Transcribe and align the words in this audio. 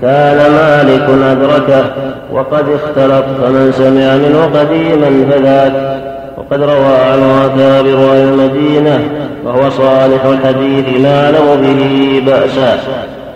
كان 0.00 0.36
مالك 0.36 1.08
أدركه 1.24 1.84
وقد 2.32 2.64
اختلط 2.68 3.24
فمن 3.42 3.72
سمع 3.72 4.16
منه 4.16 4.60
قديما 4.60 5.30
فذاك. 5.30 6.00
وقد 6.36 6.62
روى 6.62 6.94
عنه 7.10 7.46
أكابر 7.46 8.12
أهل 8.12 8.28
المدينة 8.28 9.00
وهو 9.44 9.70
صالح 9.70 10.24
الحديث 10.24 11.00
لا 11.02 11.24
أعلم 11.24 11.62
به 11.62 12.22
بأسا. 12.26 12.78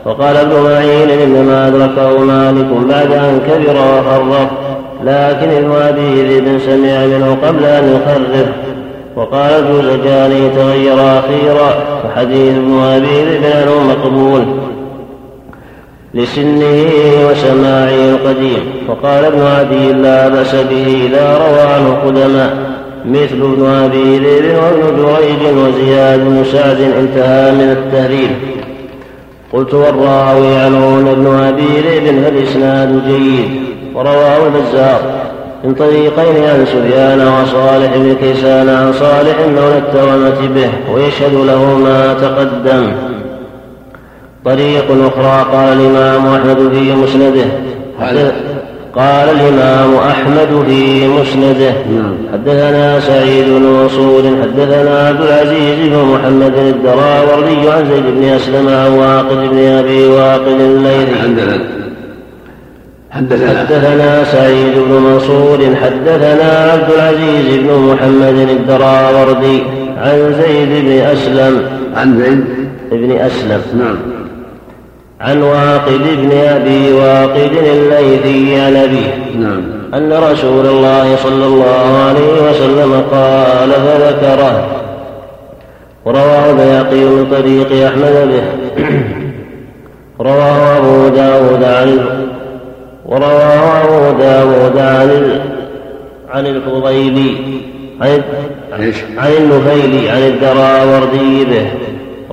وقال 0.04 0.36
ابن 0.36 0.52
معين 0.62 1.10
إنما 1.10 1.68
أدركه 1.68 2.18
مالك 2.18 2.66
بعد 2.88 3.12
أن 3.12 3.40
كبر 3.48 3.76
وخرف 3.76 4.48
لكن 5.04 5.50
ابن 5.50 5.72
أبي 5.72 6.58
سمع 6.58 7.06
منه 7.06 7.36
قبل 7.46 7.64
أن 7.64 7.84
يخرف 7.84 8.46
وقال 9.16 9.50
الجوزجاني 9.52 10.50
تغير 10.50 10.94
أخيرا 10.94 11.70
فحديث 12.02 12.54
ابن 12.54 12.82
أبي 12.82 13.24
ذئب 13.24 13.68
مقبول. 13.88 14.44
لسنه 16.14 16.86
وسماعه 17.30 18.10
القديم. 18.10 18.62
وقال 18.88 19.24
ابن 19.24 19.42
عدي 19.42 19.92
لا 19.92 20.28
بأس 20.28 20.54
به 20.54 21.06
إذا 21.06 21.38
روى 21.38 21.60
عنه 21.60 21.96
قدماء 22.06 22.74
مثل 23.06 23.42
ابن 23.42 23.66
أبي 23.66 24.18
ذئب 24.18 24.56
وابن 24.56 24.96
جريج 24.96 25.56
وزياد 25.56 26.20
بن 26.20 26.44
سعد 26.52 26.80
انتهى 26.80 27.52
من 27.52 27.70
التهريب 27.70 28.30
قلت 29.52 29.74
والراوي 29.74 30.56
عنه 30.56 31.12
ابن 31.12 31.26
أبي 31.26 31.80
ذئب 31.80 32.22
فالإسناد 32.24 33.02
جيد؟ 33.06 33.48
ورواه 33.94 34.46
البزار. 34.46 35.00
من 35.64 35.74
طريقين 35.74 36.44
عن 36.44 36.66
سفيان 36.66 37.20
وصالح 37.20 37.96
بن 37.96 38.14
كيسان 38.14 38.68
عن 38.68 38.92
صالح 38.92 39.36
مولى 39.38 39.78
التوامة 39.78 40.48
به 40.54 40.94
ويشهد 40.94 41.34
له 41.34 41.78
ما 41.78 42.14
تقدم. 42.14 42.92
طريق 44.44 44.84
أخرى 44.90 45.46
قال 45.52 45.80
الإمام 45.80 46.26
أحمد 46.34 46.72
في 46.72 46.92
مسنده. 46.92 47.44
قال 48.96 49.28
الإمام 49.28 49.94
أحمد 49.94 50.64
في 50.68 51.08
مسنده. 51.08 51.70
نعم. 51.70 52.14
حدثنا 52.32 53.00
سعيد 53.00 53.44
بن 53.44 53.62
منصور 53.62 54.22
حدثنا 54.42 55.08
عبد 55.08 55.20
العزيز 55.20 55.88
بن 55.88 55.96
محمد 55.96 56.54
الدراوردي 56.56 57.70
عن 57.70 57.86
زيد 57.90 58.04
بن 58.16 58.24
أسلم 58.24 58.68
عن 58.68 58.92
واقد 58.92 59.50
بن 59.50 59.58
أبي 59.58 60.06
واقد 60.06 60.60
الليثي. 60.60 61.14
حدثنا 63.10 63.60
حدثنا 63.60 64.24
سعيد 64.24 64.74
بن 64.74 64.92
منصور 64.92 65.58
حدثنا 65.82 66.70
عبد 66.72 66.92
العزيز 66.94 67.56
بن 67.56 67.72
محمد 67.72 68.48
الدراوردي 68.50 69.62
عن 69.98 70.34
زيد 70.42 70.84
بن 70.84 70.92
أسلم. 70.92 71.62
عن 71.96 72.18
زيد 72.18 72.44
بن 72.92 73.10
أسلم. 73.10 73.62
نعم. 73.78 74.23
عن 75.24 75.42
واقد 75.42 76.00
بن 76.16 76.32
أبي 76.32 76.92
واقد 76.92 77.50
الليثي 77.72 78.60
عن 78.60 78.76
أبيه 78.76 79.38
نعم. 79.38 79.62
أن 79.94 80.12
رسول 80.12 80.66
الله 80.66 81.16
صلى 81.16 81.46
الله 81.46 82.04
عليه 82.08 82.50
وسلم 82.50 83.04
قال 83.12 83.70
فذكره. 83.70 84.66
ورواه 86.04 86.50
البياقي 86.50 86.96
من 86.96 87.26
طريق 87.30 87.86
أحمد 87.86 88.28
به. 88.28 88.44
رواه 90.20 90.78
أبو 90.78 91.08
داود 91.08 91.64
عن 91.64 92.00
ورواه 93.06 93.82
أبو 93.84 94.18
داود 94.18 94.78
عن 94.78 95.40
عن 96.30 96.46
الفضيلي. 96.46 97.36
عن 98.00 98.22
عن 99.18 99.32
النفيلي 99.32 100.10
عن 100.10 100.22
الدراوردي 100.22 101.44
به. 101.44 101.66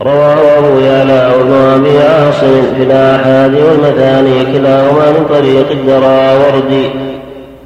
رواه 0.06 0.58
أبو 0.58 0.80
يعلى 0.80 1.32
وابن 1.38 1.54
أبي 1.54 2.00
عاصم 2.00 2.62
في 2.78 2.84
الآحاد 2.84 3.56
والمثاني 3.56 4.44
كلاهما 4.44 5.12
من 5.12 5.26
طريق 5.30 5.72
الدراوردي. 5.72 6.90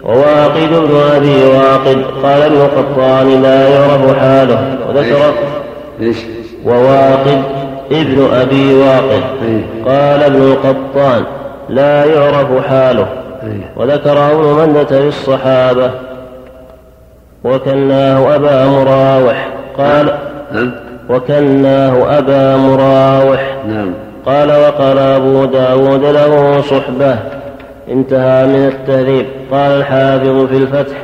وواقد 0.04 0.70
بن 0.70 0.98
أبي 1.16 1.46
واقد 1.46 2.06
قال 2.24 2.42
ابن 2.42 2.68
قطان 2.78 3.42
لا 3.42 3.70
يعرف 3.70 4.20
حاله 4.20 4.78
وذكر 4.90 5.34
إيش؟ 6.02 6.18
وواقد 6.66 7.42
ابن 7.92 8.28
أبي 8.34 8.74
واقد 8.74 9.24
قال 9.86 10.24
ابن 10.24 10.42
القطان 10.42 11.24
لا 11.70 12.06
يعرف 12.06 12.68
حاله 12.68 13.08
وذكر 13.78 14.32
ابن 14.32 14.44
مندة 14.44 14.86
في 14.86 15.08
الصحابة. 15.08 15.92
وكناه 17.44 18.36
أبا 18.36 18.66
مراوح 18.66 19.48
قال 19.78 20.14
وكناه 21.10 22.18
أبا 22.18 22.58
مراوح. 22.58 23.56
نعم. 23.68 23.94
قال 24.26 24.52
وقال 24.52 24.98
أبو 24.98 25.46
داود 25.46 26.06
له 26.06 26.62
صحبة 26.62 27.18
انتهى 27.92 28.46
من 28.46 28.68
التهذيب 28.68 29.26
قال 29.52 29.72
الحافظ 29.72 30.46
في 30.46 30.58
الفتح 30.58 30.96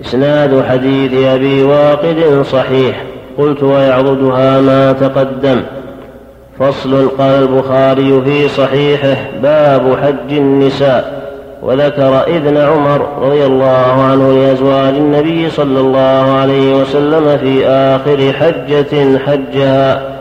إسناد 0.00 0.64
حديث 0.64 1.26
أبي 1.26 1.62
واقد 1.62 2.42
صحيح. 2.42 3.02
قلت 3.38 3.62
ويعضدها 3.62 4.60
ما 4.60 4.92
تقدم. 4.92 5.62
فصل 6.58 7.08
قال 7.08 7.42
البخاري 7.42 8.22
في 8.24 8.48
صحيحه 8.48 9.16
باب 9.42 9.96
حج 10.02 10.32
النساء. 10.32 11.25
وذكر 11.62 12.22
إذن 12.26 12.56
عمر 12.56 13.06
رضي 13.22 13.46
الله 13.46 14.02
عنه 14.10 14.32
لأزواج 14.32 14.94
النبي 14.94 15.50
صلى 15.50 15.80
الله 15.80 16.36
عليه 16.40 16.74
وسلم 16.74 17.38
في 17.38 17.66
آخر 17.66 18.32
حجة 18.32 19.18
حجها. 19.18 20.16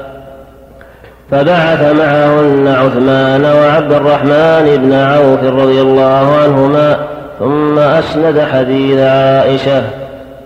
فبعث 1.31 1.81
معهن 1.81 2.67
عثمان 2.67 3.45
وعبد 3.45 3.93
الرحمن 3.93 4.77
بن 4.77 4.93
عوف 4.93 5.43
رضي 5.43 5.81
الله 5.81 6.35
عنهما 6.43 6.97
ثم 7.39 7.79
أسند 7.79 8.39
حديث 8.39 8.99
عائشة 8.99 9.83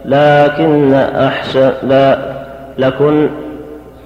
لكن 0.05 0.93
أحسن 0.93 1.71
لا 1.83 2.17
لكن 2.77 3.29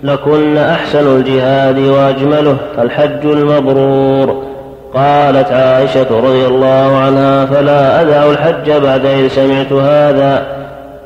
لكن 0.03 0.57
أحسن 0.57 1.15
الجهاد 1.15 1.79
وأجمله 1.79 2.57
الحج 2.79 3.25
المبرور. 3.25 4.52
قالت 4.93 5.51
عائشة 5.51 6.07
رضي 6.11 6.45
الله 6.47 6.97
عنها 6.97 7.45
فلا 7.45 8.01
أدع 8.01 8.25
الحج 8.31 8.71
بعد 8.71 9.05
إذ 9.05 9.27
سمعت 9.27 9.71
هذا 9.71 10.45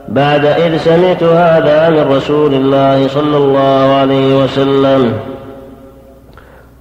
بعد 0.07 0.45
إذ 0.45 0.77
سمعت 0.77 1.23
هذا 1.23 1.89
من 1.89 2.15
رسول 2.15 2.53
الله 2.53 3.07
صلى 3.07 3.37
الله 3.37 3.95
عليه 3.95 4.43
وسلم. 4.43 5.13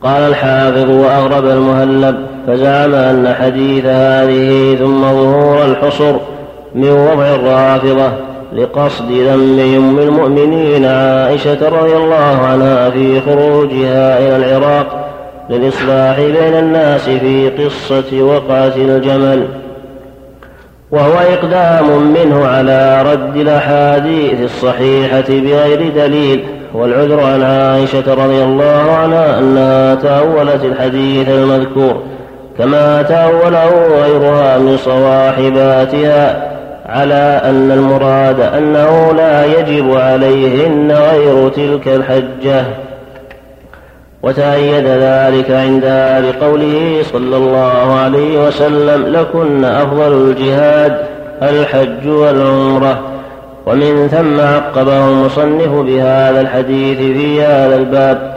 قال 0.02 0.22
الحافظ 0.22 0.90
وأغرب 0.90 1.46
المهلب 1.46 2.16
فزعم 2.46 2.94
أن 2.94 3.34
حديث 3.34 3.84
هذه 3.84 4.76
ثم 4.78 5.02
ظهور 5.02 5.64
الحصر 5.64 6.16
من 6.74 6.90
وضع 6.90 7.34
الرافضة 7.34 8.12
لقصد 8.52 9.10
ذم 9.12 9.58
أم 9.76 9.98
المؤمنين 9.98 10.84
عائشة 10.84 11.68
رضي 11.68 11.96
الله 11.96 12.38
عنها 12.52 12.90
في 12.90 13.20
خروجها 13.20 14.18
إلى 14.18 14.36
العراق 14.36 15.05
للإصلاح 15.50 16.20
بين 16.20 16.58
الناس 16.58 17.08
في 17.08 17.50
قصة 17.50 18.22
وقعة 18.22 18.72
الجمل 18.76 19.46
وهو 20.90 21.12
إقدام 21.12 22.12
منه 22.12 22.46
على 22.46 23.02
رد 23.02 23.36
الأحاديث 23.36 24.40
الصحيحة 24.42 25.28
بغير 25.28 25.90
دليل 25.96 26.44
والعذر 26.74 27.20
عن 27.20 27.42
عائشة 27.42 28.14
رضي 28.14 28.42
الله 28.44 28.92
عنها 29.02 29.38
أنها 29.38 29.94
تأولت 29.94 30.64
الحديث 30.64 31.28
المذكور 31.28 32.02
كما 32.58 33.02
تأوله 33.02 33.70
غيرها 34.02 34.58
من 34.58 34.76
صواحباتها 34.76 36.52
على 36.86 37.40
أن 37.44 37.70
المراد 37.70 38.40
أنه 38.40 39.12
لا 39.16 39.44
يجب 39.44 39.96
عليهن 39.96 40.92
غير 40.92 41.48
تلك 41.48 41.88
الحجة. 41.88 42.64
وتأيد 44.26 44.86
ذلك 44.86 45.50
عندها 45.50 46.20
بقوله 46.20 47.02
صلى 47.12 47.36
الله 47.36 47.94
عليه 47.94 48.46
وسلم 48.46 49.06
لكن 49.06 49.64
أفضل 49.64 50.12
الجهاد 50.12 50.96
الحج 51.42 52.08
والعمرة. 52.08 52.98
ومن 53.66 54.08
ثم 54.08 54.40
عقبه 54.40 55.08
المصنف 55.08 55.68
بهذا 55.68 56.40
الحديث 56.40 56.98
في 56.98 57.42
هذا 57.42 57.76
الباب. 57.76 58.36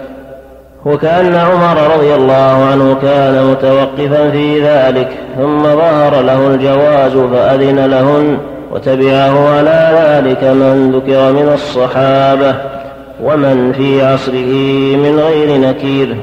وكأن 0.85 1.35
عمر 1.35 1.95
رضي 1.95 2.15
الله 2.15 2.67
عنه 2.71 2.95
كان 3.01 3.45
متوقفا 3.51 4.29
في 4.29 4.61
ذلك 4.63 5.09
ثم 5.37 5.63
ظهر 5.63 6.21
له 6.21 6.47
الجواز 6.47 7.11
فأذن 7.11 7.85
لهن 7.85 8.37
وتبعه 8.71 9.57
على 9.57 9.89
ذلك 9.93 10.43
من 10.43 10.91
ذكر 10.95 11.31
من 11.31 11.51
الصحابة. 11.53 12.78
ومن 13.23 13.71
في 13.71 14.05
عصره 14.05 14.53
من 14.97 15.19
غير 15.19 15.59
نكير. 15.59 16.15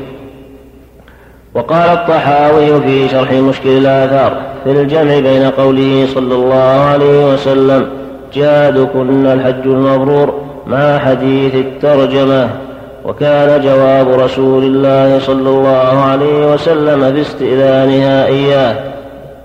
وقال 1.55 1.89
الطحاوي 1.89 2.81
في 2.81 3.09
شرح 3.09 3.33
مشكل 3.33 3.69
الآثار 3.69 4.43
في 4.65 4.71
الجمع 4.71 5.19
بين 5.19 5.51
قوله 5.51 6.07
صلى 6.15 6.35
الله 6.35 6.81
عليه 6.93 7.33
وسلم 7.33 7.87
جهادكن 8.35 9.27
الحج 9.27 9.67
المبرور 9.67 10.35
مع 10.67 10.99
حديث 10.99 11.55
الترجمة. 11.55 12.49
وكان 13.05 13.61
جواب 13.61 14.21
رسول 14.21 14.65
الله 14.65 15.19
صلى 15.19 15.49
الله 15.49 16.01
عليه 16.01 16.53
وسلم 16.53 17.15
في 17.15 17.21
استئذانها 17.21 18.27
إياه 18.27 18.77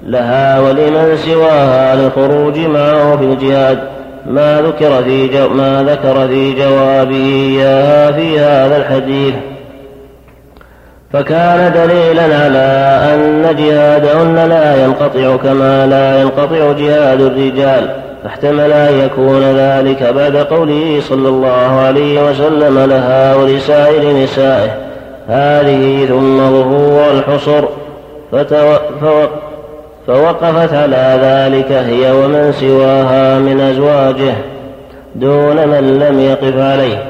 لها 0.06 0.60
ولمن 0.60 1.18
سواها 1.18 1.96
للخروج 1.96 2.60
معه 2.60 3.18
في 3.18 3.24
الجهاد. 3.24 3.80
ما 4.26 4.62
ذكر 4.62 5.04
في 5.04 5.28
جو 5.28 5.50
ما 5.50 5.84
ذكر 5.84 6.28
في 6.28 6.54
جوابه 6.54 7.16
إياها 7.16 8.12
في 8.12 8.40
هذا 8.40 8.78
الحديث. 8.78 9.34
فكان 11.14 11.74
دليلا 11.74 12.24
على 12.24 13.00
أن 13.14 13.56
جهادهن 13.56 14.50
لا 14.50 14.86
ينقطع 14.86 15.36
كما 15.36 15.88
لا 15.88 16.22
ينقطع 16.22 16.72
جهاد 16.72 17.22
الرجال. 17.22 17.90
فاحتمل 18.24 18.72
أن 18.72 19.00
يكون 19.00 19.42
ذلك 19.42 20.04
بعد 20.04 20.36
قوله 20.36 21.00
صلى 21.02 21.30
الله 21.30 21.80
عليه 21.80 22.30
وسلم 22.30 22.80
لها 22.80 23.36
ولسائر 23.36 24.24
نسائه. 24.24 24.72
هذه 25.28 26.06
ثم 26.06 26.38
ظهور 26.38 27.12
الحصر. 27.12 27.64
فتو... 28.32 28.76
فوقفت 30.08 30.74
على 30.74 31.20
ذلك 31.22 31.72
هي 31.72 32.12
ومن 32.12 32.52
سواها 32.52 33.40
من 33.40 33.62
أزواجه 33.62 34.34
دون 35.16 35.68
من 35.68 36.00
لم 36.00 36.20
يقف 36.20 36.58
عليه. 36.58 37.04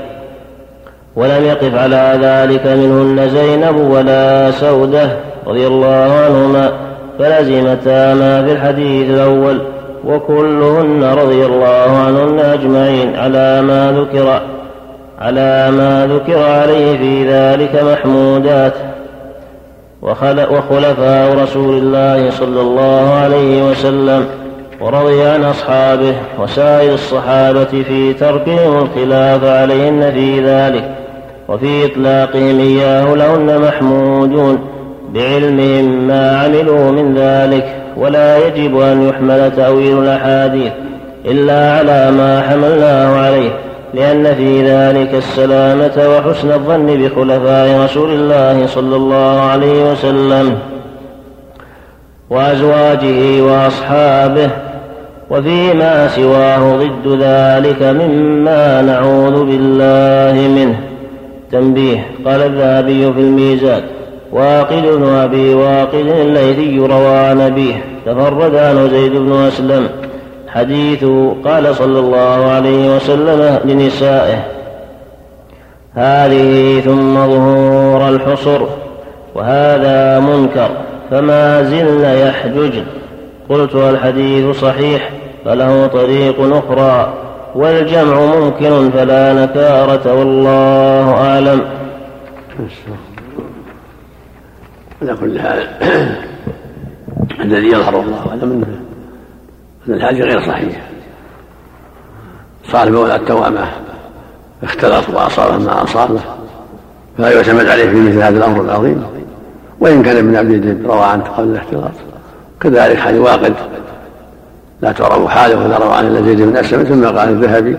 ولم 1.15 1.45
يقف 1.45 1.75
على 1.75 2.19
ذلك 2.21 2.67
منهن 2.67 3.29
زينب 3.29 3.75
ولا 3.75 4.51
سودة 4.51 5.09
رضي 5.47 5.67
الله 5.67 6.21
عنهما 6.25 6.71
فلزمتا 7.19 8.13
ما 8.13 8.45
في 8.45 8.51
الحديث 8.51 9.09
الأول 9.09 9.61
وكلهن 10.05 11.03
رضي 11.03 11.45
الله 11.45 11.97
عنهن 12.05 12.39
أجمعين 12.39 13.15
على 13.15 13.61
ما 13.61 13.91
ذكر 13.91 14.41
على 15.21 15.71
ما 15.71 16.07
ذكر 16.11 16.43
عليه 16.43 16.97
في 16.97 17.29
ذلك 17.29 17.83
محمودات. 17.83 18.73
وخلفاء 20.01 21.43
رسول 21.43 21.77
الله 21.77 22.29
صلى 22.29 22.61
الله 22.61 23.13
عليه 23.13 23.69
وسلم 23.69 24.25
ورضي 24.81 25.23
عن 25.23 25.43
أصحابه 25.43 26.13
وسائر 26.39 26.93
الصحابة 26.93 27.65
في 27.65 28.13
تركهم 28.13 28.77
الخلاف 28.77 29.43
عليهن 29.43 30.11
في 30.11 30.45
ذلك 30.45 30.91
وفي 31.47 31.85
إطلاقهم 31.85 32.59
إياه 32.59 33.15
لهن 33.15 33.61
محمودون 33.61 34.59
بعلمهم 35.13 36.07
ما 36.07 36.39
عملوا 36.39 36.91
من 36.91 37.15
ذلك 37.17 37.75
ولا 37.97 38.47
يجب 38.47 38.79
أن 38.79 39.09
يحمل 39.09 39.51
تأويل 39.55 40.03
الأحاديث 40.03 40.71
إلا 41.25 41.77
على 41.77 42.11
ما 42.11 42.41
حملناه 42.41 43.17
عليه. 43.25 43.70
لأن 43.93 44.35
في 44.35 44.63
ذلك 44.63 45.13
السلامة 45.13 46.09
وحسن 46.09 46.51
الظن 46.51 46.85
بخلفاء 46.85 47.83
رسول 47.83 48.11
الله 48.11 48.67
صلى 48.67 48.95
الله 48.95 49.39
عليه 49.39 49.91
وسلم 49.91 50.57
وأزواجه 52.29 53.41
وأصحابه 53.41 54.49
وفيما 55.29 56.07
سواه 56.07 56.75
ضد 56.75 57.07
ذلك 57.21 57.83
مما 57.83 58.81
نعوذ 58.81 59.45
بالله 59.45 60.47
منه. 60.47 60.91
تنبيه 61.51 62.05
قال 62.25 62.41
الذهبي 62.41 63.13
في 63.13 63.19
الميزان 63.19 63.81
واقد 64.31 64.81
بن 64.81 65.03
أبي 65.03 65.53
واقد 65.53 66.07
الليثي 66.21 66.79
روى 66.79 67.15
عن 67.15 67.41
أبيه 67.41 67.83
تفرد 68.05 68.55
عنه 68.55 68.87
زيد 68.87 69.11
بن 69.11 69.31
أسلم 69.31 69.89
حديث 70.53 71.05
قال 71.45 71.75
صلى 71.75 71.99
الله 71.99 72.45
عليه 72.45 72.95
وسلم 72.95 73.59
لنسائه 73.65 74.43
هذه 75.95 76.79
ثم 76.79 77.15
ظهور 77.15 78.09
الحصر 78.09 78.61
وهذا 79.35 80.19
منكر 80.19 80.69
فما 81.11 81.63
زلن 81.63 82.03
يحججن 82.03 82.83
قلت 83.49 83.75
الحديث 83.75 84.59
صحيح 84.59 85.09
فله 85.45 85.87
طريق 85.87 86.35
أخرى 86.39 87.13
والجمع 87.55 88.19
ممكن 88.19 88.91
فلا 88.91 89.33
نكارة 89.33 90.19
والله 90.19 91.13
أعلم. 91.13 91.61
على 95.01 95.15
كل 95.21 95.39
حال 95.39 95.67
الذي 97.45 97.67
يظهر 97.67 97.99
الله 97.99 98.29
أعلم. 98.29 98.51
أنه 98.51 98.80
أن 99.87 99.93
الحديث 99.93 100.21
غير 100.21 100.41
صحيح. 100.41 100.81
صاحب 102.71 102.93
ولا 102.93 103.15
التوامة 103.15 103.67
اختلط 104.63 105.09
وأصابه 105.09 105.57
ما 105.57 105.83
أصابه 105.83 106.19
فلا 107.17 107.31
يعتمد 107.31 107.65
عليه 107.65 107.89
في 107.89 107.95
مثل 107.95 108.21
هذا 108.21 108.37
الأمر 108.37 108.61
العظيم. 108.61 109.03
وإن 109.79 110.03
كان 110.03 110.17
ابن 110.17 110.35
عبد 110.35 110.51
الدين 110.51 110.85
روى 110.85 111.03
عنه 111.03 111.23
قبل 111.23 111.47
الاختلاط. 111.47 111.91
كذلك 112.61 112.99
حديث 112.99 113.19
واقد. 113.19 113.53
لا 114.81 114.91
تعرف 114.91 115.27
حاله 115.27 115.65
ولا 115.65 115.77
روى 115.77 115.93
عن 115.93 116.07
الا 116.07 116.21
زيد 116.21 116.41
بن 116.41 116.57
أسلم 116.57 116.83
ثم 116.83 117.05
قال 117.05 117.29
الذهبي 117.29 117.77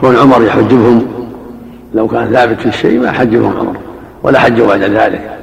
كون 0.00 0.16
عمر 0.16 0.42
يحجبهم. 0.42 1.06
لو 1.94 2.08
كان 2.08 2.32
ثابت 2.32 2.60
في 2.60 2.66
الشيء 2.66 3.00
ما 3.00 3.12
حجبهم 3.12 3.58
عمر 3.58 3.76
ولا 4.22 4.38
حجوا 4.38 4.66
بعد 4.66 4.82
ذلك. 4.82 5.38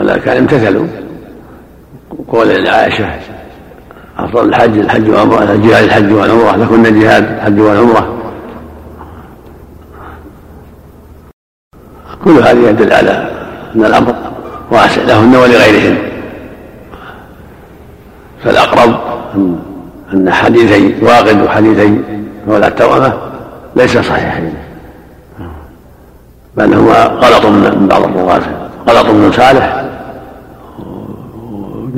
ولكن 0.00 0.30
امتثلوا 0.30 0.86
قول 2.28 2.48
لعائشه 2.48 3.37
أفضل 4.18 4.48
الحج 4.48 4.78
الحج 4.78 5.08
والعمرة 5.08 5.42
الجهاد 5.42 5.84
الحج 5.84 6.12
والعمرة 6.12 6.56
لكن 6.56 7.00
جهاد 7.00 7.24
الحج 7.24 7.60
والعمرة؟ 7.60 8.14
كل 12.24 12.30
هذه 12.30 12.68
يدل 12.68 12.92
على 12.92 13.30
أن 13.74 13.84
الأمر 13.84 14.14
واسع 14.70 15.02
لهن 15.02 15.36
ولغيرهن. 15.36 15.98
فالأقرب 18.44 18.98
أن 20.12 20.30
حديثي 20.30 21.04
واقد 21.04 21.42
وحديثي 21.42 22.00
مولى 22.48 22.66
التوأمة 22.66 23.12
ليس 23.76 23.98
صحيحين. 23.98 24.54
بل 26.56 26.74
هو 26.74 26.92
غلط 26.92 27.46
من 27.46 27.86
بعض 27.90 28.04
الرواة 28.04 28.40
غلط 28.88 29.06
من 29.06 29.32
صالح. 29.32 29.84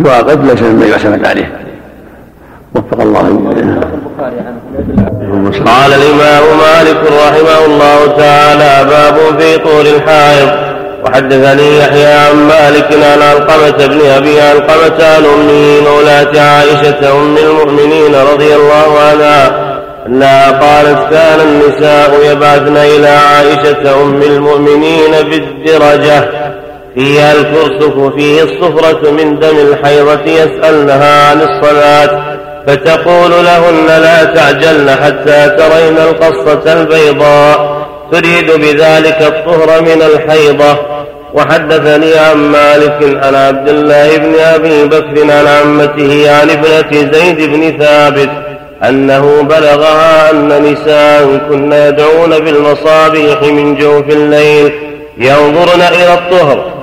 واقد 0.00 0.44
ليس 0.44 0.62
مما 0.62 0.86
يعتمد 0.86 1.24
عليه. 1.24 1.59
وفق 2.74 3.00
الله 3.00 3.20
قال 5.66 5.92
الإمام 5.92 6.42
مالك 6.58 7.00
رحمه 7.26 7.64
الله 7.66 8.06
تعالى 8.18 8.90
باب 8.90 9.40
في 9.40 9.58
طول 9.58 9.86
الحائض. 9.86 10.48
وحدثني 11.04 11.78
يحيى 11.78 12.12
عن 12.12 12.36
مالك 12.36 12.88
عن 12.92 13.22
علقمة 13.22 13.86
بن 13.86 14.00
أبي 14.06 14.40
علقمة 14.40 15.04
عن 15.04 15.24
أمه 15.24 15.80
مولاة 15.90 16.40
عائشة 16.40 17.12
أم 17.12 17.36
المؤمنين 17.36 18.14
رضي 18.14 18.54
الله 18.54 19.00
عنها 19.00 19.70
أنها 20.06 20.50
قالت 20.50 21.10
كان 21.10 21.40
النساء 21.40 22.32
يبعثن 22.32 22.76
إلى 22.76 23.08
عائشة 23.08 24.02
أم 24.02 24.22
المؤمنين 24.22 25.10
بالدرجة 25.10 26.30
فيها 26.94 27.32
الكرسف 27.32 28.14
فيه 28.14 28.42
الصفرة 28.42 29.10
من 29.10 29.38
دم 29.38 29.56
الحيضة 29.58 30.24
يسألنها 30.24 31.30
عن 31.30 31.40
الصلاة. 31.40 32.29
فتقول 32.66 33.30
لهن 33.30 33.86
لا 33.86 34.24
تعجلن 34.24 34.90
حتى 34.90 35.48
ترين 35.48 35.98
القصة 35.98 36.72
البيضاء. 36.72 37.86
تريد 38.12 38.50
بذلك 38.50 39.22
الطهر 39.22 39.82
من 39.82 40.02
الحيضة. 40.02 40.76
وحدثني 41.34 42.18
عن 42.18 42.36
مالك 42.36 43.24
عن 43.24 43.34
عبد 43.34 43.68
الله 43.68 44.16
بن 44.16 44.34
أبي 44.40 44.84
بكر 44.84 45.32
عن 45.32 45.46
عمته 45.46 46.30
عن 46.30 46.50
ابنة 46.50 47.12
زيد 47.12 47.50
بن 47.50 47.78
ثابت 47.84 48.30
أنه 48.88 49.42
بلغها 49.42 50.30
أن 50.30 50.48
نساء 50.62 51.40
كن 51.48 51.72
يدعون 51.72 52.38
بالمصابيح 52.38 53.42
من 53.42 53.76
جوف 53.76 54.08
الليل 54.08 54.72
ينظرن 55.18 55.80
إلى 55.80 56.14
الطهر. 56.14 56.79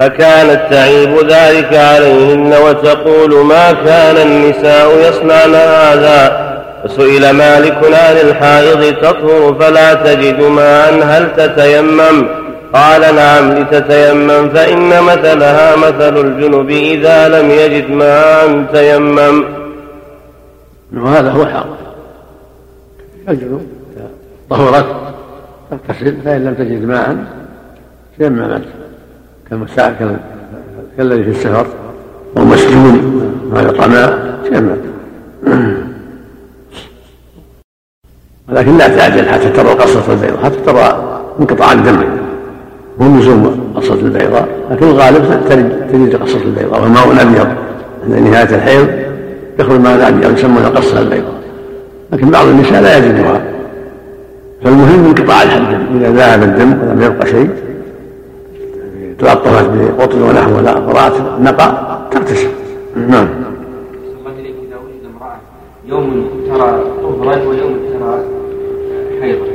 فكانت 0.00 0.60
تعيب 0.70 1.18
ذلك 1.18 1.74
عليهن 1.74 2.54
وتقول 2.68 3.44
ما 3.44 3.72
كان 3.72 4.16
النساء 4.16 5.08
يصنعن 5.08 5.54
هذا؟ 5.54 6.44
فسئل 6.84 7.30
مالك 7.30 7.76
عن 7.84 8.16
الحائض 8.16 8.94
تطهر 8.94 9.54
فلا 9.60 9.94
تجد 9.94 10.40
ماء 10.40 11.04
هل 11.04 11.36
تتيمم؟ 11.36 12.28
قال 12.74 13.14
نعم 13.14 13.52
لتتيمم 13.52 14.48
فإن 14.48 15.02
مثلها 15.02 15.76
مثل 15.76 16.26
الجنب 16.26 16.70
إذا 16.70 17.28
لم 17.28 17.50
يجد 17.50 17.90
ماء 17.90 18.64
تيمم. 18.72 19.44
وهذا 20.96 21.30
هو 21.30 21.42
الحق 21.42 21.66
الجنوب 23.28 23.66
طهرت 24.50 24.86
تغتسل 25.70 26.16
فإن 26.24 26.44
لم 26.44 26.54
تجد 26.54 26.84
ماء 26.84 27.16
تيممت. 28.18 28.62
كالذي 29.50 31.22
في 31.24 31.30
السفر 31.30 31.66
والمسجون 32.36 33.22
وهذا 33.52 33.70
طماء 33.70 34.38
تيمم 34.44 34.76
لكن 38.48 38.76
لا 38.76 38.88
تعجل 38.88 39.28
حتى 39.28 39.50
ترى 39.50 39.68
قصة 39.68 40.12
البيضاء 40.12 40.44
حتى 40.44 40.56
ترى 40.66 41.20
انقطاع 41.40 41.72
الدم. 41.72 42.04
مو 42.98 43.18
لزوم 43.18 43.72
قصة 43.76 43.94
البيضاء 43.94 44.48
لكن 44.70 44.86
الغالب 44.86 45.40
تجد 45.92 46.16
قصة 46.16 46.42
البيضاء 46.42 46.82
وماء 46.82 47.22
أبيض 47.22 47.48
عند 48.04 48.14
نهاية 48.14 48.54
الحيض 48.54 48.88
يخرج 49.58 49.80
ماء 49.80 50.08
أبيض 50.08 50.38
يسمونه 50.38 50.68
قصة 50.68 51.00
البيضاء. 51.00 51.34
لكن 52.12 52.30
بعض 52.30 52.46
النساء 52.46 52.82
لا 52.82 52.98
يجدها. 52.98 53.42
فالمهم 54.64 55.04
انقطاع 55.04 55.42
الدم 55.42 55.98
إذا 55.98 56.10
ذهب 56.10 56.42
الدم 56.42 56.78
ولم 56.82 57.02
يبقى 57.02 57.26
شيء 57.26 57.50
تلطفت 59.24 59.66
بقطن 59.98 60.22
ونحو 60.22 60.56
ولا 60.56 60.70
قرأت 60.70 61.12
نقى 61.40 61.98
تغتسل 62.10 62.48
نعم. 62.96 63.28
إذا 64.32 64.76
وجد 64.76 65.04
امرأة 65.10 65.36
يوم 65.88 66.26
ترى 66.48 66.82
طهرا 67.02 67.36
ويوم 67.48 67.74
ترى 67.92 68.18
حيضا 69.22 69.46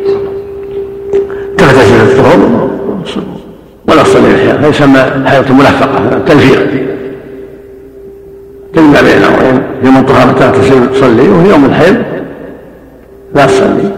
تغتسل 1.58 1.96
الطهر 1.96 2.70
ولا 3.88 4.04
تصلي 4.04 4.32
الحيض 4.32 4.62
فيسمى 4.64 5.02
الحيض 5.16 5.52
ملفقة 5.52 6.20
تلفيق. 6.28 6.68
تجمع 8.74 9.02
بين 9.02 9.18
الأمرين 9.18 9.62
يوم 9.84 9.98
الطهارة 9.98 10.32
تغتسل 10.32 10.92
تصلي 10.92 11.30
وفي 11.30 11.50
يوم 11.50 11.66
الحيض 11.66 11.96
لا 13.36 13.46
تصلي. 13.46 13.92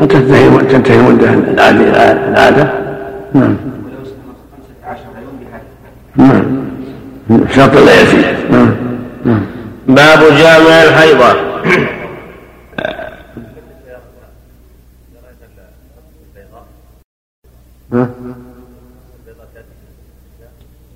حتى 0.00 0.06
تنتهي 0.06 0.58
تنتهي 0.58 0.96
المدة 1.00 1.30
العادة. 1.70 2.72
نعم. 3.34 3.56
نعم 6.16 6.64
شرط 7.56 7.74
لا 7.74 8.02
يزيد 8.02 8.24
نعم 8.50 8.76
نعم 9.24 9.46
باب 9.86 10.20
جامع 10.36 10.82
الحيضة. 10.82 11.34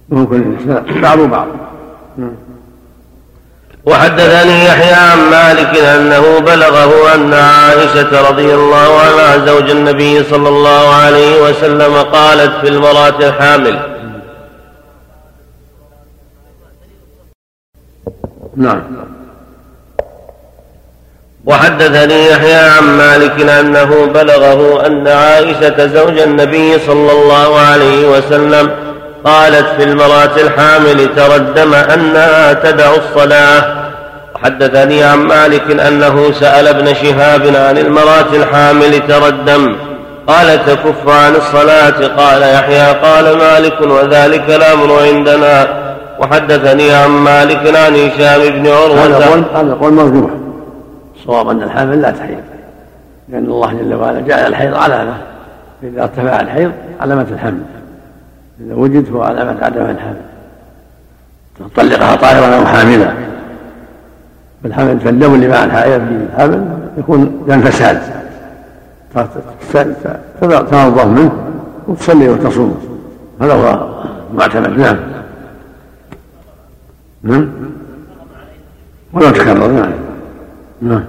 ممكن 0.09 0.57
بعض 1.03 1.19
بعض 1.19 1.47
وحدثني 3.85 4.65
يحيى 4.65 4.93
عن 4.95 5.19
مالك 5.31 5.77
أنه 5.79 6.39
بلغه 6.39 7.15
أن 7.15 7.35
عائشة 7.35 8.29
رضي 8.31 8.55
الله 8.55 9.01
عنها 9.01 9.47
زوج 9.47 9.71
النبي 9.71 10.25
صلى 10.25 10.49
الله 10.49 10.95
عليه 10.95 11.43
وسلم 11.43 11.95
قالت 11.95 12.53
في 12.61 12.69
المرأة 12.69 13.19
الحامل 13.29 13.79
نعم. 18.59 18.83
وحدثني 21.45 22.31
يحيى 22.31 22.55
عن 22.55 22.85
مالك 22.85 23.51
أنه 23.51 24.07
بلغه 24.07 24.87
أن 24.87 25.09
عائشة 25.09 25.87
زوج 25.87 26.19
النبي 26.19 26.79
صلى 26.79 27.13
الله 27.13 27.61
عليه 27.61 28.09
وسلم 28.09 28.71
قالت 29.25 29.67
في 29.77 29.85
المرأة 29.85 30.37
الحامل 30.37 31.15
تردم 31.17 31.75
أنها 31.75 32.53
تدع 32.53 32.95
الصلاة. 32.95 33.89
وحدثني 34.35 35.03
عن 35.03 35.19
مالك 35.19 35.81
أنه 35.81 36.33
سأل 36.33 36.69
ابن 36.69 36.95
شهاب 36.95 37.47
عن 37.47 37.79
المرأة 37.79 38.33
الحامل 38.33 39.07
تردم. 39.09 39.77
قال 40.27 40.67
تكف 40.67 41.09
عن 41.09 41.37
الصلاة؟ 41.37 42.07
قال 42.17 42.43
يحيى 42.43 42.93
قال 42.93 43.37
مالك 43.37 43.81
وذلك 43.81 44.51
الامر 44.51 45.03
عندنا. 45.03 45.88
وحدثني 46.21 46.91
عن 46.91 47.11
مالك 47.11 47.77
عن 47.77 47.95
هشام 47.95 48.63
بن 48.63 48.67
عروة. 48.67 49.07
هذا 49.61 49.75
قول 49.81 49.93
مرجوح 49.93 50.31
الصواب 51.17 51.49
أن 51.49 51.63
الحامل 51.63 52.03
لا 52.03 52.11
تحيض. 52.11 52.41
لأن 53.29 53.45
الله 53.45 53.73
جل 53.73 53.95
وعلا 53.95 54.21
جعل 54.21 54.47
الحيض 54.47 54.75
علامة. 54.75 55.17
إذا 55.83 56.03
ارتفع 56.03 56.41
الحيض 56.41 56.73
علامة 57.01 57.27
الحمل. 57.31 57.63
إذا 58.61 58.75
وجد 58.75 59.05
فهو 59.05 59.23
علامة 59.23 59.57
عدم 59.63 59.83
الحمل. 59.83 60.21
تطلقها 61.75 62.17
طاهرا 62.17 62.57
أو 62.57 62.67
حاملا 62.67 63.13
فالحمل 64.63 65.01
فالدم 65.01 65.35
اللي 65.35 65.49
مع 65.49 65.65
الحائض 65.65 66.01
في 66.01 66.27
الحمل 66.35 66.67
يكون 66.99 67.43
دم 67.49 67.61
فساد. 67.61 68.03
تنظف 70.41 71.07
منه 71.07 71.33
وتصلي 71.89 72.29
وتصوم. 72.29 72.99
هذا 73.41 73.53
هو 73.53 73.89
المعتمد 74.31 74.79
نعم. 74.79 74.97
نعم. 77.23 77.49
ولو 79.13 79.31
تكرر 79.31 79.67
نعم. 79.67 79.93
نعم. 80.83 81.05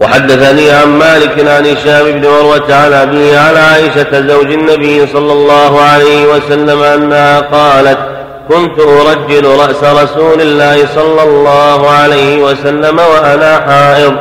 وحدثني 0.00 0.70
عن 0.70 0.88
مالك 0.88 1.48
عن 1.48 1.66
هشام 1.66 2.20
بن 2.20 2.26
عروة 2.26 2.74
عن 2.74 2.92
أبيه 2.92 3.38
عن 3.38 3.56
عائشة 3.56 4.28
زوج 4.28 4.52
النبي 4.52 5.06
صلى 5.06 5.32
الله 5.32 5.80
عليه 5.80 6.34
وسلم 6.34 6.82
أنها 6.82 7.40
قالت 7.40 7.98
كنت 8.48 8.78
أرجل 8.78 9.46
رأس 9.46 9.84
رسول 9.84 10.40
الله 10.40 10.86
صلى 10.86 11.22
الله 11.22 11.90
عليه 11.90 12.44
وسلم 12.44 12.98
وأنا 12.98 13.60
حائض. 13.60 14.14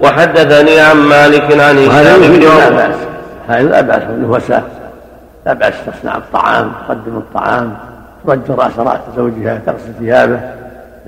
وحدثني 0.00 0.80
عن 0.80 0.96
مالك 0.96 1.60
عن 1.60 1.78
هشام 1.78 2.20
بن 2.20 2.46
عروة. 2.46 2.94
هذا 3.48 3.62
لا 3.62 3.80
بأس. 3.80 4.02
بالنفساء 4.02 4.64
لا 5.46 5.52
بأس 5.52 5.74
تصنع 5.86 6.16
الطعام 6.16 6.72
تقدم 6.88 7.16
الطعام. 7.16 7.76
ترجل 8.26 8.54
رأس 8.54 8.78
رأس 8.78 9.00
زوجها 9.16 9.60
تغسل 9.66 9.92
ثيابه. 9.98 10.40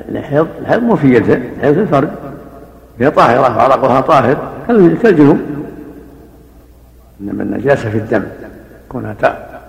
الحيض 0.08 0.46
الحيض 0.60 0.82
مو 0.82 0.96
في 0.96 1.14
يده 1.14 1.40
الحيض 1.56 1.74
في 1.74 1.80
الفرد 1.80 2.08
هي 3.00 3.10
طاهرة 3.10 3.40
وعرقها 3.40 4.00
طاهر 4.00 4.36
كالجنوب. 5.02 5.38
إنما 7.20 7.42
النجاسة 7.42 7.90
في 7.90 7.98
الدم 7.98 8.22
كونها 8.88 9.16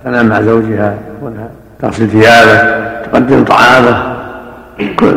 تنام 0.04 0.26
مع 0.26 0.42
زوجها 0.42 0.98
كونها 1.22 1.50
تغسل 1.82 2.10
ثيابه 2.10 2.86
تقدم 3.06 3.46
طعامه 3.46 4.16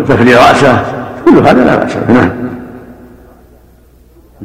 تفري 0.08 0.34
رأسه 0.34 0.82
كل 1.24 1.38
هذا 1.38 1.64
لا 1.64 1.76
بأس 1.76 1.94
به. 1.94 2.12
نعم. 2.12 2.30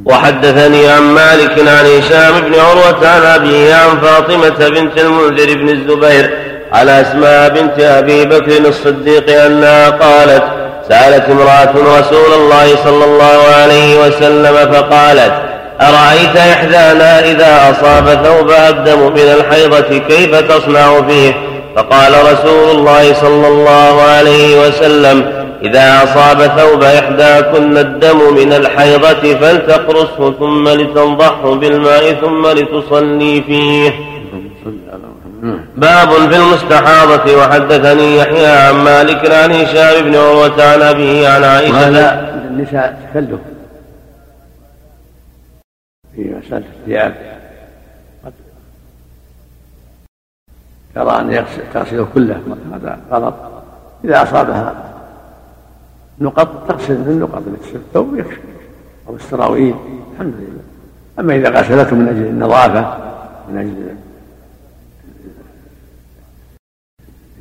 وحدثني 0.05 0.87
عن 0.87 1.01
مالك 1.01 1.59
عن 1.59 1.85
هشام 1.85 2.41
بن 2.41 2.53
عروة 2.59 3.07
عن 3.07 3.21
أبيه 3.21 3.75
عن 3.75 3.97
فاطمة 3.97 4.69
بنت 4.69 4.97
المنذر 4.97 5.55
بن 5.55 5.69
الزبير 5.69 6.52
على 6.73 7.01
أسماء 7.01 7.49
بنت 7.49 7.79
أبي 7.79 8.25
بكر 8.25 8.57
الصديق 8.57 9.45
أنها 9.45 9.89
قالت 9.89 10.43
سألت 10.89 11.29
امرأة 11.29 11.99
رسول 11.99 12.33
الله 12.33 12.75
صلى 12.83 13.05
الله 13.05 13.39
عليه 13.61 14.07
وسلم 14.07 14.71
فقالت 14.73 15.33
أرأيت 15.81 16.37
إحدانا 16.37 17.19
إذا 17.19 17.71
أصاب 17.71 18.23
ثوبها 18.23 18.69
الدم 18.69 19.13
من 19.13 19.19
الحيضة 19.37 19.97
كيف 19.97 20.35
تصنع 20.35 21.01
فيه؟ 21.01 21.33
فقال 21.75 22.13
رسول 22.33 22.77
الله 22.77 23.13
صلى 23.13 23.47
الله 23.47 24.01
عليه 24.01 24.67
وسلم 24.67 25.43
إذا 25.63 26.03
أصاب 26.03 26.41
ثوب 26.57 26.83
إحداكن 26.83 27.77
الدم 27.77 28.33
من 28.33 28.53
الحيضة 28.53 29.35
فلتقرصه 29.35 30.33
ثم 30.39 30.69
لتنضحه 30.69 31.53
بالماء 31.55 32.13
ثم 32.13 32.47
لتصلي 32.47 33.41
فيه. 33.41 33.91
باب 35.77 36.09
في 36.09 36.35
المستحاضة. 36.35 37.37
وحدثني 37.37 38.17
يحيى 38.17 38.47
عن 38.47 38.75
مالك 38.75 39.31
عن 39.31 39.51
هشام 39.51 40.03
بن 40.03 40.15
عروة 40.15 40.63
عن 40.63 40.81
أبيه 40.81 41.29
عن 41.29 41.43
عائشة. 41.43 41.73
وهذا 41.73 42.33
النساء 42.47 43.09
تكلف 43.11 43.39
في 46.15 46.35
مسألة 46.45 46.65
الثياب. 46.79 47.15
قد 48.25 48.33
يرى 50.97 51.19
أن 51.19 51.45
تغسله 51.73 52.07
كله. 52.13 52.41
هذا 52.73 52.99
غلط. 53.11 53.35
إذا 54.05 54.23
أصابها 54.23 54.75
نقط 56.19 56.67
تغسل 56.67 56.97
من 56.97 57.07
النقط. 57.07 57.43
التي 57.47 57.69
في 57.69 57.75
الثوب 57.75 58.25
أو 59.09 59.15
السراويل. 59.15 59.75
الحمد 60.13 60.33
لله. 60.39 60.63
أما 61.19 61.35
إذا 61.35 61.49
غسلته 61.49 61.95
من 61.95 62.07
أجل 62.07 62.25
النظافة 62.25 62.97
من 63.49 63.57
أجل 63.57 63.95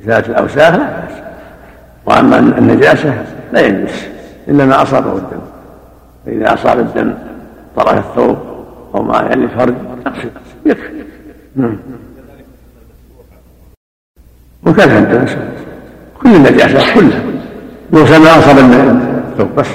إزالة 0.03 0.27
الأوساخ 0.27 0.75
لا 0.75 0.77
بأس. 0.77 1.17
وأما 2.05 2.39
النجاسة 2.39 3.25
لا 3.53 3.61
ينجس 3.61 4.07
إلا 4.47 4.65
ما 4.65 4.81
أصابه 4.81 5.17
الدم. 5.17 5.41
فإذا 6.25 6.53
أصاب 6.53 6.79
الدم 6.79 7.13
طرف 7.75 7.97
الثوب 7.97 8.37
أو 8.95 9.03
ما 9.03 9.21
يعني 9.21 9.43
الفرج 9.43 9.73
يغسل 10.05 10.29
يكفي. 10.65 11.03
نعم. 11.55 11.77
وكذا 14.65 14.97
الناس 14.97 15.35
كل 16.21 16.35
النجاسات 16.35 16.95
كلها. 16.95 17.21
يغسل 17.93 18.21
ما 18.21 18.39
أصاب 18.39 18.57
الثوب 18.57 19.55
بس. 19.55 19.67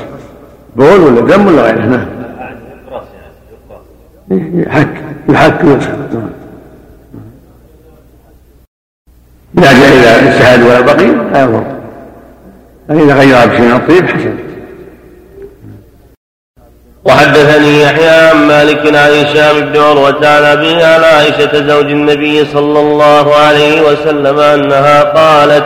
بول 0.76 1.00
ولا 1.00 1.36
دم 1.36 1.46
ولا 1.46 1.62
غيره. 1.62 1.86
نعم. 1.86 2.06
يحك 4.30 5.02
يحك 5.28 5.64
ويغسل 5.64 5.90
نعم 6.14 6.30
إذا 9.58 9.72
جاء 9.72 9.88
إلى 9.98 10.28
اجتهاد 10.28 10.62
ولا 10.62 10.80
بقي. 10.80 11.06
لا 11.32 11.42
يضر 11.42 11.62
لكن 12.88 13.00
إذا 13.00 13.14
غيرها 13.14 13.46
بشيء 13.46 13.60
من 13.60 13.76
الطيب 13.76 14.06
حسن. 14.08 14.34
وحدثني 17.04 17.82
يحيى 17.82 18.08
عن 18.08 18.48
مالك 18.48 18.86
عن 18.86 19.10
هشام 19.10 19.60
بن 19.60 19.80
عروة 19.80 20.26
عن 20.26 20.44
أبي 20.44 20.82
عن 20.82 21.04
عائشة 21.04 21.66
زوج 21.68 21.86
النبي 21.86 22.44
صلى 22.44 22.80
الله 22.80 23.34
عليه 23.34 23.82
وسلم 23.82 24.38
أنها 24.38 25.02
قالت 25.02 25.64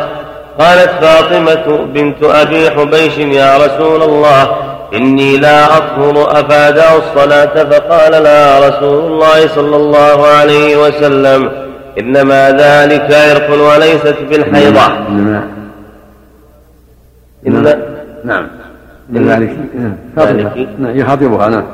قالت 0.59 0.91
فاطمة 1.01 1.87
بنت 1.95 2.23
أبي 2.23 2.71
حبيش 2.71 3.19
يا 3.19 3.57
رسول 3.57 4.03
الله 4.03 4.57
إني 4.95 5.37
لا 5.37 5.77
أطهر 5.77 6.41
أفادع 6.41 6.97
الصلاة؟ 6.97 7.65
فقال 7.65 8.13
لا 8.23 8.69
رسول 8.69 9.13
الله 9.13 9.49
صلى 9.49 9.77
الله 9.77 10.27
عليه 10.27 10.77
وسلم. 10.77 11.72
إنما 11.99 12.51
ذلك 12.51 13.15
عرق 13.15 13.51
وليست 13.51 14.17
بالحيضة. 14.31 14.89
نعم 15.11 15.49
إن 17.47 17.79
نعم 18.25 18.49
إن 19.17 19.29
ذلك 19.29 19.57
ذلك 20.19 20.69
نعم 20.79 20.97
يخاطبها 20.97 21.49
نعم. 21.49 21.65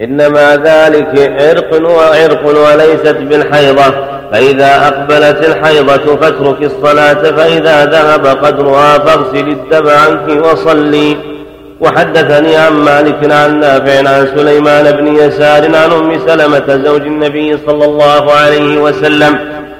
إنما 0.00 0.56
ذلك 0.56 1.32
عرق 1.40 1.90
وعرق 1.90 2.46
وليست 2.46 3.16
بالحيضة. 3.16 4.14
فإذا 4.32 4.88
أقبلت 4.88 5.44
الحيضة 5.44 6.16
فاترك 6.16 6.62
الصلاة 6.62 7.22
فإذا 7.22 7.84
ذهب 7.84 8.26
قدرها 8.26 8.98
فاغسل 8.98 9.48
الدم 9.48 9.88
عنك 9.88 10.44
وصلي. 10.44 11.33
وحدثني 11.80 12.56
عن 12.56 12.72
مالك 12.72 13.32
عن 13.32 13.60
نافع 13.60 13.98
عن 13.98 14.28
سليمان 14.36 14.90
بن 14.90 15.16
يسار 15.16 15.64
عن 15.64 15.92
أم 15.92 16.18
سلمة 16.26 16.84
زوج 16.84 17.00
النبي 17.00 17.58
صلى 17.66 17.84
الله 17.84 18.32
عليه 18.32 18.78
وسلم 18.78 19.38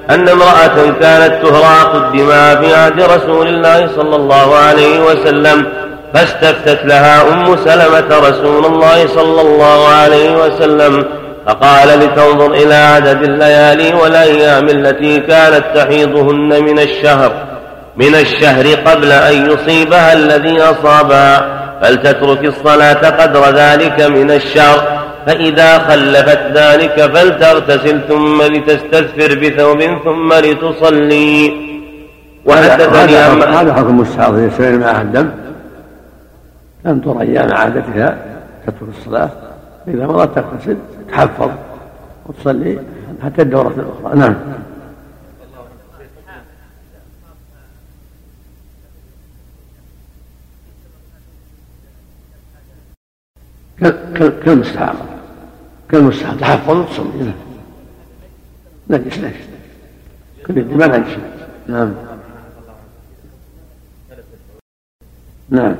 أن 0.09 0.29
امرأة 0.29 0.91
كانت 1.01 1.45
تهراق 1.45 1.95
الدماء 1.95 2.61
في 2.61 2.75
عهد 2.75 3.01
رسول 3.01 3.47
الله 3.47 3.89
صلى 3.95 4.15
الله 4.15 4.55
عليه 4.55 4.99
وسلم 4.99 5.65
فاستفتت 6.13 6.85
لها 6.85 7.33
أم 7.33 7.55
سلمة 7.55 8.29
رسول 8.29 8.65
الله 8.65 9.07
صلى 9.07 9.41
الله 9.41 9.87
عليه 9.87 10.45
وسلم 10.45 11.05
فقال 11.47 11.87
لتنظر 11.99 12.53
إلى 12.53 12.75
عدد 12.75 13.23
الليالي 13.23 13.93
والأيام 13.93 14.69
التي 14.69 15.19
كانت 15.19 15.63
تحيضهن 15.75 16.63
من 16.63 16.79
الشهر 16.79 17.31
من 17.97 18.15
الشهر 18.15 18.65
قبل 18.85 19.11
أن 19.11 19.51
يصيبها 19.51 20.13
الذي 20.13 20.61
أصابها. 20.61 21.54
فلتترك 21.81 22.45
الصلاة 22.45 23.09
قدر 23.09 23.43
ذلك 23.55 24.01
من 24.01 24.31
الشهر 24.31 25.05
فإذا 25.25 25.79
خلفت 25.79 26.41
ذلك 26.53 27.01
فلتغتسل 27.13 28.01
ثم 28.07 28.41
لتستثفر 28.41 29.39
بثوب 29.41 29.81
ثم 30.03 30.33
لتصلي. 30.33 31.65
وحدثني 32.45 33.15
هذا 33.57 33.73
حكم 33.73 34.01
السعر 34.01 34.39
يسير 34.39 34.79
معها 34.79 35.01
الدم 35.01 35.29
لم 36.85 36.99
تر 36.99 37.21
أيام 37.21 37.53
عادتها 37.53 38.17
تترك 38.67 38.89
الصلاة. 38.99 39.29
إذا 39.87 40.07
مرت 40.07 40.35
تغتسل 40.35 40.77
تحفظ 41.11 41.49
وتصلي 42.25 42.79
حتى 43.23 43.41
الدورة 43.41 43.73
الأخرى. 43.77 44.19
نعم. 44.19 44.35
كالمستحاضة 54.45 55.05
كالمستحاضة 55.89 56.39
تحفظ 56.39 56.77
وتصلي 56.77 57.23
نعم 57.23 57.33
نجس 58.89 59.17
نجس 59.17 59.35
كل 60.47 60.57
الدماء 60.59 60.99
نجس 60.99 61.17
نعم. 61.67 61.93
نعم. 65.49 65.75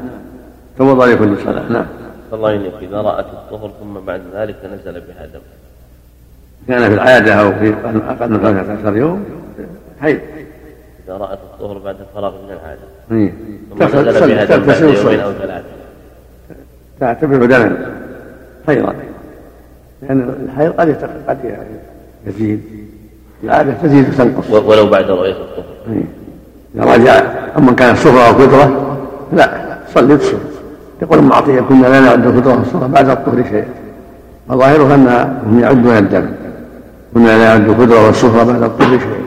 توضا 0.78 1.06
لكل 1.08 1.38
صلاة 1.44 1.72
نعم. 1.72 1.86
الله 2.34 2.56
إليك 2.56 2.74
إذا 2.82 3.02
رأت 3.02 3.26
الطهر 3.26 3.72
ثم 3.80 4.00
بعد 4.00 4.22
ذلك 4.34 4.56
نزل 4.66 5.02
بها 5.02 5.26
دم. 5.26 5.40
كان 6.68 6.90
في 6.90 6.94
العادة 6.94 7.34
أو 7.34 7.52
في 7.52 7.74
أقل 8.10 8.30
من 8.30 8.40
15 8.40 8.98
يوم. 8.98 9.26
حيض 10.02 10.20
إذا 11.06 11.18
رأت 11.18 11.40
الطهر 11.40 11.78
بعد 11.78 11.96
الفراغ 12.00 12.42
من 12.44 12.52
العادة. 12.52 12.82
إيه. 13.12 13.34
ثم 13.70 14.00
نزل 14.00 14.28
بها 14.28 14.46
دم 14.46 14.66
بعد 14.66 14.82
يومين 14.82 15.20
أو 15.20 15.32
ثلاثة. 15.34 15.75
تعتبر 17.00 17.46
دما. 17.46 17.78
حيضا. 18.68 18.94
لأن 20.02 20.36
الحيض 20.46 20.72
قد 20.72 20.98
قد 21.28 21.38
يزيد. 22.28 22.62
العادة 23.44 23.74
تزيد 23.84 24.10
وتنقص. 24.10 24.52
ولو 24.52 24.90
بعد 24.90 25.06
رؤية 25.06 25.32
الطهر. 25.32 25.66
إذا 26.76 26.96
رجع 26.96 27.22
أما 27.58 27.72
كانت 27.72 27.98
صفرة 27.98 28.28
أو 28.28 28.34
قدرة 28.34 28.98
لا 29.34 29.78
صلي 29.94 30.18
تصل 30.18 30.38
يقول 31.02 31.18
ابن 31.18 31.32
عطية 31.32 31.62
كنا 31.62 31.88
لا 31.88 32.00
نعد 32.00 32.26
القدرة 32.26 32.58
والصفرة 32.58 32.88
بعد 32.88 33.10
الطهر 33.10 33.44
شيء. 33.44 33.66
وظاهرها 34.50 34.96
أنهم 34.96 35.60
يعدون 35.60 35.98
الدم. 35.98 36.30
كنا 37.14 37.28
لا 37.28 37.38
نعد 37.38 37.70
القدرة 37.70 38.06
والصفرة 38.06 38.44
بعد 38.44 38.64
الطهر 38.64 39.00
شيء. 39.00 39.26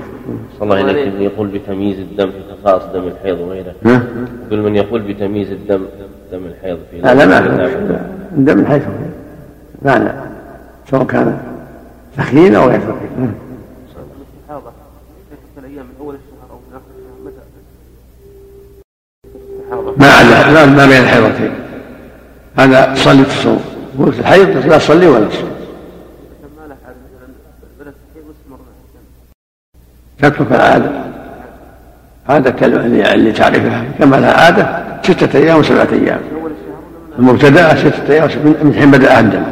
صلى 0.58 0.62
الله 0.62 0.76
عليك 0.76 1.14
من 1.14 1.22
يقول 1.22 1.46
بتمييز 1.48 1.98
الدم 1.98 2.30
في 2.30 2.38
خصائص 2.52 2.82
دم 2.94 3.08
الحيض 3.08 3.38
وغيره؟ 3.40 3.74
يقول 4.46 4.62
من 4.62 4.76
يقول 4.76 5.02
بتمييز 5.02 5.52
الدم 5.52 5.80
دم 6.32 6.46
الحيض 6.46 6.78
في 6.90 7.00
لا 7.00 7.14
لا 7.14 7.26
ما 7.26 7.40
نعم. 7.40 8.00
الدم 8.32 8.58
من 8.58 8.66
حيث 8.66 8.82
هو. 8.82 8.92
معنى 9.82 10.12
سواء 10.90 11.04
كان 11.04 11.40
ثخين 12.16 12.54
أو 12.54 12.68
غير 12.68 12.80
ثخين 12.80 13.10
نعم. 13.18 13.32
ما 19.96 20.06
عدا 20.06 20.52
لا 20.52 20.66
ما 20.66 20.86
بين 20.86 21.02
الحيضتين. 21.02 21.54
هذا 22.58 22.94
تصلي 22.94 23.24
تصوم 23.24 23.64
قلت 23.98 24.18
الحيض 24.18 24.66
لا 24.66 24.78
تصلي 24.78 25.06
ولا 25.06 25.28
تصوم. 25.28 25.50
ما 26.58 26.66
له 26.66 26.76
حال 26.84 26.94
مثلا 27.04 27.28
بلد 27.80 27.94
صحيح 28.14 28.24
واستمر 28.28 28.58
تترك 30.18 30.52
العادة. 30.52 31.07
عادة 32.28 32.50
كالم- 32.50 32.80
اللي 32.80 33.14
اللي 33.14 33.32
تعرفها 33.32 33.84
كما 33.98 34.16
لها 34.16 34.32
عادة 34.32 34.66
ستة 35.02 35.38
أيام 35.38 35.58
وسبعة 35.58 35.88
أيام. 35.92 36.20
أول 36.34 36.50
الشهر 36.50 36.78
ولا 37.18 37.18
من 37.18 37.28
المبتدأ 37.28 37.74
ستة 37.76 38.12
أيام 38.12 38.28
من 38.62 38.74
حين 38.78 38.90
بدأ 38.90 39.20
الدم. 39.20 39.42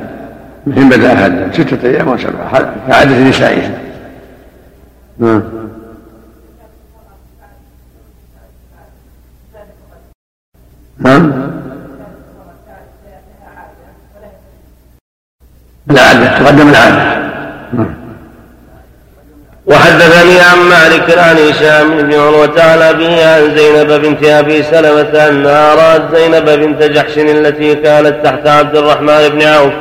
من 0.66 0.74
حين 0.74 0.88
بدأ 0.88 1.26
الدم. 1.26 1.52
ستة 1.52 1.88
أيام 1.88 2.08
وسبعة. 2.08 2.46
هذا 2.52 2.74
كعادة 2.88 3.28
نسائها 3.28 3.70
نعم. 5.18 5.42
نعم. 10.98 11.32
العادة 15.90 16.38
تقدم 16.38 16.68
العادة. 16.68 17.16
نعم. 17.72 18.05
وحدثني 19.66 20.40
عن 20.40 20.58
مالك 20.58 21.18
عن 21.18 21.36
هشام 21.36 21.96
بن 21.98 22.14
عروة 22.14 22.62
عن 22.62 22.82
أبيه 22.82 23.26
عن 23.26 23.56
زينب 23.56 23.92
بنت 24.02 24.24
أبي 24.24 24.62
سلمة 24.62 25.28
أنها 25.28 25.74
رأت 25.74 26.02
زينب 26.16 26.44
بنت 26.44 26.82
جحش 26.82 27.18
التي 27.18 27.74
كانت 27.74 28.24
تحت 28.24 28.46
عبد 28.46 28.76
الرحمن 28.76 29.28
بن 29.28 29.42
عوف 29.42 29.72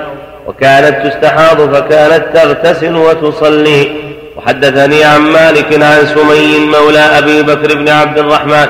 وكانت 0.48 1.08
تستحاض 1.08 1.76
فكانت 1.76 2.24
تغتسل 2.34 2.96
وتصلي. 2.96 3.92
وحدثني 4.38 5.04
عن 5.04 5.22
مالك 5.22 5.84
عن 5.84 6.08
سمي 6.08 6.60
مولى 6.60 7.00
أبي 7.00 7.44
بكر 7.44 7.76
بن 7.76 7.90
عبد 7.90 8.18
الرحمن 8.18 8.68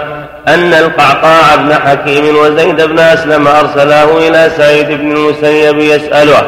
أن 0.47 0.73
القعقاع 0.73 1.55
بن 1.55 1.73
حكيم 1.73 2.35
وزيد 2.35 2.81
بن 2.81 2.99
أسلم 2.99 3.47
أرسلاه 3.47 4.17
إلى 4.17 4.51
سعيد 4.57 4.87
بن 4.87 5.11
المسيب 5.11 5.79
يسأله 5.79 6.43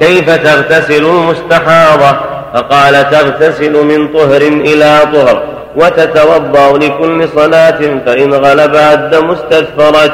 كيف 0.00 0.30
تغتسل 0.30 1.04
المستحاضة 1.04 2.41
فقال 2.54 3.10
تغتسل 3.10 3.72
من 3.72 4.08
طهر 4.08 4.42
إلى 4.42 4.98
طهر 5.12 5.42
وتتوضأ 5.76 6.78
لكل 6.78 7.28
صلاة 7.28 7.78
فإن 8.06 8.34
غلبها 8.34 8.94
الدم 8.94 9.30
استثفرت 9.30 10.12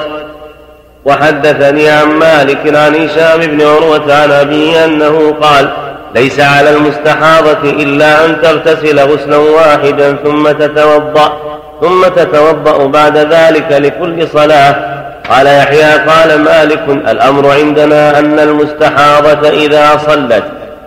وحدثني 1.05 1.88
عن 1.88 2.07
مالك 2.07 2.77
عن 2.77 2.94
هشام 2.94 3.40
بن 3.40 3.62
عروة 3.62 4.14
عن 4.14 4.33
أبيه 4.33 4.85
أنه 4.85 5.35
قال 5.40 5.68
ليس 6.14 6.40
على 6.40 6.70
المستحاضة 6.70 7.70
إلا 7.70 8.24
أن 8.24 8.40
تغتسل 8.42 9.01
غسلا 9.01 9.37
واحدا 9.37 10.16
ثم 10.24 10.51
تتوضأ 10.51 11.33
ثم 11.81 12.09
تتوضأ 12.16 12.87
بعد 12.87 13.16
ذلك 13.16 13.72
لكل 13.72 14.29
صلاة. 14.29 14.98
قال 15.31 15.46
يحيى 15.46 15.92
قال 15.92 16.40
مالك 16.40 16.83
الأمر 16.88 17.51
عندنا 17.51 18.18
أن 18.18 18.38
المستحاضة 18.38 19.48
إذا 19.48 20.01
صلت 20.07 20.44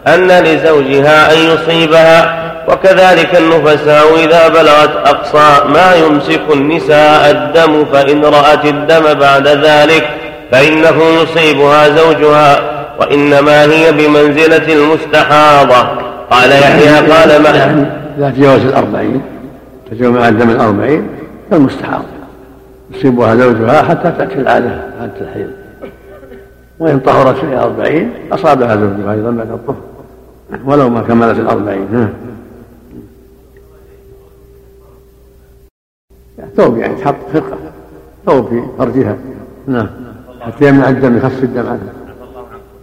أن 0.08 0.28
لزوجها 0.28 1.34
أن 1.34 1.38
يصيبها 1.38 2.42
وكذلك 2.68 3.38
النفساء 3.38 4.16
إذا 4.16 4.48
بلغت 4.48 4.96
أقصى 5.06 5.68
ما 5.74 5.96
يمسك 5.96 6.42
النساء 6.54 7.32
الدم 7.32 7.86
فإن 7.86 8.26
رأت 8.26 8.66
الدم 8.66 9.14
بعد 9.14 9.48
ذلك 9.48 10.10
فإنه 10.52 11.04
يصيبها 11.22 11.90
زوجها 11.90 12.60
وإنما 13.00 13.64
هي 13.64 13.92
بمنزلة 13.92 14.74
المستحاضة. 14.74 16.02
قال 16.32 16.52
يحيى 16.52 17.12
قال 17.12 17.42
ما 17.42 17.50
يعني 17.50 17.86
إذا 18.18 18.30
تجاوز 18.30 18.62
الأربعين 18.62 19.22
تجاوز 19.92 20.16
مع 20.18 20.28
الدم 20.28 20.50
الأربعين 20.50 21.08
فالمستحاض 21.52 22.04
يصيبها 22.92 23.36
زوجها 23.36 23.84
حتى 23.84 24.12
تأتي 24.18 24.36
العادة 24.36 24.70
حتى 25.02 25.22
الحيض. 25.22 25.50
وإن 26.80 27.00
طهرت 27.00 27.36
في 27.38 27.58
أربعين 27.58 28.14
أصابها 28.32 28.76
زوجها 28.76 29.14
أيضا 29.14 29.32
بعد 29.32 29.52
الطهر. 29.52 29.90
ولو 30.66 30.90
ما 30.90 31.02
كملت 31.02 31.40
الأربعين 31.40 31.88
نعم 31.92 32.14
ثوب 36.58 36.78
يعني 36.78 36.96
تحط 36.96 37.16
خرقة 37.34 37.58
ثوب 38.26 38.50
في 38.50 38.64
فرجها 38.78 39.18
نعم 39.68 39.90
حتى 40.42 40.68
يمنع 40.68 40.90
الدم 40.90 41.18
يخفف 41.18 41.44
الدم 41.44 41.66
عنها 41.68 41.94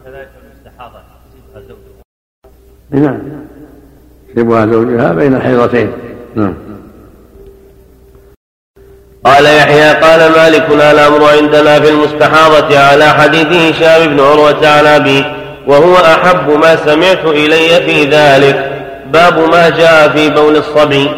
كذلك 0.05 0.29
المستحاضة 0.45 0.99
زوجها 1.55 3.05
نعم. 3.11 3.19
يصيبها 4.31 4.67
زوجها 4.67 5.13
بين 5.13 5.35
الحيضتين. 5.35 5.93
نعم. 6.35 6.55
قال 9.25 9.45
يحيى 9.45 9.93
قال 9.93 10.33
مالك 10.33 10.71
الأمر 10.71 11.25
عندنا 11.25 11.81
في 11.81 11.91
المستحاضة 11.91 12.79
على 12.79 13.05
حديث 13.05 13.47
هشام 13.47 14.09
بن 14.09 14.21
عروة 14.21 14.69
عن 14.69 14.87
أبيه 14.87 15.38
وهو 15.69 15.95
أحب 15.95 16.51
ما 16.51 16.77
سمعت 16.77 17.25
إلي 17.25 17.69
في 17.87 18.05
ذلك. 18.05 18.59
باب 19.13 19.39
ما 19.51 19.69
جاء 19.69 20.09
في 20.09 20.31
بول 20.31 20.57
الصبي. 20.57 21.09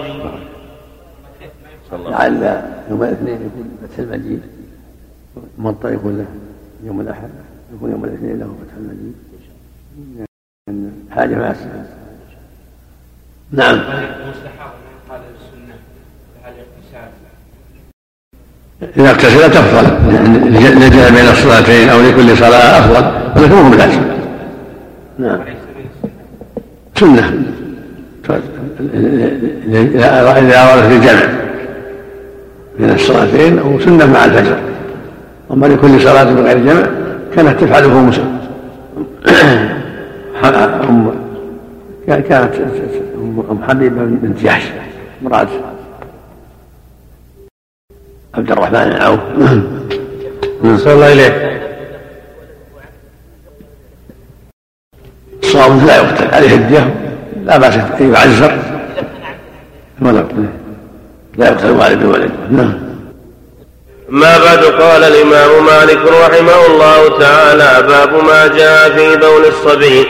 لعل 1.93 2.63
يوم 2.91 3.03
الاثنين 3.03 3.35
يكون 3.35 3.79
فتح 3.83 3.99
المجيد 3.99 4.43
موطا 5.59 5.89
يكون 5.91 6.19
له 6.19 6.27
يوم 6.87 7.01
الأحد 7.01 7.31
يكون 7.75 7.91
يوم 7.91 8.05
الاثنين 8.05 8.39
له 8.39 8.47
فتح 8.61 8.75
المجيد. 8.77 9.15
حاجة 11.17 11.35
مع 11.35 11.51
السنة 11.51 11.87
نعم. 13.53 13.81
إذا 18.97 19.11
اغتسل 19.11 19.51
تفضل 19.51 19.85
لجأ 20.81 21.11
بين 21.11 21.29
الصلاتين 21.29 21.89
أو 21.89 22.01
لكل 22.01 22.37
صلاة 22.37 22.79
أفضل 22.79 23.05
ولكن 23.37 23.53
هو 23.53 23.71
بلازم 23.71 24.20
نعم. 25.21 25.41
سنة. 26.97 27.43
إذا 29.75 30.21
أرادت 30.21 30.93
الجمع 30.93 31.23
بين 32.79 32.91
الصلاتين 32.91 33.59
أو 33.59 33.81
سنة 33.81 34.07
مع 34.07 34.25
الفجر. 34.25 34.57
أما 35.53 35.67
لكل 35.67 36.01
صلاة 36.01 36.25
بغير 36.25 36.59
جمع 36.59 36.87
كانت 37.37 37.61
تفعله 37.61 38.01
مسلم 38.01 38.41
أم 40.89 41.15
كانت 42.07 42.55
أم 43.51 43.59
حبيبة 43.69 44.05
بنت 44.05 44.43
جحش 44.43 44.63
امرأة 45.23 45.49
عبد 48.35 48.51
الرحمن 48.51 48.85
بن 48.85 49.01
عوف 49.03 49.21
صلى 50.81 50.93
الله 50.93 51.13
إليه. 51.13 51.50
الصواب 55.55 55.87
لا 55.87 55.97
يقتل. 55.97 56.35
عليه 56.35 56.55
الدية 56.55 56.95
لا 57.45 57.57
بأس 57.59 57.75
أن 57.75 58.15
يعزر 58.15 58.59
ولا 60.03 60.25
لا 61.39 61.47
يقتل. 61.49 61.71
والد 61.71 62.03
بولد 62.03 62.31
نعم. 62.51 62.75
ما 64.09 64.39
بعد 64.39 64.65
قال 64.65 65.05
الإمام 65.05 65.67
مالك 65.67 65.99
رحمه 65.99 66.67
الله 66.67 67.19
تعالى 67.19 67.87
باب 67.89 68.25
ما 68.25 68.47
جاء 68.47 68.91
في 68.91 69.17
بول 69.17 69.45
الصبي. 69.47 70.07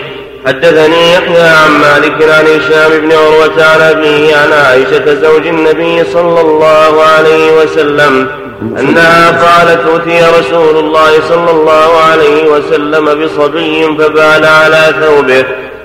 حدثني 0.47 1.13
يحيى 1.13 1.49
عن 1.49 1.71
مالك 1.71 2.23
عن 2.23 2.45
هشام 2.47 3.01
بن 3.01 3.13
عروة 3.13 3.65
عن 3.65 3.81
أبيه 3.81 4.37
عن 4.37 4.53
عائشة 4.53 5.15
زوج 5.15 5.47
النبي 5.47 6.05
صلى 6.05 6.41
الله 6.41 7.03
عليه 7.03 7.63
وسلم 7.63 8.29
أنها 8.63 9.31
قالت 9.31 9.87
أتي 9.87 10.39
رسول 10.39 10.77
الله 10.77 11.21
صلى 11.29 11.51
الله 11.51 12.01
عليه 12.11 12.45
وسلم 12.45 13.25
بصبي 13.25 13.85
فبال 13.99 14.45
على 14.47 14.95
ثوبه 15.01 15.45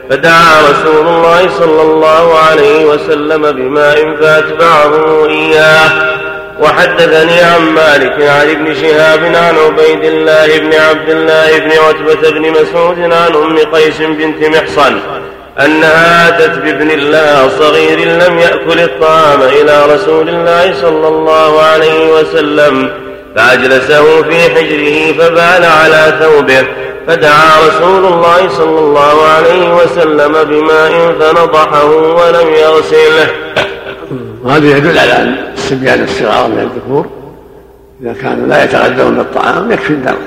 فدعا 0.10 0.62
رسول 0.72 1.08
الله 1.08 1.50
صلى 1.50 1.82
الله 1.82 2.40
عليه 2.40 2.86
وسلم 2.86 3.52
بماء 3.52 4.16
فأتبعه 4.22 5.26
إياه. 5.30 6.16
وحدثني 6.60 7.42
عن 7.42 7.62
مالك 7.62 8.30
عن 8.30 8.50
ابن 8.50 8.74
شهاب 8.74 9.24
عن 9.24 9.56
عبيد 9.66 10.04
الله 10.04 10.60
بن 10.60 10.74
عبد 10.74 11.10
الله 11.10 11.60
بن 11.60 11.72
عتبة 11.72 12.30
بن 12.30 12.52
مسعود 12.52 13.00
عن 13.00 13.36
أم 13.36 13.58
قيس 13.58 14.02
بنت 14.02 14.44
محصن. 14.44 15.00
أنها 15.60 16.30
أتت 16.30 16.58
بابن 16.58 16.92
الله 16.92 17.50
صغير 17.50 18.00
لم 18.00 18.38
يأكل 18.38 18.80
الطعام 18.80 19.42
إلى 19.42 19.94
رسول 19.94 20.30
الله 20.30 20.74
صلى 20.82 21.08
الله 21.08 21.62
عليه 21.62 22.14
وسلم 22.14 22.90
فأجلسه 23.36 24.24
في 24.24 24.42
حجره 24.56 25.14
فبال 25.14 25.66
على 25.66 26.18
ثوبه 26.20 26.68
فدعا 27.08 27.68
رسول 27.68 28.06
الله 28.06 28.50
صلى 28.50 28.80
الله 28.80 29.28
عليه 29.28 29.76
وسلم 29.76 30.44
بماء 30.44 31.16
فنضحه 31.20 31.86
ولم 31.96 32.54
يغسله. 32.54 33.28
وهذا 34.44 34.78
يدل 34.78 35.00
على 35.00 35.36
الصبيان 35.54 36.04
الصغار 36.04 36.48
من 36.48 36.60
الذكور. 36.60 37.06
إذا 38.02 38.14
كانوا 38.22 38.48
لا 38.48 38.64
يتغذون 38.64 39.16
بالطعام 39.16 39.72
يكفي 39.72 39.90
الدم 39.90 40.18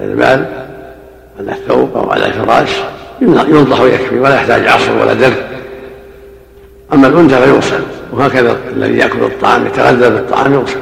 على 0.00 0.10
البال 0.10 0.44
على 1.40 1.52
الثوب 1.52 1.96
أو 1.96 2.10
على 2.10 2.26
الفراش. 2.26 2.70
ينضح 3.20 3.80
ويكفي 3.80 4.18
ولا 4.18 4.34
يحتاج 4.34 4.66
عصر 4.66 4.92
ولا 5.00 5.12
درك 5.12 5.46
أما 6.92 7.06
الأنثى 7.06 7.36
فيغسل 7.36 7.82
وهكذا 8.12 8.56
الذي 8.76 8.98
يأكل 8.98 9.22
الطعام 9.22 9.66
يتغذى 9.66 10.10
بالطعام 10.10 10.54
يغسل. 10.54 10.80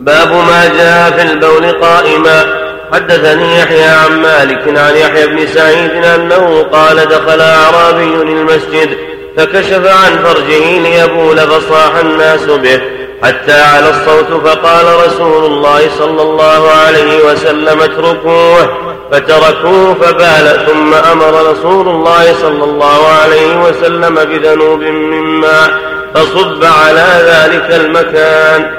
باب 0.00 0.32
ما 0.32 0.68
جاء 0.76 1.10
في 1.10 1.32
البول 1.32 1.72
قائما. 1.72 2.60
حدثني 2.92 3.58
يحيى 3.58 3.84
عن 3.84 4.22
مالك 4.22 4.78
عن 4.78 4.96
يحيى 4.96 5.26
بن 5.26 5.46
سعيد 5.46 6.04
أنه 6.04 6.62
قال 6.62 6.96
دخل 6.96 7.40
أعرابي 7.40 8.22
المسجد 8.22 8.88
فكشف 9.36 9.86
عن 9.86 10.24
فرجه 10.24 10.78
ليبول 10.78 11.38
فصاح 11.38 11.96
الناس 11.96 12.44
به 12.44 12.80
حتى 13.22 13.60
على 13.60 13.90
الصوت 13.90 14.42
فقال 14.44 15.06
رسول 15.06 15.44
الله 15.44 15.88
صلى 15.98 16.22
الله 16.22 16.70
عليه 16.70 17.32
وسلم 17.32 17.80
اتركوه. 17.80 18.89
فتركوه 19.12 19.94
فبال 19.94 20.66
ثم 20.66 20.94
أمر 20.94 21.50
رسول 21.50 21.88
الله 21.88 22.34
صلى 22.34 22.64
الله 22.64 23.06
عليه 23.06 23.68
وسلم 23.68 24.14
بذنوب 24.14 24.80
من 24.80 25.20
ماء 25.20 25.70
فصب 26.14 26.64
على 26.64 27.06
ذلك 27.22 27.80
المكان. 27.80 28.70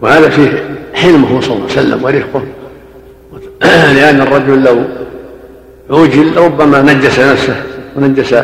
وهذا 0.00 0.28
فيه 0.28 0.78
حلمه 0.94 1.40
صلى 1.40 1.52
الله 1.54 1.66
عليه 1.76 1.80
وسلم 1.80 2.04
ورفقه. 2.04 2.42
لأن 3.92 4.20
الرجل 4.20 4.64
لو 4.64 4.84
عوجل 5.90 6.36
ربما 6.36 6.82
نجس 6.82 7.18
نفسه 7.18 7.62
ونجس 7.96 8.34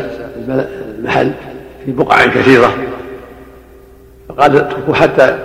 المحل 0.99 1.31
في 1.85 1.91
بقع 1.91 2.25
كثيرة. 2.25 2.73
فقال 4.29 4.57
اتركوا 4.57 4.95
حتى 4.95 5.37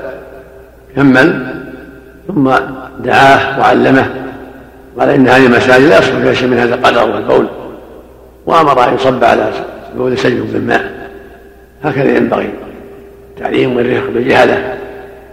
كمل 0.97 1.55
ثم 2.29 2.51
دعاه 2.99 3.61
وعلمه. 3.61 4.28
قال 4.99 5.09
إن 5.09 5.29
هذه 5.29 5.47
المساجد 5.47 5.85
لا 5.85 5.99
يصلح 5.99 6.19
فيها 6.19 6.35
شيء 6.35 6.49
من 6.49 6.59
هذا 6.59 6.75
القدر 6.75 7.15
والبول 7.15 7.47
وأمر 8.47 8.89
أن 8.89 8.95
يصب 8.95 9.25
على 9.25 9.53
بول 9.97 10.19
سجن 10.19 10.41
بالماء 10.41 11.11
هكذا 11.83 12.17
ينبغي. 12.17 12.51
تعليم 13.39 13.77
والرفق 13.77 14.11
بالجهله 14.11 14.79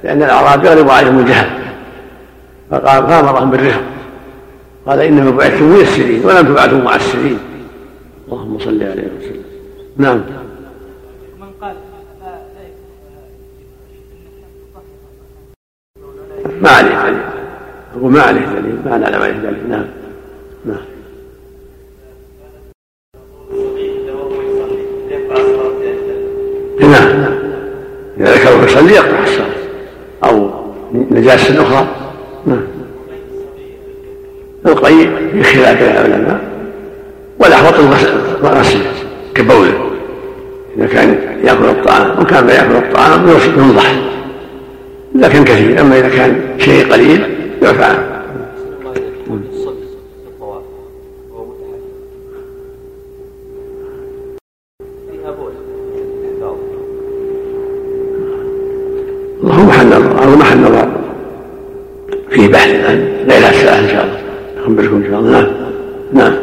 لأن 0.03 0.23
الأعراب 0.23 0.65
يغلب 0.65 0.89
عليهم 0.89 1.19
الجهل. 1.19 1.49
فقال 2.71 3.07
فأمرهم 3.07 3.51
بالرفق. 3.51 3.81
قال 4.87 4.99
انما 4.99 5.31
بعثتم 5.31 5.65
ميسرين 5.65 6.25
ولم 6.25 6.47
تبعثوا 6.47 6.77
معسرين 6.77 7.39
اللهم 8.27 8.59
صل 8.59 8.83
عليه 8.83 9.07
وسلم. 9.19 9.43
نعم. 9.97 10.21
ما 16.61 16.69
عليه 16.69 16.89
دليل 16.89 17.44
أقول 17.97 18.11
ما 18.11 18.21
عليه 18.21 18.41
دليل 18.41 18.77
ما 18.85 18.97
نعلم 18.97 19.21
عليه 19.21 19.33
دليل 19.33 19.69
نعم. 19.69 19.85
نعم. 20.65 20.77
نعم. 26.79 27.21
نعم 27.21 27.35
إذا 28.19 28.33
ذكره 28.33 28.65
يصلي 28.65 28.93
يقطع 28.93 29.23
الصلاة 29.23 29.47
أو 30.23 30.49
نجاسة 30.93 31.61
أخرى. 31.61 31.87
نعم. 32.45 32.63
القيء 34.65 35.09
في 35.33 35.43
خلاف 35.43 35.81
العلماء. 35.81 36.39
والأحوط 37.39 37.73
غسل 38.43 38.79
كبوله. 39.35 39.89
إذا 40.77 40.85
كان 40.85 41.17
يأكل 41.43 41.65
الطعام 41.65 42.21
وكان 42.21 42.47
لا 42.47 42.53
يأكل 42.53 42.75
الطعام 42.75 43.27
ينضح 43.57 43.95
كان 45.27 45.43
كثير. 45.43 45.81
أما 45.81 45.99
إذا 45.99 46.09
كان 46.09 46.41
شيء 46.57 46.93
قليل 46.93 47.34
عنه 47.67 48.15
الله 59.43 59.65
محل 59.65 59.87
نظر 59.87 60.23
أو 60.23 60.35
محل 60.35 60.57
نظر 60.57 60.87
فيه 62.29 62.47
بحث 62.47 62.69
الان 62.69 63.25
ليله 63.27 63.49
الساعة 63.49 63.79
إن 63.79 63.89
شاء 63.89 64.03
الله. 64.03 64.19
اخبركم 64.63 64.95
إن 64.95 65.11
شاء 65.11 65.19
الله. 65.19 65.31
نعم 65.31 65.47
نعم. 66.13 66.35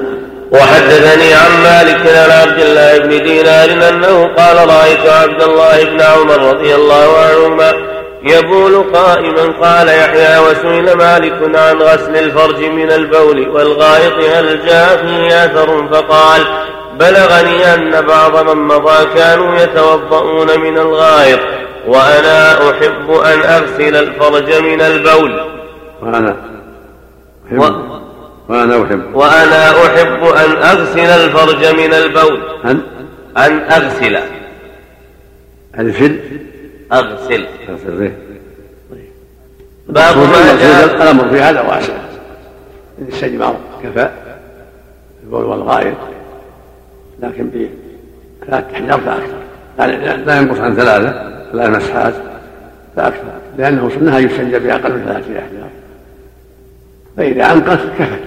وحدثني 0.52 1.34
عن 1.34 1.62
مالك 1.62 2.06
عن 2.06 2.30
عبد 2.30 2.60
الله 2.60 2.98
بن 2.98 3.24
دينار 3.24 3.88
أنه 3.88 4.26
قال 4.26 4.56
رأيت 4.56 5.06
عبد 5.06 5.42
الله 5.42 5.84
بن 5.84 6.00
عمر 6.00 6.54
رضي 6.54 6.74
الله 6.74 7.18
عنهما 7.18 7.91
يبول 8.24 8.84
قائما 8.92 9.42
قال 9.60 9.88
يحيى 9.88 10.38
وسئل 10.38 10.96
مالك 10.96 11.56
عن 11.56 11.82
غسل 11.82 12.16
الفرج 12.16 12.64
من 12.64 12.90
البول 12.90 13.48
والغائط 13.48 14.12
هل 14.12 14.66
جاء 14.66 14.96
فيه 14.96 15.44
آثر؟ 15.44 15.88
فقال 15.92 16.42
بلغني 16.98 17.74
أن 17.74 18.00
بعض 18.06 18.50
من 18.50 18.62
مضى 18.62 19.06
كانوا 19.14 19.56
يتوضؤون 19.56 20.60
من 20.60 20.78
الغائط 20.78 21.40
وأنا 21.86 22.70
أحب 22.70 23.10
أن 23.10 23.40
أغسل 23.40 23.96
الفرج 23.96 24.62
من 24.62 24.80
البول. 24.80 25.40
وأنا 26.02 26.36
أحب 27.48 27.58
وأنا 28.48 28.84
أحب. 28.84 29.14
وأنا 29.14 29.70
أحب 29.70 30.24
أن 30.24 30.56
أغسل 30.56 31.00
الفرج 31.00 31.66
من 31.66 31.94
البول. 31.94 32.40
أن؟ 32.64 32.82
أن 33.36 33.58
أغسل. 33.58 34.18
أغسل 35.78 36.18
أغسل. 36.92 37.46
أغسل. 37.68 37.98
به 37.98 38.12
باب 39.88 40.16
ما 40.16 40.56
جاء. 40.60 41.02
الأمر 41.02 41.28
في 41.28 41.40
هذا 41.40 41.60
واسع 41.60 41.92
الاستجمار 42.98 43.56
كفاء 43.82 44.38
البول 45.24 45.44
والغائط 45.44 45.96
لكن 47.22 47.50
بثلاث 47.50 48.64
أحجار 48.74 49.00
فأكثر 49.00 49.42
لا, 49.78 50.16
لا 50.16 50.36
ينقص 50.36 50.58
عن 50.58 50.74
ثلاثة. 50.74 51.32
ثلاث 51.52 51.76
مسحات. 51.76 52.14
فأكثر. 52.96 53.32
لأنه 53.58 53.90
سنها 53.90 54.18
يستنجى 54.18 54.58
بأقل 54.58 54.92
من 54.92 55.04
ثلاثة 55.04 55.38
أحجار 55.38 55.70
فإذا 57.16 57.52
أنقص 57.52 57.80
كفت. 57.98 58.22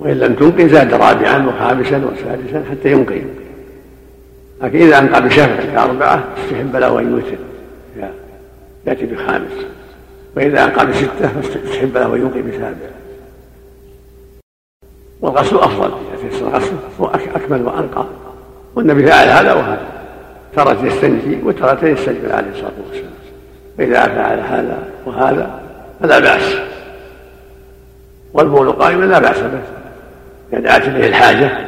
وإن 0.00 0.18
لم 0.18 0.34
تنقي 0.34 0.68
زاد 0.68 0.94
رابعا 0.94 1.46
وخامسا 1.46 1.96
وسادسا 1.96 2.64
حتى 2.70 2.92
ينقي 2.92 3.20
لكن 4.62 4.82
إذا 4.82 4.98
أنقى 4.98 5.22
بشفع 5.22 5.56
كأربعة 5.74 6.24
استحب 6.44 6.76
له 6.76 6.98
أن 7.00 7.10
يوتر. 7.10 7.53
يأتي 8.86 9.06
بخامس 9.06 9.52
وإذا 10.36 10.64
أنقى 10.64 10.86
بستة 10.86 11.28
فاستحب 11.28 11.96
له 11.96 12.14
أن 12.14 12.20
ينقي 12.20 12.42
بسابع. 12.42 12.90
والغسل 15.20 15.56
أفضل. 15.56 15.92
الغسل 16.40 16.72
هو 17.00 17.06
أكمل 17.06 17.62
وأنقى. 17.62 18.06
والنبي 18.74 19.06
فعل 19.06 19.28
هذا 19.28 19.52
وهذا. 19.52 19.86
ترى 20.56 20.86
يستنجي 20.86 21.42
وترى 21.42 21.90
يستجمل 21.90 22.32
عليه 22.32 22.50
الصلاة 22.50 22.72
والسلام. 22.88 23.10
فإذا 23.78 24.02
فعل 24.02 24.40
هذا 24.40 24.78
وهذا 25.06 25.60
فلا 26.00 26.18
بأس. 26.18 26.56
والبول 28.32 28.72
قائما 28.72 29.04
لا 29.04 29.18
بأس 29.18 29.38
به. 29.38 29.62
إذا 30.52 30.60
دعت 30.60 30.88
إليه 30.88 31.08
الحاجة 31.08 31.66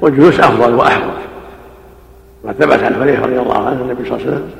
والجلوس 0.00 0.40
أفضل 0.40 0.74
وأحوط. 0.74 1.14
ثبت 2.44 2.82
عن 2.82 2.94
حذيفة 2.94 3.26
رضي 3.26 3.38
الله 3.38 3.66
عنه 3.66 3.82
النبي 3.82 4.08
صلى 4.08 4.16
الله 4.16 4.26
عليه 4.26 4.36
وسلم 4.36 4.50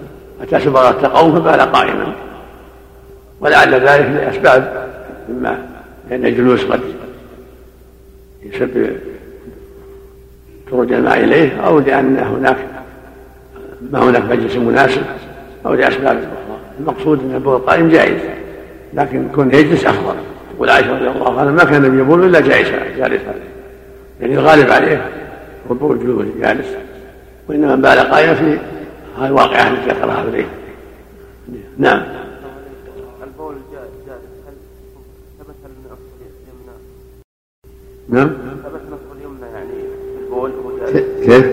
أتى 0.44 0.64
سبغة 0.64 1.06
قوم 1.06 1.34
فبال 1.34 1.60
قائما 1.60 2.12
ولعل 3.40 3.74
ذلك 3.74 4.06
لأسباب 4.06 4.88
مما 5.28 5.58
لأن 6.10 6.26
الجلوس 6.26 6.64
قد 6.64 6.80
يسبب 8.42 8.96
خروج 10.70 10.92
الماء 10.92 11.24
إليه 11.24 11.66
أو 11.66 11.78
لأن 11.78 12.16
هناك 12.16 12.56
ما 13.90 13.98
هناك 13.98 14.22
مجلس 14.22 14.56
مناسب 14.56 15.02
أو 15.66 15.74
لأسباب 15.74 16.16
أخرى. 16.16 16.58
المقصود 16.80 17.20
أن 17.20 17.34
البول 17.34 17.56
القائم 17.56 17.88
جائز 17.88 18.20
لكن 18.94 19.28
كون 19.34 19.54
يجلس 19.54 19.86
أفضل. 19.86 20.14
تقول 20.56 20.70
عائشة 20.70 20.94
رضي 20.94 21.08
الله 21.08 21.40
عنها 21.40 21.52
ما 21.52 21.64
كان 21.64 22.00
يبول 22.00 22.24
إلا 22.24 22.40
جالسا 22.40 22.78
جالسا. 22.96 23.34
يعني 24.20 24.34
الغالب 24.34 24.70
عليه 24.70 25.10
ربوع 25.70 25.92
الجلوس 25.92 26.26
جالس 26.40 26.66
وإنما 27.48 27.74
بال 27.76 27.98
قائما 27.98 28.34
في 28.34 28.58
هذه 29.18 29.26
الواقعة 29.26 29.68
التي 29.68 29.90
ذكرها 29.90 30.24
إليه 30.28 30.46
نعم. 31.78 32.02
البول 33.22 33.54
جالس 33.72 34.20
هل 34.46 34.54
ثبت 35.38 35.54
النصف 35.64 36.00
اليمنى؟ 36.20 36.76
نعم. 38.08 38.28
ثبت 38.64 38.82
نصف 38.90 39.18
اليمنى 39.18 39.46
يعني 39.54 39.72
في 40.16 40.24
البول 40.24 40.52
جالس 40.80 41.26
كيف؟ 41.26 41.46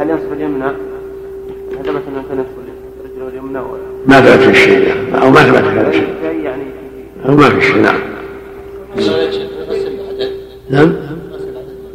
هل 0.00 0.10
ينصف 0.10 0.32
اليمنى؟ 0.32 0.64
هل 0.64 1.84
ثبت 1.84 2.02
أنه 2.08 2.24
كان 2.28 2.38
ينصف 2.38 3.04
رجله 3.04 3.28
اليمنى 3.28 3.58
ولا 3.58 3.82
ما 4.06 4.20
ثبت 4.20 4.42
في 4.42 4.50
الشيء. 4.50 4.94
أو 5.22 5.30
ما 5.30 5.42
ثبت 5.42 5.68
في 5.68 5.80
هذا 5.80 5.88
الشيء. 5.88 6.14
شيء 6.22 6.40
يعني 6.40 6.64
أو 7.28 7.36
ما 7.36 7.50
في 7.50 7.60
شيء 7.60 7.82
نعم. 7.82 8.00
نعم. 10.70 10.94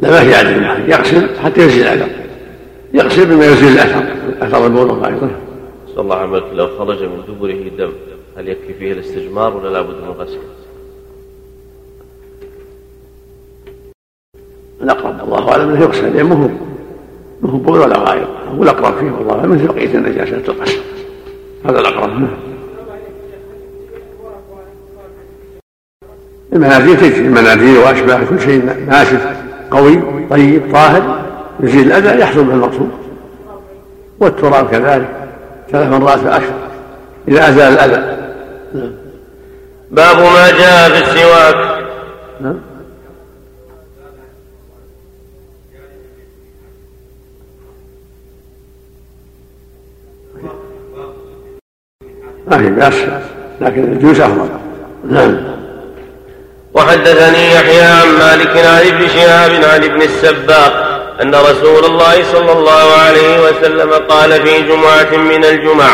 لا 0.00 0.10
ما 0.10 0.20
في 0.20 0.34
عدد 0.34 0.88
يغسل 0.88 1.28
حتى 1.42 1.60
يزيل 1.60 1.86
الاثر 1.86 2.29
يغسل 2.94 3.26
بما 3.26 3.46
يزيل 3.46 3.72
الأثر. 3.72 4.04
اثر 4.42 4.66
البول 4.66 5.04
أيضا 5.04 5.30
صلى 5.94 6.00
الله 6.00 6.16
عليه 6.16 6.30
وسلم. 6.30 6.56
لو 6.56 6.66
خرج 6.78 7.02
من 7.02 7.22
دبره 7.28 7.86
دم 7.86 7.92
هل 8.36 8.48
يكفي 8.48 8.74
فيه 8.74 8.92
الاستجمار 8.92 9.56
ولا 9.56 9.68
لابد 9.68 9.94
من 9.94 10.08
غسل؟ 10.08 10.38
الاقرب 14.82 15.20
الله 15.24 15.52
أعلم 15.52 15.68
أنه 15.70 15.80
يغسل 15.82 16.16
لأن 16.16 16.26
مو 16.26 16.50
هو 17.44 17.58
بول 17.58 17.78
ولا 17.78 17.98
غائط 17.98 18.28
هو 18.56 18.62
الاقرب 18.62 18.98
فيه 18.98 19.10
والله. 19.10 19.34
اعلم 19.34 19.52
مثل 19.52 19.66
بقيه 19.66 19.94
النجاسة 19.94 20.38
تغسل 20.38 20.80
هذا 21.64 21.80
الأقرب. 21.80 22.28
المناديل 26.52 26.96
تجري 26.96 27.26
المناديل 27.26 27.78
وأشباه 27.78 28.24
كل 28.24 28.40
شيء. 28.40 28.64
ناشف 28.86 29.26
قوي 29.70 30.02
طيب 30.30 30.62
طاهر. 30.72 31.29
يزيل 31.62 31.92
الأذى 31.92 32.20
يحصل 32.20 32.44
به 32.44 32.54
المقصود. 32.54 32.90
والتراب 34.20 34.70
كذلك 34.70 35.08
ثلاث 35.72 35.88
مرات 35.88 36.18
فاكثر 36.18 36.54
إذا 37.28 37.48
أزال 37.48 37.72
الأذى. 37.72 38.16
نعم. 38.74 38.92
باب 39.90 40.16
ما 40.16 40.50
جاء 40.50 40.88
في 40.88 41.02
السواك. 41.04 41.84
نعم. 42.40 42.60
ما 52.46 52.58
في 52.58 52.70
بأس 52.70 52.94
لكن 53.60 53.84
الجوز 53.84 54.20
أفضل. 54.20 54.48
نعم. 55.10 55.36
وحدثني 56.74 57.54
يحيى 57.54 57.82
عن 57.82 58.08
مالك 58.18 58.56
عن 58.56 58.86
ابن 58.86 59.08
شهاب 59.08 59.50
عن 59.50 59.84
ابن 59.84 60.02
السباق. 60.02 60.89
أن 61.22 61.34
رسول 61.34 61.84
الله 61.84 62.24
صلى 62.32 62.52
الله 62.52 62.92
عليه 63.06 63.40
وسلم 63.40 63.92
قال 63.92 64.46
في 64.46 64.62
جمعة 64.62 65.16
من 65.16 65.44
الجمع 65.44 65.88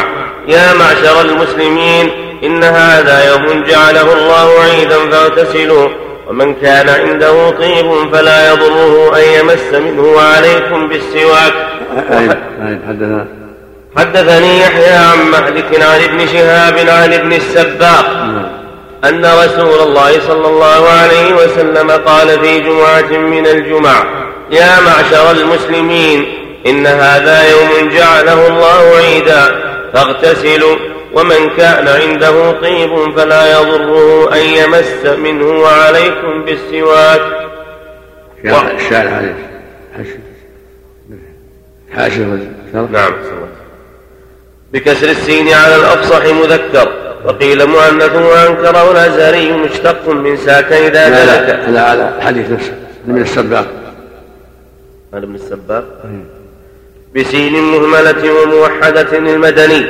يا 0.49 0.75
معشر 0.75 1.21
المسلمين 1.21 2.11
إن 2.45 2.65
هذا 2.65 3.31
يوم 3.31 3.65
جعله 3.65 4.13
الله 4.13 4.61
عيدا 4.61 5.11
فاغتسلوا 5.11 5.89
ومن 6.29 6.55
كان 6.55 6.89
عنده 6.89 7.51
طيب 7.51 8.13
فلا 8.13 8.53
يضره 8.53 9.17
أن 9.17 9.23
يمس 9.41 9.81
منه 9.81 10.03
وعليكم 10.03 10.89
بالسواك. 10.89 11.53
حدثنا. 12.89 13.27
حدثني 13.97 14.61
يحيى 14.61 14.97
عن 14.97 15.19
مالك 15.19 15.83
عن 15.83 16.01
ابن 16.03 16.27
شهاب 16.27 16.79
عن 16.79 17.13
ابن 17.13 17.33
السباق 17.33 18.13
نعم. 18.13 18.47
أن 19.05 19.25
رسول 19.25 19.89
الله 19.89 20.21
صلى 20.21 20.49
الله 20.49 20.89
عليه 20.89 21.35
وسلم 21.35 21.91
قال 21.91 22.41
في 22.41 22.61
جمعة 22.61 23.19
من 23.19 23.47
الجمع 23.47 24.26
يا 24.51 24.81
معشر 24.81 25.31
المسلمين 25.31 26.27
إن 26.67 26.87
هذا 26.87 27.51
يوم 27.51 27.89
جعله 27.89 28.49
الله 28.49 28.97
عيدا 28.97 29.67
فاغتسلوا 29.93 30.77
ومن 31.15 31.51
كان 31.57 31.89
عنده 31.89 32.53
طيب 32.53 33.17
فلا 33.17 33.61
يضره 33.61 34.33
أن 34.33 34.39
يمس 34.39 35.07
منه 35.19 35.47
وعليكم 35.47 36.45
بالسواك. 36.45 37.21
الشارع 38.45 38.71
الشارع 38.71 39.11
عليه 39.11 39.35
والشرح 41.99 42.91
نعم. 42.91 43.13
بكسر 44.73 45.11
السين 45.11 45.49
على 45.49 45.77
الأفصح 45.77 46.25
مذكر 46.25 46.93
وقيل 47.25 47.67
مؤنث 47.67 48.15
وأنكره 48.15 48.91
الأزهري 48.91 49.53
مشتق 49.53 50.09
من 50.09 50.37
ساكن 50.37 50.75
إذا 50.75 51.09
لا 51.09 51.25
دلك 51.25 51.49
لا 51.49 51.71
لا 51.71 51.83
على 51.83 52.13
الحديث 52.19 52.51
نفسه 52.51 52.75
من 53.07 53.23
السباق. 53.23 53.86
هذا 55.17 55.25
ابن 55.25 55.35
السباق. 55.35 55.85
بسين 57.15 57.53
مهملة 57.53 58.43
وموحدة 58.43 59.19
المدني 59.19 59.87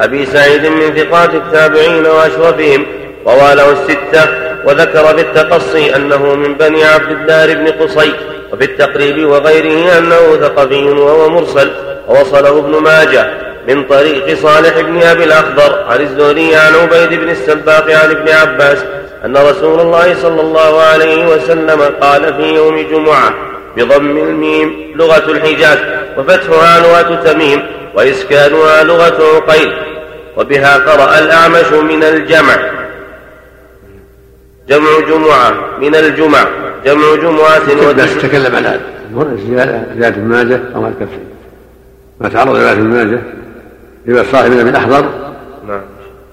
أبي 0.00 0.26
سعيد 0.26 0.66
من 0.66 0.94
ثقات 0.96 1.34
التابعين 1.34 2.06
وأشرفهم. 2.06 2.86
روى 3.26 3.54
له 3.54 3.72
الستة. 3.72 4.48
وذكر 4.64 5.04
في 5.04 5.20
التقصي 5.20 5.96
أنه 5.96 6.34
من 6.34 6.54
بني 6.54 6.84
عبد 6.84 7.10
الدار 7.10 7.54
بن 7.54 7.66
قصي. 7.66 8.12
وفي 8.52 8.64
التقريب 8.64 9.28
وغيره 9.28 9.98
أنه 9.98 10.36
ثقفي 10.40 10.84
وهو 10.84 11.30
مرسل. 11.30 11.70
ووصله 12.08 12.58
ابن 12.58 12.82
ماجه 12.82 13.30
من 13.68 13.84
طريق 13.84 14.34
صالح 14.34 14.80
بن 14.80 15.02
أبي 15.02 15.24
الأخضر. 15.24 15.84
عن 15.88 16.00
الزهري 16.00 16.56
عن 16.56 16.74
عبيد 16.74 17.20
بن 17.20 17.30
السباق 17.30 17.90
عن 17.90 18.10
ابن 18.10 18.28
عباس. 18.28 18.78
أن 19.24 19.36
رسول 19.36 19.80
الله 19.80 20.14
صلى 20.14 20.40
الله 20.40 20.80
عليه 20.80 21.26
وسلم 21.26 21.80
قال 22.00 22.34
في 22.34 22.54
يوم 22.54 22.78
جمعة 22.78 23.47
بضم 23.76 24.16
الميم 24.16 24.92
لغة 24.96 25.30
الحجاز 25.30 25.78
وفتحها 26.18 26.80
لغة 26.80 27.32
تميم 27.32 27.62
وإسكانها 27.94 28.84
لغة 28.84 29.36
عقيل 29.36 29.72
وبها 30.36 30.76
قرأ 30.76 31.18
الأعمش 31.18 31.72
من 31.72 32.02
الجمع. 32.02 32.56
جمع 34.68 35.00
جمعة 35.08 35.78
من 35.80 35.94
الجمع 35.94 36.44
جمع 36.84 37.14
جمعة 37.14 37.58
تكلم 38.22 38.56
عن 38.56 38.64
هذا؟ 38.64 38.80
زيادة 39.48 40.08
ابن 40.08 40.24
ماجه 40.24 40.60
أو 40.74 40.82
ما 40.82 40.88
ذكر 40.88 41.06
ما 42.20 42.28
تعرض 42.28 42.56
إلى 42.56 42.72
ابن 42.72 42.82
ماجه 42.82 43.22
إذا 44.08 44.24
صاحب 44.32 44.50
من 44.50 44.68
الأحضر 44.68 45.10
نعم. 45.68 45.80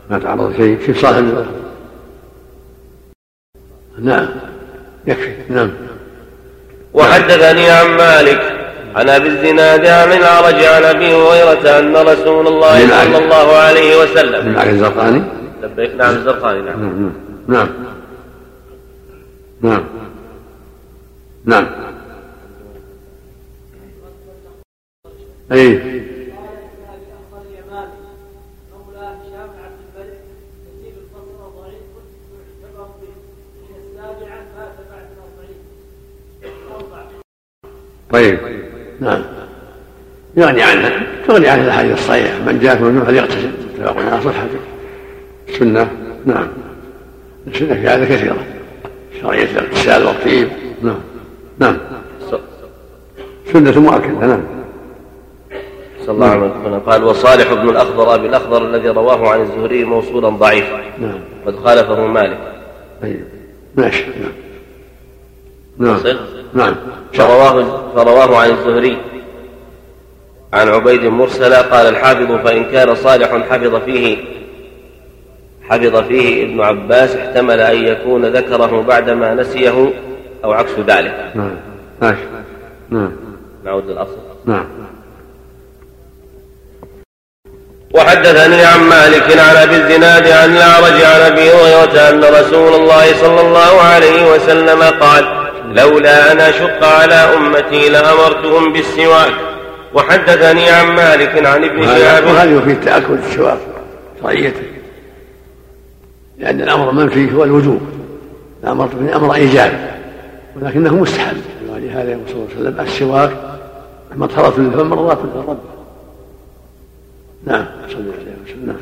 ما 0.09 0.19
تعرض 0.19 0.55
شيء 0.57 0.77
في 0.77 0.93
صاحب. 0.93 1.45
نعم. 3.99 4.27
يكفي. 5.07 5.33
نعم. 5.49 5.71
وحدثني 6.95 7.69
عن 7.69 7.87
مالك 7.97 8.41
عن 8.95 9.09
أبي 9.09 9.27
الزناد 9.27 9.85
عن 9.85 10.11
العرج 10.11 10.63
عن 10.63 10.83
أبي 10.83 11.13
هريرة 11.13 11.79
أن 11.79 11.95
رسول 11.95 12.47
الله 12.47 12.87
صلى 12.87 13.17
الله 13.17 13.55
عليه 13.55 14.03
وسلم. 14.03 14.49
من 14.49 14.57
الزرقاني؟ 14.57 15.21
نعم 15.97 16.15
الزرقاني 16.15 16.61
نعم. 16.61 17.11
نعم. 17.47 17.69
نعم. 19.61 19.83
نعم. 21.45 21.65
أي. 25.51 25.95
طيب. 38.11 38.39
نعم. 38.99 39.21
يغني 40.37 40.61
عنها 40.61 41.03
تغني 41.27 41.47
عن 41.47 41.59
الأحاديث 41.59 41.93
الصحيحة. 41.93 42.39
من 42.39 42.59
جاء 42.59 42.75
في 42.75 42.81
المجموعه 42.81 43.05
فليغتسل 43.05 43.49
اتفاق 43.75 43.97
على 43.97 44.21
صحه 44.21 44.47
السنة 45.49 45.89
نعم. 46.25 46.47
السنة 47.47 47.73
في 47.73 47.87
هذا 47.87 48.05
كثيرة. 48.05 48.37
شرعية 49.21 49.43
الاغتسال 49.43 50.05
والطيب. 50.05 50.47
نعم. 50.81 50.99
نعم. 51.59 51.77
سنة 53.53 53.79
مؤكدة. 53.79 54.27
نعم. 54.27 54.43
صلى 56.05 56.15
الله 56.15 56.27
عليه 56.27 56.41
وسلم. 56.41 56.79
قال 56.79 57.03
وصالح 57.03 57.53
بن 57.53 57.69
الأخضر 57.69 58.15
أبي 58.15 58.27
الأخضر 58.27 58.69
الذي 58.69 58.89
رواه 58.89 59.29
عن 59.29 59.41
الزهري 59.41 59.83
موصولا 59.83 60.29
ضعيفا. 60.29 60.81
نعم. 60.99 61.19
قد 61.45 61.55
خالفه 61.55 62.07
مالك. 62.07 62.37
طيب. 63.01 63.23
ماشي. 63.75 64.05
نعم. 64.05 64.44
نعم. 65.77 65.99
نعم. 66.53 66.75
فرواه 67.13 67.65
فرواه 67.95 68.37
عن 68.37 68.49
الزهري. 68.49 68.97
عن 70.53 70.69
عبيد 70.69 71.05
مرسلا 71.05 71.61
قال 71.61 71.85
الحافظ 71.87 72.31
فإن 72.31 72.63
كان 72.63 72.95
صالح 72.95 73.29
حفظ 73.49 73.75
فيه 73.75 74.17
حفظ 75.69 75.95
فيه 75.95 76.43
ابن 76.43 76.61
عباس 76.61 77.15
احتمل 77.15 77.59
أن 77.59 77.85
يكون 77.85 78.25
ذكره 78.25 78.83
بعدما 78.87 79.33
نسيه 79.33 79.93
أو 80.43 80.51
عكس 80.51 80.71
ذلك. 80.87 81.31
نعم. 81.35 81.55
ماشي 82.01 82.21
نعم. 82.89 83.11
نعود 83.65 83.89
للأصل. 83.89 84.17
نعم. 84.45 84.65
وحدثني 87.95 88.65
عن 88.65 88.79
مالك 88.79 89.37
عن 89.37 89.55
أبي 89.55 89.75
الزناد 89.75 90.27
عن 90.27 90.55
الأعرج 90.55 91.01
عن 91.01 91.21
أبي 91.21 91.49
هريرة 91.49 92.09
أن 92.09 92.23
رسول 92.23 92.73
الله 92.73 93.13
صلى 93.21 93.41
الله 93.41 93.81
عليه 93.81 94.33
وسلم 94.33 94.83
قال 94.83 95.44
لولا 95.73 96.31
أن 96.31 96.39
أشق 96.39 96.83
على 96.83 97.13
أمتي 97.13 97.89
لأمرتهم 97.89 98.73
بالسواك. 98.73 99.33
وحدثني 99.93 100.69
عن 100.69 100.95
مالك 100.95 101.45
عن 101.45 101.63
ابن 101.63 101.83
شهاب. 101.83 102.23
وهذا 102.23 102.61
في 102.61 102.75
تأكد 102.75 103.23
السواك 103.27 103.57
شرعيته 104.21 104.63
لأن 106.37 106.61
الأمر 106.61 106.91
منفي 106.91 107.33
هو 107.33 107.43
الوجوب. 107.43 107.81
الأمر 108.63 108.85
به 108.85 109.15
أمر 109.15 109.35
إيجاب. 109.35 109.91
ولكنه 110.55 110.95
مستحب. 110.95 111.37
ولهذا 111.69 112.11
يقول 112.11 112.27
صلى 112.27 112.35
الله 112.35 112.47
عليه 112.55 112.69
وسلم 112.69 112.79
السواك 112.79 113.31
مطهرة 114.15 114.59
للفم 114.59 114.87
مرات 114.87 115.17
للرب 115.35 115.59
نعم 117.45 117.65
صلى 117.87 117.99
الله 117.99 118.13
عليه 118.13 118.35
وسلم. 118.45 118.77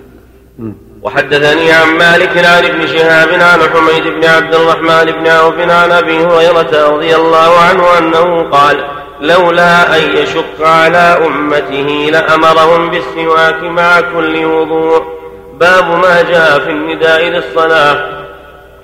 نعم. 0.59 0.73
وحدثني 1.03 1.71
عن 1.71 1.87
مالك 1.97 2.45
عن 2.45 2.65
ابن 2.65 2.87
شهاب 2.87 3.29
عن 3.29 3.59
حميد 3.61 4.03
بن 4.03 4.25
عبد 4.25 4.55
الرحمن 4.55 5.11
بن 5.11 5.27
عوف 5.27 5.59
عن 5.59 5.91
أبي 5.91 6.25
هريرة 6.25 6.87
رضي 6.89 7.15
الله 7.15 7.59
عنه 7.59 7.97
أنه 7.97 8.49
قال 8.49 8.85
لولا 9.21 9.97
أن 9.97 10.17
يشق 10.17 10.67
على 10.67 11.17
أمته 11.25 12.09
لأمرهم 12.11 12.89
بالسواك 12.89 13.63
مع 13.63 14.01
كل 14.01 14.45
وضوء. 14.45 15.03
باب 15.53 15.87
ما 15.87 16.21
جاء 16.21 16.59
في 16.59 16.69
النداء 16.69 17.23
للصلاة. 17.23 18.23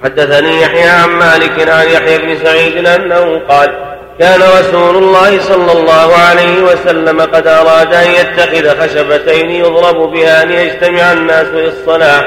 حدثني 0.03 0.61
يحيى 0.61 0.89
عن 0.89 1.09
مالك 1.09 1.69
عن 1.69 1.87
يحيى 1.87 2.17
بن 2.17 2.43
سعيد 2.43 2.87
أنه 2.87 3.41
قال 3.49 3.98
كان 4.19 4.41
رسول 4.41 4.95
الله 5.03 5.39
صلى 5.39 5.71
الله 5.71 6.15
عليه 6.15 6.61
وسلم 6.61 7.21
قد 7.21 7.47
أراد 7.47 7.93
أن 7.93 8.07
يتخذ 8.11 8.81
خشبتين 8.81 9.49
يضرب 9.49 10.11
بها 10.11 10.45
ليجتمع 10.45 11.13
الناس 11.13 11.47
للصلاة 11.47 12.23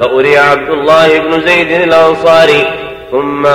فأري 0.00 0.38
عبد 0.38 0.70
الله 0.70 1.18
بن 1.18 1.46
زيد 1.46 1.70
الأنصاري 1.70 2.64
ثم 3.10 3.46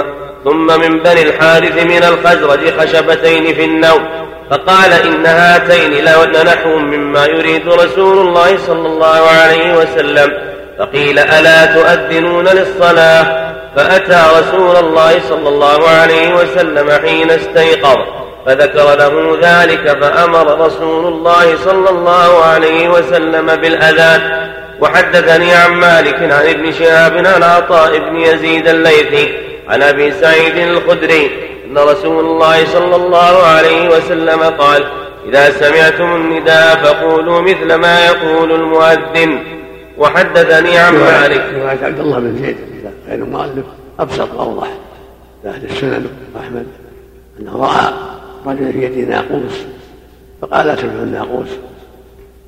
ثم 0.44 0.80
من 0.80 1.04
بني 1.04 1.22
الحارث 1.22 1.84
من 1.84 2.04
الخزرج 2.04 2.80
خشبتين 2.80 3.54
في 3.54 3.66
النوم 3.66 4.06
فقال 4.52 4.94
إن 4.94 5.26
هاتين 5.26 5.92
لنحو 6.34 6.78
مما 6.78 7.26
يريد 7.26 7.68
رسول 7.68 8.28
الله 8.28 8.58
صلى 8.58 8.88
الله 8.88 9.28
عليه 9.28 9.78
وسلم 9.78 10.34
فقيل 10.80 11.20
ألا 11.20 11.66
تؤذنون 11.66 12.48
للصلاة؟ 12.48 13.51
فأتى 13.76 14.22
رسول 14.40 14.76
الله 14.76 15.20
صلى 15.30 15.50
الله 15.50 15.90
عليه 15.90 16.36
وسلم 16.36 16.92
حين 16.92 17.32
استيقظ 17.32 17.98
فذكر 18.46 18.96
له 18.96 19.38
ذلك 19.42 19.98
فأمر 20.02 20.66
رسول 20.66 21.08
الله 21.08 21.58
صلى 21.58 21.90
الله 21.90 22.44
عليه 22.46 22.90
وسلم 22.90 23.56
بالأذان. 23.56 24.52
وحدثني 24.82 25.54
عن 25.54 25.72
مالك 25.72 26.16
عن 26.16 26.32
ابن 26.32 26.72
شهاب 26.72 27.18
عن 27.18 27.44
عطاء 27.44 27.98
بن 28.00 28.16
يزيد 28.16 28.68
الليثي 28.68 29.34
عن 29.70 29.82
أبي 29.82 30.12
سعيد 30.12 30.58
الخدري 30.58 31.32
أن 31.66 31.78
رسول 31.78 32.26
الله 32.26 32.66
صلى 32.66 32.96
الله 32.96 33.44
عليه 33.44 33.90
وسلم 33.90 34.44
قال 34.44 34.84
إذا 35.30 35.50
سمعتم 35.52 36.16
النداء 36.16 36.76
فقولوا 36.84 37.42
مثل 37.42 37.74
ما 37.74 38.06
يقول 38.06 38.52
المؤذن. 38.52 39.61
وحدثني 40.02 40.78
عن 40.78 40.94
مالك. 40.94 41.54
رواية 41.54 41.86
عبد 41.86 42.00
الله 42.00 42.20
بن 42.20 42.36
زيد 42.42 42.58
غير 43.08 43.24
المؤلف 43.24 43.66
أبسط 44.00 44.34
وأوضح. 44.34 44.68
لاهل 45.44 45.66
السنن 45.66 46.06
واحمد 46.36 46.66
انه 47.40 47.58
رأى 47.58 47.94
رجلا 48.46 48.72
في 48.72 48.84
يده 48.84 49.10
ناقوس 49.10 49.66
فقال 50.42 50.68
لا 50.68 50.76
تبعوا 50.76 51.04
الناقوس 51.04 51.48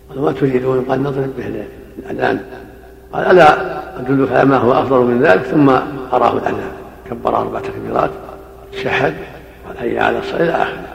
قال 0.10 0.22
ما 0.22 0.32
تريدون؟ 0.32 0.86
قال 0.90 1.04
نضرب 1.04 1.34
به 1.38 1.66
الأذان. 2.00 2.40
قال 3.14 3.26
ألا 3.26 3.80
ادلك 4.00 4.32
على 4.32 4.46
ما 4.46 4.58
هو 4.58 4.72
أفضل 4.72 5.00
من 5.00 5.24
ذلك؟ 5.24 5.42
ثم 5.42 5.70
أراه 6.14 6.34
الأذان. 6.34 6.72
كبر 7.10 7.38
أربع 7.38 7.60
تكبيرات 7.60 8.10
شهد 8.84 9.14
قال 9.68 9.78
حي 9.78 10.00
على 10.00 10.20
الصلاة 10.20 10.44
إلى 10.44 10.52
آخره. 10.52 10.88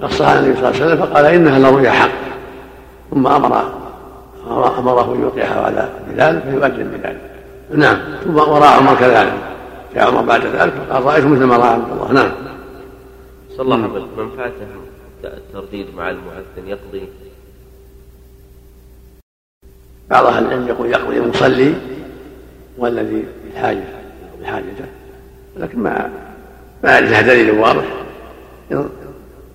فقصها 0.00 0.38
النبي 0.38 0.56
صلى 0.56 0.68
الله 0.68 0.82
عليه 0.82 0.86
وسلم 0.86 1.06
فقال 1.06 1.26
إنها 1.26 1.58
لرؤيا 1.58 1.90
حق. 1.90 2.10
ثم 3.10 3.26
أمر 3.26 3.83
أمره 4.78 5.14
أن 5.14 5.20
يوقعها 5.20 5.60
على 5.60 5.88
بلال 6.08 6.42
فيؤذن 6.42 6.88
بذلك. 6.88 7.20
نعم. 7.74 7.98
ثم 8.24 8.36
وراء 8.36 8.78
عمر 8.78 8.94
كذلك. 8.94 9.32
جاء 9.94 10.08
عمر 10.08 10.22
بعد 10.22 10.46
ذلك 10.46 10.72
فقال 10.72 11.04
رأيت 11.04 11.24
مثل 11.24 11.44
ما 11.44 11.56
رأى 11.56 11.68
عبد 11.68 11.92
الله. 11.92 12.12
نعم. 12.12 12.32
صلى 13.56 13.60
الله 13.60 13.76
عليه 13.76 13.86
وسلم. 13.86 14.08
من 14.18 14.30
فاته 14.36 14.66
الترديد 15.24 15.86
مع 15.96 16.10
المؤذن 16.10 16.66
يقضي؟ 16.66 17.08
بعض 20.10 20.26
أهل 20.26 20.44
العلم 20.44 20.68
يقول 20.68 20.90
يقضي 20.90 21.16
المصلي 21.16 21.74
والذي 22.78 23.24
بحاجه 23.54 23.84
بحاجته. 24.42 24.84
لكن 25.56 25.78
ما 25.78 26.10
ما 26.84 26.96
عندها 26.96 27.20
دليل 27.20 27.50
واضح. 27.50 27.84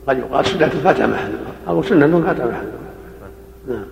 قد 0.07 0.17
يقال 0.17 0.45
سنة 0.45 0.67
فات 0.67 1.01
محلها 1.01 1.51
أو 1.67 1.83
سنة 1.83 2.21
فات 2.25 2.37
محلها 2.37 2.63
نعم. 3.67 3.85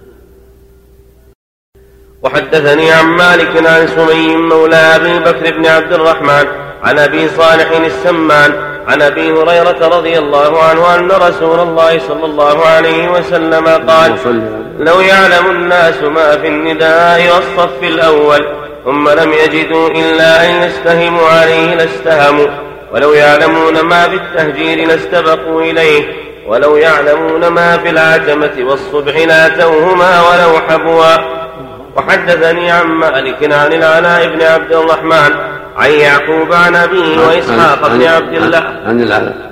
وحدثني 2.24 2.92
عن 2.92 3.06
مالك 3.06 3.68
عن 3.68 3.88
سمي 3.88 4.36
مولى 4.36 4.76
أبي 4.76 5.20
بكر 5.20 5.58
بن 5.58 5.66
عبد 5.66 5.94
الرحمن 5.94 6.46
عن 6.84 7.00
أبي 7.00 7.30
صالح 7.30 7.70
السمان 7.86 8.54
عن 8.88 9.02
أبي 9.02 9.32
هريرة 9.32 9.88
رضي 9.98 10.18
الله 10.18 10.64
عنه 10.64 10.96
أن 10.96 11.12
رسول 11.12 11.60
الله 11.60 12.00
صلى 12.00 12.26
الله 12.26 12.66
عليه 12.66 13.12
وسلم 13.12 13.68
قال 13.68 14.16
لو 14.80 15.00
يعلم 15.00 15.50
الناس 15.50 16.04
ما 16.04 16.38
في 16.38 16.48
النداء 16.48 17.22
والصف 17.36 17.84
الأول 17.84 18.48
ثم 18.86 19.10
لم 19.10 19.34
يجدوا 19.34 19.90
إلا 19.90 20.46
أن 20.46 20.64
يستهموا 20.64 21.28
عليه 21.30 21.76
لاستهموا 21.76 22.48
ولو 22.94 23.14
يعلمون 23.14 23.80
ما 23.80 24.08
بالتهجير 24.08 24.88
لاستبقوا 24.88 25.62
إليه 25.62 26.28
ولو 26.48 26.78
يعلمون 26.78 27.48
ما 27.48 27.78
في 27.78 27.90
العتمة 27.90 28.54
والصبح 28.60 29.16
لاتوهما 29.16 30.22
ولو 30.22 30.60
حبوا 30.70 31.37
وحدثني 31.98 32.72
عن 32.72 32.86
مالك 32.86 33.54
عن 33.54 33.74
العلاء 33.74 34.28
بن 34.28 34.42
عبد 34.42 34.72
الرحمن 34.72 35.32
عن 35.78 35.92
يعقوب 35.92 36.54
عن 36.54 36.76
أبيه 36.76 37.28
وإسحاق 37.28 37.88
بن 37.88 38.04
عبد 38.04 38.34
الله. 38.34 38.64
عن 38.86 39.02
العلاء. 39.02 39.52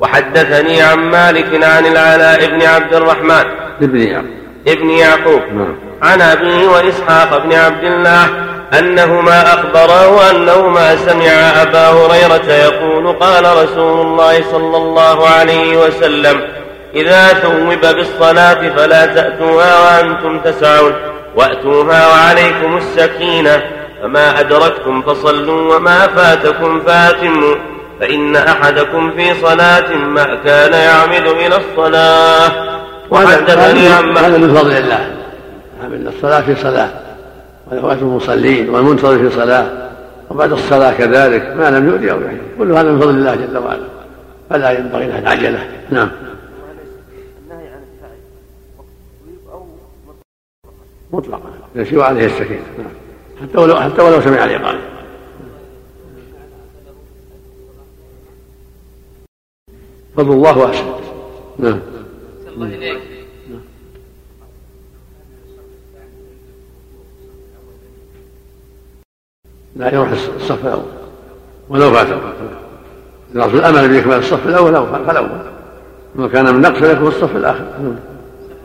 وحدثني 0.00 0.82
عن 0.82 0.98
مالك 0.98 1.64
عن 1.64 1.86
العلاء 1.86 2.46
بن 2.46 2.62
عبد 2.62 2.94
الرحمن. 2.94 3.44
ابن 3.82 4.00
يعقوب. 4.00 4.30
ابن 4.68 4.90
يعقوب. 4.90 5.42
نعم. 5.54 5.76
عن 6.02 6.20
أبيه 6.20 6.66
وإسحاق 6.66 7.44
بن 7.44 7.52
عبد 7.52 7.84
الله 7.84 8.28
أنهما 8.78 9.54
أخبراه 9.54 10.30
أنهما 10.30 10.96
سمع 10.96 11.62
أبا 11.62 11.88
هريرة 11.88 12.52
يقول 12.52 13.12
قال 13.12 13.44
رسول 13.44 14.06
الله 14.06 14.42
صلى 14.52 14.76
الله 14.76 15.28
عليه 15.28 15.76
وسلم 15.76 16.40
إذا 16.94 17.28
ثوب 17.28 17.80
بالصلاة 17.80 18.68
فلا 18.76 19.06
تأتوها 19.06 19.80
وأنتم 19.80 20.40
تسعون. 20.40 21.15
وأتوها 21.36 22.08
وعليكم 22.08 22.76
السكينة 22.76 23.62
فما 24.02 24.40
أدركتم 24.40 25.02
فصلوا 25.02 25.76
وما 25.76 26.06
فاتكم 26.06 26.80
فاتموا 26.80 27.54
فإن 28.00 28.36
أحدكم 28.36 29.10
في 29.10 29.34
صلاة 29.34 29.96
ما 29.96 30.34
كان 30.44 30.72
يعمد 30.72 31.26
إلى 31.26 31.56
الصلاة. 31.56 32.76
وحدثني 33.10 33.88
عن 33.88 34.16
هذا 34.16 34.38
من 34.38 34.54
فضل 34.54 34.72
الله. 34.72 35.16
من 35.82 36.12
الصلاة 36.16 36.40
في 36.40 36.54
صلاة 36.54 36.90
والأوقات 37.70 37.98
المصلين 37.98 38.70
والمنتظر 38.70 39.18
في 39.18 39.30
صلاة 39.36 39.90
وبعد 40.30 40.52
الصلاة 40.52 40.92
كذلك 40.92 41.42
ما 41.56 41.70
لم 41.70 41.88
يؤذي 41.88 42.12
أو 42.12 42.20
يحيي. 42.20 42.40
كل 42.58 42.72
هذا 42.72 42.90
من 42.90 43.00
فضل 43.00 43.10
الله 43.10 43.34
جل 43.34 43.58
وعلا. 43.58 43.86
فلا 44.50 44.70
ينبغي 44.70 45.06
له 45.06 45.18
العجلة. 45.18 45.68
نعم 45.90 46.10
النهي 47.42 47.68
عن 47.68 47.80
السعي 47.82 48.18
وقت 48.78 48.86
التصويب 48.88 49.40
أو 49.52 49.66
مطلقا. 51.12 51.50
يسير 51.74 52.00
عليه 52.00 52.26
السكينة. 52.26 52.64
نعم. 52.78 52.90
حتى 53.42 53.58
ولو 53.58 53.76
حتى 53.76 54.02
ولو 54.02 54.20
سمع 54.20 54.44
الإقامة 54.44 54.80
فضل 60.16 60.32
الله 60.32 60.58
واسع 60.58 60.84
نعم. 61.58 61.80
الله 62.48 62.66
إليك. 62.66 62.98
لا 69.76 69.94
يروح 69.94 70.10
الصف 70.10 70.66
الأول. 70.66 70.82
ولو 71.68 71.92
فاته 71.92 72.18
إذا 73.34 73.48
في 73.48 73.54
الأمل 73.54 73.88
بإكمال 73.88 74.18
الصف 74.18 74.46
الأول 74.46 74.74
أو 74.74 74.86
فالأول. 74.86 75.28
ما 76.14 76.28
كان 76.28 76.54
من 76.54 76.60
نقص 76.60 76.78
فيكون 76.78 77.08
الصف 77.08 77.36
الآخر. 77.36 77.64
نعم. 77.64 77.96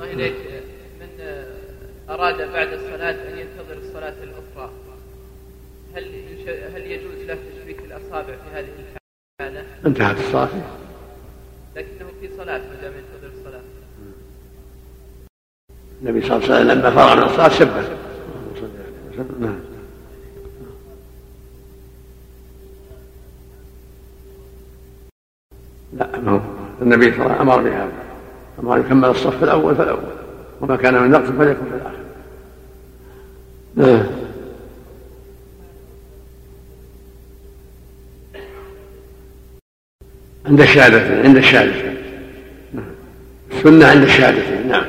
الله 0.02 0.14
إليك. 0.14 0.34
من 0.34 0.51
أراد 2.12 2.52
بعد 2.54 2.74
الصلاة 2.74 3.12
أن 3.12 3.38
ينتظر 3.38 3.78
الصلاة 3.88 4.14
الأخرى. 4.24 4.72
هل 5.96 6.04
هل 6.76 6.92
يجوز 6.92 7.16
له 7.28 7.38
تشبيك 7.58 7.80
الأصابع 7.80 8.36
في 8.36 8.50
هذه 8.54 8.68
الحالة؟ 9.40 9.64
انتهت 9.86 10.20
الصلاة. 10.20 10.50
لكنه 11.76 12.08
في 12.22 12.30
صلاة 12.38 12.58
ما 12.58 12.76
دام 12.82 12.92
ينتظر 12.94 13.40
الصلاة. 13.40 13.62
النبي 16.02 16.22
صلى 16.22 16.38
الله 16.38 16.46
عليه 16.46 16.56
وسلم 16.56 16.80
لما 16.80 16.92
فرغ 16.92 17.16
من 17.16 17.24
الصلاة 17.24 17.50
شبه. 17.50 17.84
نعم. 19.40 19.60
لا 25.94 26.20
ما 26.20 26.32
هو. 26.32 26.40
النبي 26.82 27.12
صلى 27.12 27.26
الله 27.26 27.32
عليه 27.32 27.42
وسلم 27.42 27.50
أمر 27.50 27.62
بهذا. 27.62 27.92
أمر 28.60 28.80
يكمل 28.80 29.10
الصف 29.10 29.44
الأول 29.44 29.76
فالأول. 29.76 30.04
وما 30.62 30.76
كان 30.76 31.04
من 31.04 31.12
نقص 31.12 31.30
فليكن 31.30 31.66
في 31.66 31.76
الآخر. 31.76 32.01
نعم 33.76 34.04
عند 40.46 40.62
الشهادتين 40.62 41.26
عند 41.26 41.38
الشهادتين. 41.38 41.98
السنة 43.52 43.88
عند 43.88 44.04
الشهادتين 44.04 44.68
نعم. 44.68 44.84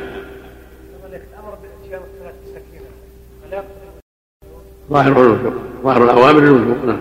ظاهر 4.91 5.13
الوجوب 5.13 5.53
ظاهر 5.83 6.05
الأوامر 6.05 6.39
الوجوب 6.39 6.77
نعم. 6.87 6.99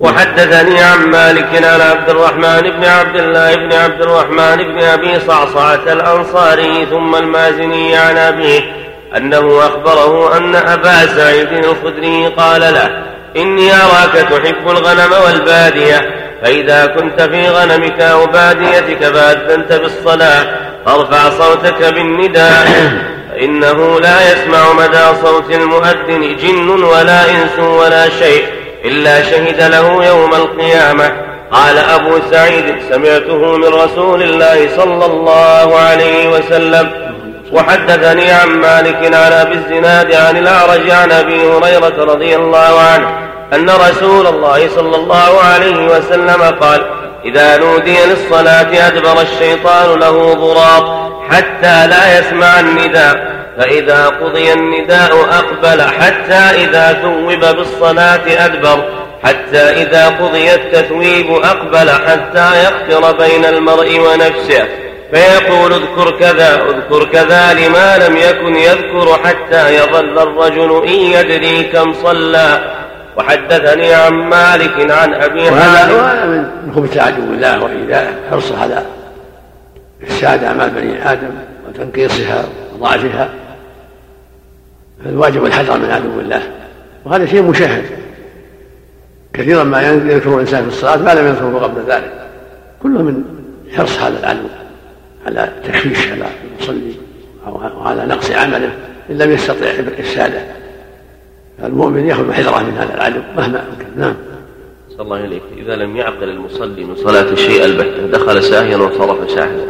وحدثني 0.00 0.78
عن 0.78 1.10
مالك 1.10 1.64
عن 1.64 1.80
عبد 1.80 2.10
الرحمن 2.10 2.60
بن 2.60 2.84
عبد 2.84 3.16
الله 3.16 3.56
بن 3.56 3.72
عبد 3.72 4.02
الرحمن 4.02 4.56
بن 4.56 4.78
أبي 4.78 5.20
صعصعة 5.20 5.92
الأنصاري 5.92 6.86
ثم 6.86 7.14
المازني 7.14 7.96
عن 7.96 8.16
أبيه 8.16 8.85
أنه 9.16 9.58
أخبره 9.58 10.36
أن 10.36 10.56
أبا 10.56 11.06
سعيد 11.06 11.52
الخدري 11.52 12.26
قال 12.26 12.60
له 12.60 13.02
إني 13.36 13.72
أراك 13.74 14.12
تحب 14.12 14.68
الغنم 14.70 15.12
والبادية 15.24 16.10
فإذا 16.42 16.86
كنت 16.86 17.22
في 17.22 17.48
غنمك 17.48 18.00
أو 18.00 18.26
باديتك 18.26 19.04
فاذنت 19.04 19.72
بالصلاة 19.72 20.46
فارفع 20.86 21.30
صوتك 21.30 21.94
بالنداء 21.94 22.66
فإنه 23.30 24.00
لا 24.00 24.32
يسمع 24.32 24.72
مدى 24.72 25.20
صوت 25.22 25.50
المؤذن 25.50 26.36
جن 26.36 26.68
ولا 26.68 27.30
إنس 27.30 27.58
ولا 27.58 28.08
شيء 28.08 28.44
إلا 28.84 29.22
شهد 29.22 29.60
له 29.60 30.04
يوم 30.04 30.34
القيامة. 30.34 31.12
قال 31.52 31.78
أبو 31.78 32.18
سعيد 32.30 32.64
سمعته 32.90 33.56
من 33.56 33.64
رسول 33.64 34.22
الله 34.22 34.68
صلى 34.76 35.06
الله 35.06 35.78
عليه 35.78 36.28
وسلم. 36.28 36.90
وحدثني 37.52 38.32
عن 38.32 38.48
مالك 38.48 39.14
عن 39.14 39.32
أبي 39.32 39.54
الزناد 39.54 40.14
عن 40.14 40.36
الأعرج 40.36 40.90
عن 40.90 41.12
أبي 41.12 41.46
هريرة 41.46 42.04
رضي 42.04 42.36
الله 42.36 42.80
عنه 42.80 43.08
أن 43.54 43.70
رسول 43.70 44.26
الله 44.26 44.68
صلى 44.68 44.96
الله 44.96 45.40
عليه 45.40 45.86
وسلم 45.86 46.42
قال 46.60 46.86
إذا 47.24 47.56
نودي 47.56 47.96
للصلاة 48.04 48.86
أدبر 48.86 49.20
الشيطان 49.20 49.98
له 49.98 50.34
ضراب 50.34 51.10
حتى 51.30 51.86
لا 51.86 52.18
يسمع 52.18 52.60
النداء. 52.60 53.36
فإذا 53.58 54.06
قضي 54.06 54.52
النداء 54.52 55.20
أقبل 55.20 55.82
حتى 55.82 56.64
إذا 56.64 56.92
ثوب 57.02 57.56
بالصلاة 57.56 58.44
أدبر. 58.44 58.84
حتى 59.24 59.58
إذا 59.58 60.08
قضي 60.08 60.54
التثويب 60.54 61.30
أقبل 61.30 61.90
حتى 61.90 62.64
يخطر 62.64 63.12
بين 63.12 63.44
المرء 63.44 63.98
ونفسه. 63.98 64.85
فيقول 65.12 65.72
اذكر 65.72 66.18
كذا 66.18 66.62
اذكر 66.62 67.04
كذا 67.04 67.54
لما 67.54 68.08
لم 68.08 68.16
يكن 68.16 68.56
يذكر 68.56 69.18
حتى 69.24 69.76
يظل 69.76 70.18
الرجل 70.18 70.86
إن 70.86 70.94
يدري 70.94 71.62
كم 71.62 71.94
صلى. 71.94 72.76
وحدثني 73.16 73.94
عن 73.94 74.12
مالك 74.12 74.90
عن 74.90 75.14
أبي 75.14 75.40
وهذا 75.40 75.94
وهذا 75.94 76.24
من 76.24 76.72
خبث 76.76 76.98
عدو 76.98 77.22
الله 77.22 77.64
وإيذائه 77.64 78.14
حرصه 78.30 78.62
على 78.62 78.82
إفساد 80.02 80.44
أعمال 80.44 80.70
بني 80.70 81.12
آدم 81.12 81.30
وتنقيصها 81.68 82.44
وضعفها. 82.74 83.28
فالواجب 85.04 85.44
الحذر 85.44 85.78
من 85.78 85.90
عدو 85.90 86.20
الله. 86.20 86.42
وهذا 87.04 87.26
شيء 87.26 87.42
مشاهد. 87.42 87.84
كثيرا 89.32 89.64
ما 89.64 89.82
يذكر 89.82 90.34
الإنسان 90.34 90.62
في 90.62 90.68
الصلاة 90.68 90.96
ما 90.96 91.14
لم 91.14 91.26
يذكره 91.26 91.58
قبل 91.58 91.92
ذلك. 91.92 92.12
كله 92.82 93.02
من 93.02 93.24
حرص 93.76 93.98
هذا 93.98 94.18
العدو. 94.20 94.48
على 95.26 95.52
تشويش 95.64 96.08
على 96.08 96.26
المصلي 96.58 96.94
أو 97.46 97.82
على 97.82 98.06
نقص 98.06 98.30
عمله 98.30 98.70
إن 99.10 99.18
لم 99.18 99.32
يستطع 99.32 99.66
افساده 99.98 100.40
فالمؤمن 101.62 102.06
يأخذ 102.06 102.32
حذرة 102.32 102.62
من 102.62 102.76
هذا 102.78 102.94
العدو 102.94 103.20
مهما 103.36 103.64
أمكن. 103.72 104.00
نعم. 104.00 104.14
صلى 104.90 105.02
الله 105.02 105.24
إليك 105.24 105.42
إذا 105.58 105.76
لم 105.76 105.96
يعقل 105.96 106.28
المصلي 106.28 106.84
من 106.84 106.96
صلاة 106.96 107.32
الشيء 107.32 107.64
البتة 107.64 108.06
دخل 108.06 108.42
ساهيا 108.42 108.76
وانصرف 108.76 109.30
ساهيا. 109.30 109.66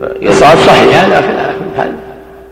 لكن 0.00 1.36
على 1.38 1.54
كل 1.58 1.76
حال 1.76 1.92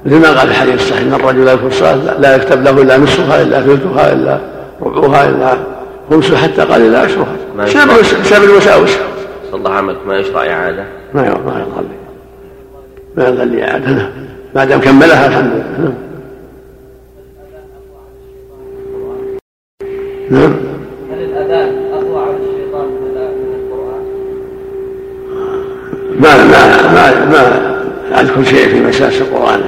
مثل 0.04 0.16
ما 0.16 0.38
قال 0.38 0.48
الحديث 0.48 0.74
الصحيح 0.74 1.00
ان 1.00 1.14
الرجل 1.14 1.44
لا 1.44 1.52
يذكر 1.52 1.66
الصلاه 1.66 2.20
لا 2.20 2.36
يكتب 2.36 2.62
له 2.62 2.82
إلا 2.82 2.96
نصفها 2.96 3.42
إلا 3.42 3.60
ثلثها 3.60 4.12
إلا 4.12 4.40
ربعها 4.80 5.28
إلا 5.28 5.56
خمسها 6.10 6.38
حتى 6.38 6.62
قال 6.62 6.82
الا 6.82 6.98
عشرها 6.98 7.36
بسبب 8.20 8.44
الوساوس. 8.44 8.90
صلى 9.50 9.58
الله 9.58 9.70
عملك 9.70 10.06
ما 10.06 10.18
يشرع 10.18 10.46
إعادة. 10.46 10.84
ما 11.14 11.22
ما 11.22 11.28
يرضى 11.28 11.82
لي 11.82 11.96
ما 13.16 13.24
يرضى 13.24 13.44
لي 13.44 13.64
اعاده 13.64 13.90
نعم. 13.90 14.10
ما 14.54 14.64
دام 14.64 14.80
كملها 14.80 15.26
الحمد 15.26 15.52
لله 15.52 15.94
نعم. 20.30 20.54
هل 21.12 21.18
الأذان 21.18 21.92
أقوى 21.92 22.22
على 22.22 22.36
الشيطان 22.36 22.86
من 22.86 23.54
القرآن؟ 23.60 24.04
ما 26.20 26.44
ما 26.44 26.92
ما 26.92 27.24
ما 27.24 28.20
أذكر 28.20 28.44
شيء 28.44 28.68
في 28.68 28.80
مساس 28.80 29.20
القرآن 29.20 29.60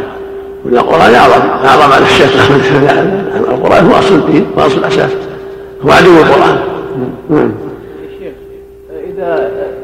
وان 0.65 0.77
القرآن 0.77 1.15
اعظم 1.15 1.49
أعظم 1.49 1.93
على 1.93 2.05
الشيخ 2.05 2.51
القرآن 3.51 3.87
هو 3.87 3.99
أصل 3.99 4.15
الدين 4.15 4.47
واصل 4.57 4.79
الأساس 4.79 5.11
هو 5.87 5.91
عدو 5.91 6.19
القرآن 6.19 6.59
نعم 7.31 7.53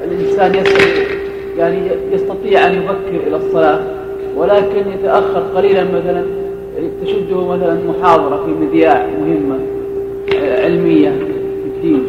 الإنسان 0.05 0.55
يستطيع 0.55 1.22
يعني 1.63 1.79
يستطيع 2.13 2.67
أن 2.67 2.75
يبكر 2.75 3.27
إلى 3.27 3.37
الصلاة 3.37 3.81
ولكن 4.37 4.85
يتأخر 4.95 5.43
قليلا 5.57 5.85
مثلا 5.85 6.25
تشده 7.05 7.47
مثلا 7.47 7.79
محاضرة 7.89 8.45
في 8.47 8.51
مذياع 8.65 9.07
مهمة 9.21 9.59
علمية 10.65 11.09
في 11.09 11.69
الدين. 11.77 12.09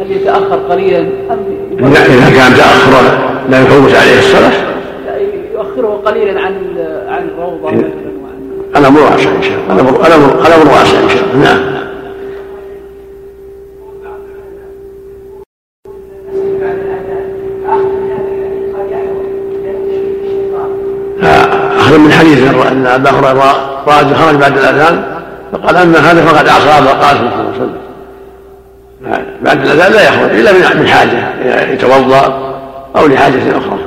هل 0.00 0.10
يتأخر 0.10 0.56
قليلا؟ 0.56 0.98
ام 0.98 1.38
إذا 1.78 2.30
كان 2.36 2.54
تاخر 2.56 3.18
لا 3.50 3.60
يفوت 3.60 3.94
عليه 3.94 4.18
الصلاة. 4.18 4.52
يؤخره 5.54 6.02
قليلا 6.04 6.40
عن 6.40 6.54
عن 7.08 7.28
الروضة 7.28 7.70
مثلا 7.70 7.90
الأمر 8.76 9.00
واسع 9.00 9.30
إن 9.36 9.42
شاء 9.42 9.58
الله. 9.70 10.06
الأمر 10.46 10.66
واسع 10.68 10.98
إن 10.98 11.08
شاء 11.08 11.24
الله. 11.34 11.44
نعم. 11.44 11.75
أبا 22.86 23.10
هريرة 23.10 23.82
رأى 23.86 24.14
خرج 24.14 24.34
بعد 24.34 24.58
الأذان 24.58 25.02
فقال 25.52 25.76
أما 25.76 25.98
هذا 25.98 26.24
فقد 26.24 26.48
عصى 26.48 26.68
أبا 26.68 26.90
القاسم 26.90 27.30
صلى 27.30 27.40
الله 27.40 27.52
عليه 27.54 27.56
وسلم 27.56 27.76
بعد 29.42 29.66
الأذان 29.66 29.92
لا 29.92 30.08
يخرج 30.08 30.30
إلا 30.30 30.74
من 30.74 30.88
حاجة 30.88 31.42
يتوضأ 31.72 32.52
أو 32.96 33.06
لحاجة 33.06 33.58
أخرى. 33.58 33.78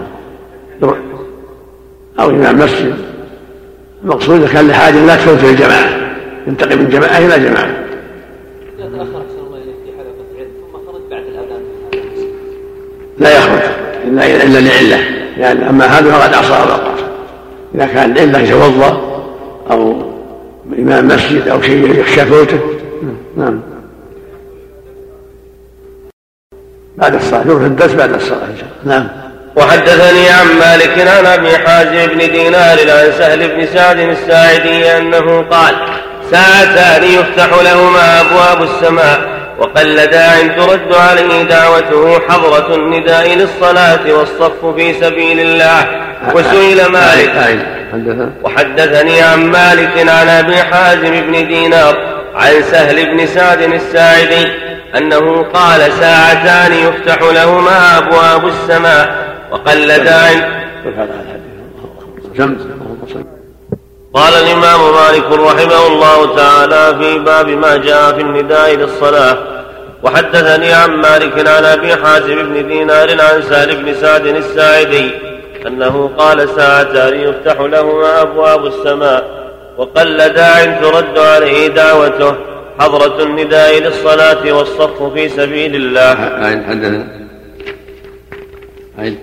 أو 2.19 2.29
إمام 2.29 2.59
مسجد 2.59 2.95
المقصود 4.03 4.41
إذا 4.41 4.53
كان 4.53 4.67
لحاجة 4.67 5.05
لا 5.05 5.15
تفوت 5.15 5.43
الجماعة 5.43 5.89
ينتقل 6.47 6.77
من 6.77 6.89
جماعة 6.89 7.17
إلى 7.17 7.39
جماعة. 7.39 7.69
لا 13.19 13.37
يخرج 13.37 13.61
إلا 14.05 14.43
إلا 14.43 14.59
لعلة. 14.59 15.03
يعني 15.37 15.69
أما 15.69 15.85
هذا 15.85 16.11
فقد 16.11 16.33
عصى 16.33 16.53
أبا 16.53 16.75
القاسم 16.75 17.08
إذا 17.75 17.85
كان 17.85 18.11
العلة 18.11 18.39
يتوضأ 18.39 19.01
أو 19.71 20.01
إمام 20.79 21.07
مسجد 21.07 21.47
أو 21.47 21.61
شيء 21.61 21.99
يخشى 21.99 22.25
فوته 22.25 22.59
نعم. 23.37 23.61
بعد 26.97 27.15
الصلاة 27.15 27.41
يروح 27.45 27.63
الدرس 27.63 27.93
بعد 27.93 28.13
الصلاة. 28.13 28.45
إن 28.45 28.57
شاء 28.59 28.69
الله 28.83 28.97
نعم. 28.97 29.07
وحدثني 29.55 30.29
عن 30.29 30.45
مالك 30.59 31.07
عن 31.07 31.25
أبي 31.25 31.57
حازم 31.57 32.05
بن 32.05 32.17
دينار 32.17 32.79
عن 32.79 33.11
سهل 33.17 33.47
بن 33.47 33.65
سعد 33.73 33.99
الساعدي 33.99 34.97
أنه 34.97 35.41
قال 35.41 35.75
ساعتان 36.31 37.03
يفتح 37.03 37.49
لهما 37.63 38.21
أبواب 38.21 38.63
السماء 38.63 39.39
وقل 39.59 39.95
داع 40.05 40.41
ترد 40.41 40.93
عليه 40.93 41.43
دعوته 41.43 42.19
حضرة 42.29 42.75
النداء 42.75 43.33
للصلاة 43.35 44.13
والصف 44.13 44.65
في 44.75 44.93
سبيل 44.93 45.39
الله. 45.39 46.08
وسئل 46.35 46.91
مالك. 46.91 47.65
وحدثني 48.43 49.21
عن 49.21 49.51
مالك 49.51 50.09
عن 50.09 50.29
أبي 50.29 50.55
حازم 50.55 51.21
بن 51.21 51.47
دينار 51.47 51.97
عن 52.35 52.63
سهل 52.71 53.05
بن 53.05 53.25
سعد 53.25 53.61
الساعدي 53.61 54.47
أنه 54.97 55.43
قال 55.43 55.91
ساعتان 55.91 56.73
يفتح 56.73 57.21
لهما 57.21 57.97
أبواب 57.97 58.47
السماء 58.47 59.35
وقل 59.51 59.87
داع 59.87 60.29
قال 64.13 64.33
الإمام 64.33 64.79
مالك 64.93 65.31
رحمه 65.31 65.87
الله 65.87 66.35
تعالى 66.35 66.97
في 66.99 67.19
باب 67.19 67.49
ما 67.49 67.77
جاء 67.77 68.13
في 68.13 68.21
النداء 68.21 68.75
للصلاة. 68.75 69.37
وحدثني 70.03 70.73
عن 70.73 70.89
مالك 70.89 71.47
عن 71.47 71.65
أبي 71.65 71.95
حازم 71.95 72.35
بن 72.35 72.67
دينار 72.67 73.09
عن 73.11 73.41
سهل 73.49 73.75
بن 73.75 73.93
سعد 73.93 74.25
الساعدي 74.25 75.11
أنه 75.67 76.11
قال 76.17 76.49
ساعتان 76.49 77.19
يفتح 77.19 77.61
لهما 77.61 78.21
أبواب 78.21 78.65
السماء 78.65 79.23
وقل 79.77 80.29
داع 80.29 80.65
ترد 80.65 81.17
عليه 81.17 81.67
دعوته 81.67 82.35
حضرة 82.79 83.23
النداء 83.23 83.79
للصلاة 83.79 84.51
والصف 84.51 85.03
في 85.13 85.29
سبيل 85.29 85.75
الله. 85.75 86.13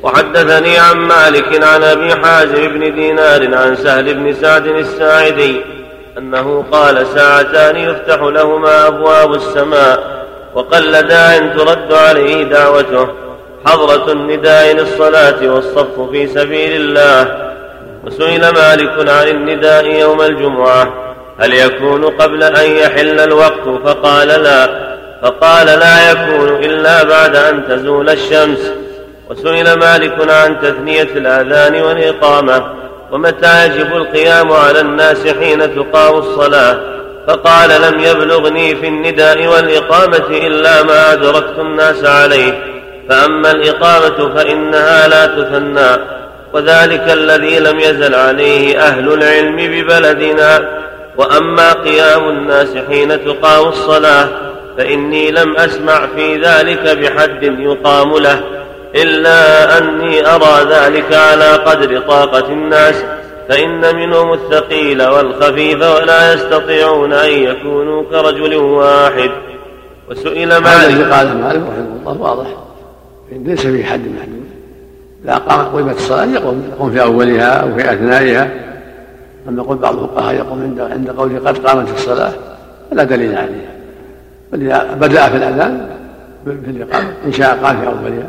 وحدثني 0.03 0.79
عن 0.79 0.97
مالك 0.97 1.65
عن 1.65 1.83
أبي 1.83 2.15
حازم 2.15 2.69
بن 2.69 2.95
دينار 2.95 3.55
عن 3.55 3.77
سهل 3.77 4.15
بن 4.15 4.35
سعد 4.35 4.67
الساعدي 4.67 5.61
أنه 6.19 6.65
قال 6.73 7.07
ساعتان 7.07 7.77
يفتح 7.77 8.21
لهما 8.23 8.87
أبواب 8.87 9.35
السماء 9.35 10.27
وقل 10.55 11.03
داع 11.03 11.39
ترد 11.39 11.93
عليه 11.93 12.45
دعوته 12.45 13.09
حضرة 13.67 14.13
النداء 14.13 14.73
للصلاة 14.73 15.55
والصف 15.55 16.01
في 16.11 16.27
سبيل 16.27 16.81
الله. 16.81 17.47
وسئل 18.05 18.41
مالك 18.41 19.11
عن 19.11 19.29
النداء 19.29 19.87
يوم 19.87 20.21
الجمعة 20.23 20.95
هل 21.39 21.55
يكون 21.55 22.05
قبل 22.05 22.43
أن 22.43 22.71
يحل 22.71 23.21
الوقت؟ 23.21 23.69
فقال 23.85 24.29
لا. 24.29 24.87
فقال 25.23 25.67
لا 25.67 26.11
يكون 26.11 26.49
إلا 26.49 27.03
بعد 27.03 27.37
أن 27.37 27.69
تزول 27.69 28.11
الشمس. 28.11 28.73
وسئل 29.31 29.79
مالك 29.79 30.31
عن 30.31 30.61
تثنية 30.61 31.03
الآذان 31.17 31.83
والإقامة 31.83 32.65
ومتى 33.13 33.67
يجب 33.67 33.97
القيام 33.97 34.53
على 34.53 34.81
الناس 34.81 35.27
حين 35.27 35.77
تقام 35.77 36.19
الصلاة؟ 36.19 36.79
فقال 37.29 37.83
لم 37.83 38.01
يبلغني 38.01 38.77
في 38.77 38.89
النداء 38.89 39.47
والإقامة 39.47 40.27
إلا 40.31 40.83
ما 40.83 41.13
أدركت 41.13 41.59
الناس 41.59 42.05
عليه. 42.05 42.76
فأما 43.09 43.51
الإقامة 43.51 44.35
فإنها 44.35 45.09
لا 45.09 45.27
تثنى 45.27 46.03
وذلك 46.53 47.13
الذي 47.13 47.59
لم 47.59 47.81
يزل 47.81 48.15
عليه 48.15 48.79
أهل 48.79 49.13
العلم 49.13 49.57
ببلدنا. 49.57 50.77
وأما 51.17 51.73
قيام 51.73 52.29
الناس 52.29 52.69
حين 52.89 53.25
تقام 53.25 53.69
الصلاة 53.69 54.29
فإني 54.79 55.31
لم 55.31 55.57
أسمع 55.57 56.07
في 56.17 56.37
ذلك 56.37 56.99
بحد 56.99 57.43
يقام 57.43 58.19
له 58.19 58.41
إلا 58.95 59.79
أني 59.79 60.27
أرى 60.27 60.67
ذلك 60.71 61.15
على 61.15 61.53
قدر 61.53 62.01
طاقة 62.01 62.47
الناس. 62.49 63.05
فإن 63.49 63.97
منهم 63.97 64.33
الثقيل 64.33 65.03
والخفيف 65.03 65.83
ولا 65.83 66.35
يستطيعون 66.35 67.13
أن 67.13 67.31
يكونوا 67.31 68.05
كرجل 68.11 68.57
واحد. 68.57 69.31
وسئل 70.11 70.49
مالك 70.49 70.95
هذا 70.95 71.17
قال 71.17 71.37
مالك 71.37 71.63
رحمه 71.63 72.13
الله 72.13 72.21
واضح. 72.21 72.47
ليس 73.33 73.67
في 73.67 73.85
حد 73.85 74.01
محدود. 74.01 74.47
قام 75.49 75.77
قيمت 75.77 75.97
الصلاة 75.97 76.25
يقوم 76.25 76.63
يقوم 76.73 76.91
في 76.91 77.03
أولها 77.03 77.51
أو 77.51 77.77
في 77.77 77.93
أثنائها. 77.93 78.51
أما 79.49 79.63
يقول 79.63 79.77
بعض 79.77 79.95
الفقهاء 79.95 80.35
يقوم 80.35 80.63
عند 80.63 80.81
عند 80.81 81.11
قوله 81.11 81.39
قد 81.39 81.59
قامت 81.59 81.93
الصلاة 81.95 82.33
فلا 82.91 83.05
دليل 83.05 83.37
عليه 83.37 83.69
بل 84.53 84.59
بدأ 85.01 85.29
في 85.29 85.37
الأذان 85.37 85.89
في 86.45 86.71
الإقامة 86.71 87.13
إن 87.27 87.33
شاء 87.33 87.57
قام 87.57 87.81
في 87.81 87.87
أولها 87.87 88.29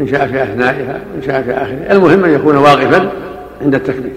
إن 0.00 0.06
شاء 0.06 0.26
في 0.26 0.42
أثنائها 0.42 1.00
وإن 1.14 1.22
شاء 1.26 1.42
في 1.42 1.52
آخرها. 1.52 1.92
المهم 1.92 2.24
أن 2.24 2.34
يكون 2.34 2.56
واقفا 2.56 3.10
عند 3.62 3.74
التكبير 3.74 4.12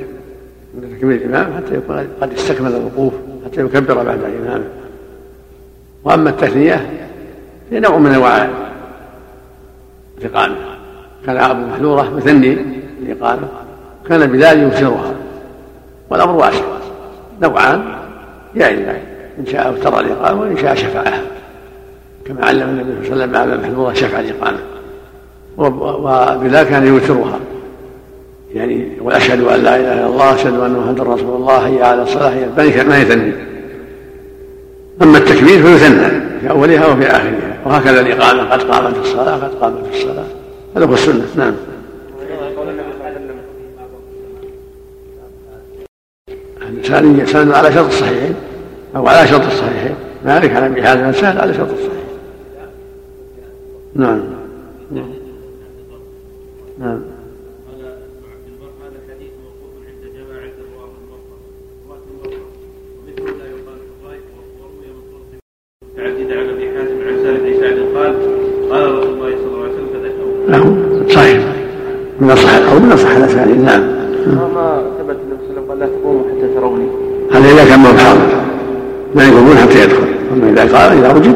عند 0.76 0.96
تكبير 0.98 1.16
الإمام 1.16 1.54
حتى 1.58 1.76
يكون 1.76 2.08
قد 2.22 2.34
استكمل 2.34 2.72
الوقوف 2.72 3.14
حتى 3.46 3.62
يكبر 3.62 4.04
بعد 4.04 4.20
الإمام. 4.20 4.64
وأما 6.04 6.30
التثنية 6.30 6.90
هي 7.72 7.80
نوع 7.80 7.98
من 7.98 8.12
أنواع 8.12 8.50
الإقامة 10.22 10.56
كان 11.26 11.38
أبو 11.38 11.62
محذورة 11.62 12.14
مثني 12.16 12.58
الإقامة 13.02 13.48
كان 14.10 14.26
بلال 14.32 14.60
يوسرها 14.60 15.14
والأمر 16.10 16.36
واسع 16.36 16.64
نوعان. 17.42 17.82
يعني 18.56 18.78
إن 19.40 19.46
شاء 19.46 19.70
افترى 19.70 20.00
الإقامة 20.00 20.42
وإن 20.42 20.58
شاء 20.58 20.76
شفعها. 20.76 21.22
كما 22.26 22.46
علم 22.46 22.70
النبي 22.70 23.08
صلى 23.08 23.24
الله 23.24 23.24
عليه 23.24 23.24
وسلم 23.24 23.36
على 23.36 23.58
محذورة 23.58 23.94
شفع 23.94 24.20
الإقامة. 24.20 24.58
وبذلك 25.58 26.68
كان 26.68 26.88
يوترها 26.88 27.40
يعني 28.54 28.92
وأشهد 29.02 29.42
أن 29.42 29.64
لا 29.64 29.76
إله 29.76 29.94
إلا 29.94 30.08
الله 30.08 30.36
أشهد 30.36 30.60
أن 30.60 30.74
محمدا 30.74 31.04
رسول 31.04 31.36
الله 31.36 31.58
هي 31.68 31.84
على 31.84 32.02
الصلاة 32.02 32.30
هي 32.30 32.84
ما 32.84 32.98
يثني. 32.98 33.34
أما 35.02 35.18
التكبير 35.18 35.64
فيثنى 35.64 36.10
في 36.42 36.50
أولها 36.50 36.88
وفي 36.88 37.08
آخرها. 37.08 37.51
وهكذا 37.66 38.00
الإقامة 38.00 38.50
قد 38.52 38.62
قامت 38.64 38.98
الصلاة 38.98 39.36
قد 39.36 39.54
قامت 39.62 39.94
الصلاة. 39.94 40.26
هذا 40.76 40.86
هو 40.86 40.94
السنة 40.94 41.26
نعم. 41.36 41.54
الإنسان 46.62 47.26
سند 47.26 47.52
على 47.52 47.72
شرط 47.74 47.86
الصحيحين 47.86 48.36
أو 48.96 49.08
على 49.08 49.28
شرط 49.28 49.46
الصحيحين. 49.46 49.96
مالك 50.26 50.56
على 50.56 50.84
حازم 50.84 51.14
سهل 51.14 51.40
على 51.40 51.54
شرط 51.54 51.70
الصحيحين. 51.72 52.02
نعم. 53.96 54.22
نعم 54.92 55.14
نعم 56.80 57.02
قال 57.68 57.86
ابن 57.86 58.24
عبد 58.32 58.48
البر 58.48 58.72
هذا 58.82 59.00
حديث 59.10 59.32
موقوف 59.44 59.74
عند 59.88 60.04
جماعة 60.16 60.56
رواه 60.74 60.90
الموقف 61.02 61.42
متعددة 65.84 66.34
عن 66.40 66.50
ابي 66.50 66.66
حازم 66.78 67.08
عن 67.08 67.16
سالم 67.24 67.40
بن 67.46 67.60
سعد 67.60 67.78
قال 67.96 68.14
قال 68.72 68.98
رسول 68.98 69.14
الله 69.14 69.32
صلى 69.38 69.48
الله 69.48 69.64
عليه 69.64 69.74
وسلم 69.74 69.90
فذكره 69.94 70.32
نعم 70.50 71.10
صحيح 71.10 71.44
من 72.22 72.32
اصح 72.32 72.56
القول 72.56 72.82
من 72.82 72.92
الاسانيد 72.92 73.64
نعم 73.64 73.82
ما 74.56 74.82
ثبت 75.00 75.18
النبي 75.24 75.44
صلى 75.48 75.58
الله 75.58 75.62
عليه 75.62 75.62
وسلم 75.62 75.64
قال 75.70 75.80
لا 75.80 75.86
تقوموا 75.86 76.24
حتى 76.24 76.48
تروني. 76.56 76.88
هذا 77.32 77.54
إذا 77.54 77.66
كان 77.70 77.98
حاضر 78.00 78.22
لا 79.16 79.24
يقومون 79.24 79.58
حتى 79.58 79.84
يدخل. 79.84 80.08
أما 80.34 80.50
إذا 80.50 80.78
قال 80.78 80.98
إذا 80.98 81.14
وجد 81.14 81.36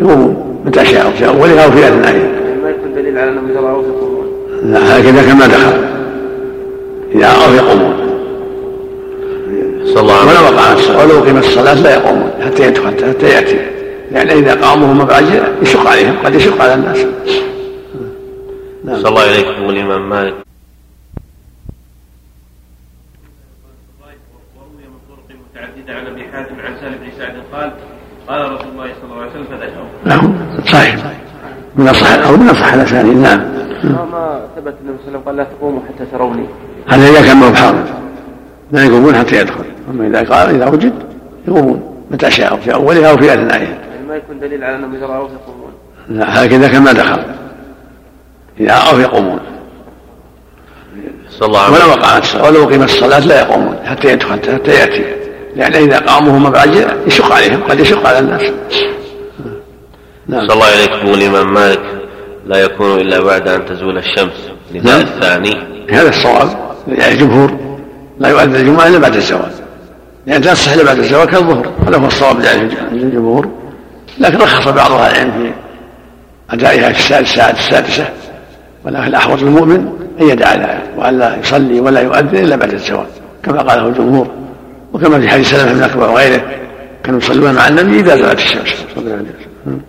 يقومون. 0.00 0.62
متى 0.66 0.84
شاءوا 0.84 1.10
في 1.10 1.26
اولها 1.28 1.64
أو 1.64 1.70
في 1.70 1.78
اثنائها 1.78 2.12
يعني 2.12 2.62
ما 2.62 2.70
يكون 2.70 2.94
دليل 2.94 3.18
على 3.18 3.30
أنهم 3.30 3.50
اذا 3.50 3.60
راوه 3.60 3.84
يقومون. 3.84 4.26
لا 4.62 4.78
هذا 4.78 5.10
اذا 5.10 5.22
كان 5.22 5.36
ما 5.36 5.46
دخل. 5.46 5.72
إذا 7.14 7.28
راوا 7.28 7.54
يقومون. 7.56 7.94
صلى 9.84 10.00
الله 10.00 10.14
عليه 10.14 10.54
وقعت 10.54 10.78
الصلاة. 10.78 11.04
ولو 11.04 11.20
قيمت 11.20 11.44
الصلاة 11.44 11.74
لا 11.74 11.94
يقومون. 11.94 12.30
حتى 12.46 12.66
يدخل 12.66 12.88
حتى 12.88 13.26
يأتي. 13.26 13.58
لأن 14.12 14.28
إذا 14.28 14.54
قاموا 14.54 14.92
هم 14.92 15.04
بعد 15.04 15.24
يشق 15.62 15.86
عليهم 15.90 16.14
قد 16.24 16.34
يشق 16.34 16.62
على 16.62 16.74
الناس. 16.74 16.98
نعم. 18.84 18.96
صلى 18.96 19.08
الله 19.08 19.24
يقول 19.24 19.76
الإمام 19.76 20.08
مالك. 20.08 20.34
وروي 24.56 24.84
من 24.84 24.98
طرق 25.08 25.36
متعددة 25.50 25.94
عن 25.94 26.06
أبي 26.06 26.24
حازم 26.32 26.60
عن 26.60 26.74
سالم 26.80 26.94
بن 26.94 27.10
سعد 27.18 27.34
قال 27.52 27.72
قال 28.28 28.52
رسول 28.52 28.68
الله 28.68 28.86
صلى 29.00 29.04
الله 29.04 29.22
عليه 29.22 29.30
وسلم 29.30 29.44
فذكره 29.44 29.86
نعم. 30.04 30.34
صحيح. 30.66 30.96
من 31.76 31.88
اصح 31.88 32.12
أو 32.12 32.36
من 32.36 32.48
أصح 32.48 32.72
الاسانيد 32.72 33.16
نعم. 33.16 33.40
ما 33.84 34.46
ثبت 34.56 34.74
النبي 34.80 34.98
صلى 34.98 35.08
الله 35.08 35.08
عليه 35.08 35.18
وسلم 35.18 35.20
قال 35.26 35.36
لا 35.36 35.44
تقوموا 35.44 35.80
حتى 35.88 36.06
تروني. 36.06 36.46
هذا 36.88 37.08
اذا 37.08 37.26
كان 37.26 37.36
ما 37.36 37.48
هو 37.48 37.54
حاضر 37.54 37.84
لا 38.72 38.84
يقومون 38.84 39.14
حتى 39.14 39.36
يدخل. 39.36 39.64
أما 39.90 40.06
إذا 40.06 40.34
قال 40.34 40.54
إذا 40.54 40.66
وجد 40.66 40.94
يقومون. 41.48 42.04
متى 42.10 42.30
شاءوا 42.30 42.58
في 42.58 42.74
أولها 42.74 43.10
أو 43.10 43.16
في 43.16 43.34
اثنائها 43.34 43.78
يعني 43.92 44.06
ما 44.08 44.16
يكون 44.16 44.40
دليل 44.40 44.64
على 44.64 44.76
أنهم 44.76 44.94
إذا 44.94 45.06
رأوه 45.06 45.30
يقومون. 45.32 45.72
لا 46.08 46.28
هذا 46.28 46.56
اذا 46.56 46.68
كان 46.68 46.82
ما 46.82 46.92
دخل. 46.92 47.41
إذا 48.60 48.78
راوا 48.78 49.00
يقومون. 49.00 49.40
صلى 51.30 51.48
الله 51.48 51.60
عليه 51.60 51.74
ولو 51.74 51.84
وسلم. 51.86 52.00
وقعت 52.00 52.22
الصلاة 52.22 52.44
ولو 52.44 52.64
قيمت 52.64 52.90
الصلاة 52.90 53.18
لا 53.18 53.40
يقومون 53.40 53.78
حتى 53.84 54.08
يدخل 54.08 54.32
حتى 54.32 54.70
يأتي. 54.70 55.04
لأن 55.56 55.74
إذا 55.74 55.98
قاموا 55.98 56.32
هم 56.32 56.50
بعد 56.50 56.98
يشق 57.06 57.32
عليهم 57.32 57.62
قد 57.62 57.80
يشق 57.80 58.06
على 58.06 58.18
الناس. 58.18 58.42
نعم. 60.26 60.48
صلى 60.48 60.54
الله 60.54 60.66
عليك 60.66 60.90
يقول 60.90 61.22
الإمام 61.22 61.54
مالك 61.54 61.80
لا 62.46 62.56
يكون 62.56 63.00
إلا 63.00 63.20
بعد 63.20 63.48
أن 63.48 63.66
تزول 63.66 63.98
الشمس. 63.98 64.50
نداء 64.74 64.96
نعم. 64.96 65.00
الثاني. 65.00 65.56
هذا 65.90 66.08
الصواب 66.08 66.56
يعني 66.88 67.14
الجمهور 67.14 67.58
لا 68.20 68.28
يؤذن 68.28 68.56
الجمعة 68.56 68.86
إلا 68.86 68.98
بعد 68.98 69.16
الزوال. 69.16 69.52
لا 70.26 70.38
تصح 70.38 70.72
إلا 70.72 70.84
بعد 70.84 70.98
الزوال 70.98 71.24
كالظهر. 71.24 71.72
هذا 71.86 71.98
هو 71.98 72.06
الصواب 72.06 72.36
عند 72.36 72.72
الجمهور 72.92 73.48
لكن 74.18 74.38
رخص 74.38 74.68
بعض 74.68 74.92
أهل 74.92 75.10
العلم 75.10 75.32
في 75.32 75.52
أدائها 76.54 76.92
في 76.92 77.20
الساعة 77.20 77.50
السادسة. 77.50 78.08
ولكن 78.84 79.06
الاحوط 79.06 79.42
للمؤمن 79.42 79.98
أن 80.20 80.28
يدع 80.28 80.54
لها 80.54 80.82
وأن 80.96 81.18
لا 81.18 81.36
يصلي 81.36 81.80
ولا 81.80 82.00
يؤذن 82.00 82.44
إلا 82.44 82.56
بعد 82.56 82.72
الزوال 82.72 83.06
كما 83.42 83.62
قاله 83.62 83.86
الجمهور 83.86 84.26
وكما 84.92 85.20
في 85.20 85.28
حديث 85.28 85.50
سلمة 85.50 85.72
بن 85.72 85.82
أكبر 85.82 86.10
وغيره 86.10 86.42
كانوا 87.04 87.18
يصلون 87.18 87.54
مع 87.54 87.68
النبي 87.68 88.00
إذا 88.00 88.16
زالت 88.16 88.38
الشمس. 88.38 88.68
صلى 88.94 89.04
الله 89.04 89.12
عليه 89.12 89.22
وسلم 89.22 89.82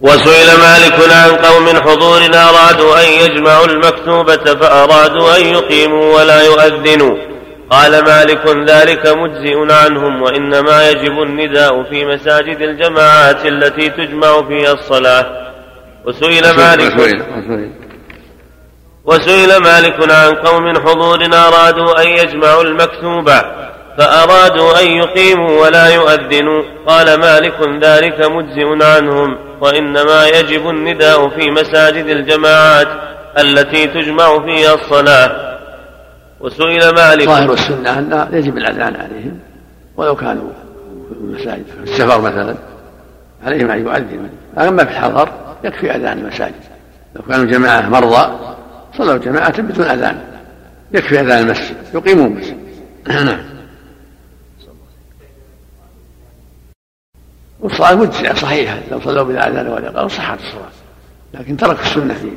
وسئل 0.00 0.46
مالك 0.46 1.12
عن 1.12 1.30
قوم 1.30 1.66
حضور 1.66 2.20
أرادوا 2.34 3.04
أن 3.04 3.08
يجمعوا 3.24 3.66
المكتوبة 3.66 4.44
فأرادوا 4.60 5.36
أن 5.36 5.46
يقيموا 5.46 6.16
ولا 6.16 6.42
يؤذنوا. 6.42 7.16
قال 7.70 8.04
مالك 8.04 8.46
ذلك 8.68 9.06
مجزئ 9.06 9.72
عنهم 9.72 10.22
وإنما 10.22 10.90
يجب 10.90 11.22
النداء 11.22 11.82
في 11.82 12.04
مساجد 12.04 12.60
الجماعات 12.60 13.46
التي 13.46 13.90
تجمع 13.90 14.42
فيها 14.48 14.72
الصلاة. 14.72 15.51
وسئل 16.06 16.56
مالك. 16.56 16.94
وسئل 19.04 19.62
مالك 19.62 20.12
عن 20.12 20.34
قوم 20.34 20.78
حضور 20.78 21.24
أرادوا 21.24 22.02
أن 22.02 22.08
يجمعوا 22.08 22.62
المكتوبة 22.62 23.42
فأرادوا 23.98 24.80
أن 24.80 24.86
يقيموا 24.86 25.62
ولا 25.62 25.88
يؤذنوا. 25.88 26.62
قال 26.86 27.20
مالك 27.20 27.54
ذلك 27.82 28.20
مجزئ 28.20 28.84
عنهم 28.84 29.38
وإنما 29.60 30.26
يجب 30.26 30.68
النداء 30.68 31.28
في 31.28 31.50
مساجد 31.50 32.06
الجماعات 32.06 32.88
التي 33.38 33.86
تجمع 33.86 34.44
فيها 34.44 34.74
الصلاة. 34.74 35.58
وسئل 36.40 36.94
مالك. 36.94 37.26
ظاهر 37.26 37.52
السنة 37.52 37.98
أن 37.98 38.28
يجب 38.32 38.56
الأذان 38.56 38.96
عليهم 38.96 39.38
ولو 39.96 40.16
كانوا 40.16 40.50
في 41.08 41.14
المساجد 41.20 41.66
في 41.66 41.92
السفر 41.92 42.20
مثلا 42.20 42.54
عليهم 43.44 43.70
أن 43.70 43.80
يؤذنوا. 43.80 44.28
أما 44.58 44.84
في 44.84 44.90
الحضر 44.90 45.28
يكفي 45.64 45.96
أذان 45.96 46.18
المساجد. 46.18 46.54
لو 47.16 47.22
كانوا 47.22 47.44
جماعة 47.44 47.88
مرضى 47.88 48.38
صلوا 48.98 49.16
جماعة 49.16 49.62
بدون 49.62 49.86
أذان. 49.86 50.22
يكفي 50.92 51.20
أذان 51.20 51.38
المسجد 51.44 51.76
يقيمون 51.94 52.40
بس 52.40 52.46
نعم. 53.08 53.38
والصلاة 57.60 57.94
مجزئة 57.94 58.34
صحيحة. 58.34 58.78
لو 58.90 59.00
صلوا 59.00 59.22
بلا 59.22 59.48
أذان 59.48 59.66
ولا 59.66 59.88
اقامه 59.88 60.08
صحت 60.08 60.38
الصلاة. 60.38 60.70
لكن 61.34 61.56
تركوا 61.56 61.82
السنة 61.82 62.14
في 62.14 62.28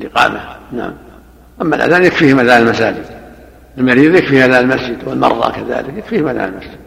الإقامة. 0.00 0.40
نعم. 0.72 0.94
أما 1.62 1.76
الأذان 1.76 2.04
يكفيهم 2.04 2.40
أذان 2.40 2.62
المساجد. 2.62 3.04
المريض 3.78 4.14
يكفيه 4.14 4.44
أذان 4.44 4.70
المسجد. 4.70 5.08
والمرضى 5.08 5.52
كذلك 5.52 5.98
يكفيهم 5.98 6.28
أذان 6.28 6.48
المسجد. 6.48 6.78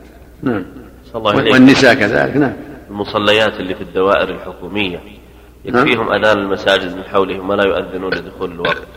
نعم. 0.44 0.66
والنساء 1.14 1.94
كذلك 1.94 2.38
نعم. 2.38 2.54
المصليات 2.90 3.60
اللي 3.60 3.76
في 3.76 3.82
الدوائر 3.82 4.30
الحكومية. 4.30 5.19
يكفيهم 5.66 6.12
أذان 6.12 6.38
المساجد 6.38 6.96
من 6.96 7.04
حولهم 7.04 7.50
ولا 7.50 7.64
يؤذنون 7.64 8.14
لدخول 8.14 8.52
الوقت. 8.52 8.88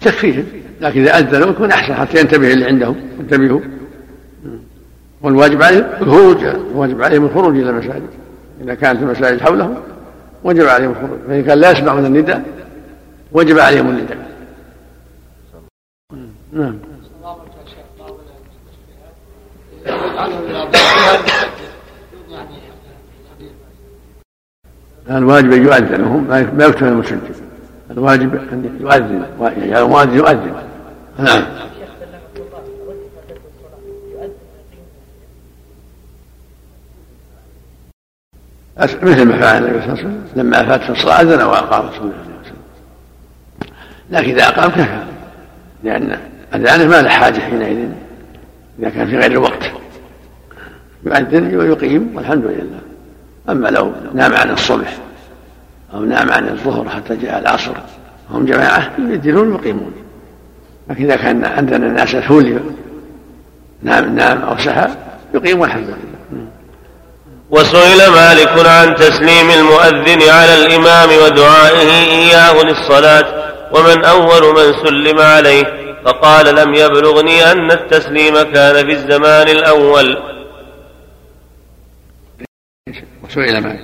تكفيهم 0.00 0.46
لكن 0.80 1.00
إذا 1.00 1.18
أذنوا 1.18 1.50
يكون 1.50 1.70
أحسن 1.70 1.94
حتى 1.94 2.20
ينتبه 2.20 2.52
اللي 2.52 2.64
عندهم 2.64 2.96
ينتبهوا 3.18 3.60
والواجب 5.22 5.62
عليهم 5.62 5.84
الخروج 6.00 6.44
الواجب 6.44 7.02
عليهم 7.02 7.24
الخروج 7.24 7.56
إلى 7.56 7.70
المساجد 7.70 8.10
إذا 8.60 8.74
كانت 8.74 9.02
المساجد 9.02 9.40
حولهم 9.40 9.76
وجب 10.44 10.66
عليهم 10.66 10.90
الخروج. 10.90 11.18
فإن 11.28 11.44
كان 11.44 11.58
لا 11.58 11.70
يسمعون 11.70 12.06
النداء 12.06 12.44
وجب 13.32 13.58
عليهم 13.58 13.88
النداء. 13.88 14.26
نعم. 16.52 16.78
الواجب 25.10 25.52
أن 25.52 25.62
يؤذن 25.62 26.00
وهم 26.00 26.24
ما 26.28 26.64
يكتب 26.64 26.86
المسجد 26.86 27.20
الواجب 27.90 28.34
أن 28.34 28.78
يؤذن 28.80 29.24
يعني 29.40 29.78
المؤذن 29.78 30.16
يؤذن. 30.16 30.54
نعم. 31.18 31.42
مثل 39.02 39.22
ما 39.22 39.38
فعل 39.38 39.64
النبي 39.64 39.80
صلى 39.80 39.92
الله 39.92 39.98
عليه 39.98 40.02
وسلم 40.02 40.24
لما 40.36 40.62
فات 40.62 40.90
الصلاة 40.90 41.20
أذن 41.20 41.42
وأقام 41.42 41.90
صلى 41.90 42.00
الله 42.00 42.14
عليه 42.14 42.40
وسلم. 42.40 42.62
لكن 44.10 44.30
إذا 44.30 44.48
أقام 44.48 44.70
كفى 44.70 45.04
لأن 45.84 46.18
أذانه 46.54 46.84
ما 46.84 47.02
له 47.02 47.08
حاجة 47.08 47.40
حينئذ 47.40 47.88
إذا 48.78 48.90
كان 48.90 49.06
في 49.06 49.16
غير 49.16 49.30
الوقت. 49.30 49.70
يؤذن 51.06 51.56
ويقيم 51.56 52.10
والحمد 52.14 52.44
لله. 52.44 52.85
أما 53.48 53.68
لو 53.68 53.92
نام 54.14 54.34
عن 54.34 54.50
الصبح 54.50 54.96
أو 55.94 56.00
نام 56.00 56.30
عن 56.30 56.48
الظهر 56.48 56.88
حتى 56.88 57.16
جاء 57.16 57.38
العصر 57.38 57.72
هم 58.30 58.46
جماعة 58.46 58.90
يؤذنون 58.98 59.52
ويقيمون. 59.52 59.92
لكن 60.90 61.04
إذا 61.04 61.16
كان 61.16 61.44
عندنا 61.44 61.88
ناس 61.88 62.14
هولي 62.14 62.60
نام 63.82 64.16
نام 64.16 64.42
أو 64.42 64.58
سهى 64.58 64.88
يقيم 65.34 65.60
والحمد 65.60 65.88
لله. 65.88 66.46
وسئل 67.50 68.10
مالك 68.12 68.66
عن 68.66 68.94
تسليم 68.94 69.50
المؤذن 69.50 70.30
على 70.30 70.64
الإمام 70.64 71.08
ودعائه 71.24 71.90
إياه 71.90 72.62
للصلاة 72.62 73.24
ومن 73.72 74.04
أول 74.04 74.54
من 74.54 74.72
سلم 74.86 75.20
عليه 75.20 75.64
فقال 76.04 76.54
لم 76.54 76.74
يبلغني 76.74 77.52
أن 77.52 77.70
التسليم 77.70 78.34
كان 78.42 78.86
في 78.86 78.92
الزمان 78.92 79.48
الأول. 79.48 80.35
وسئل 83.24 83.62
مالك. 83.62 83.80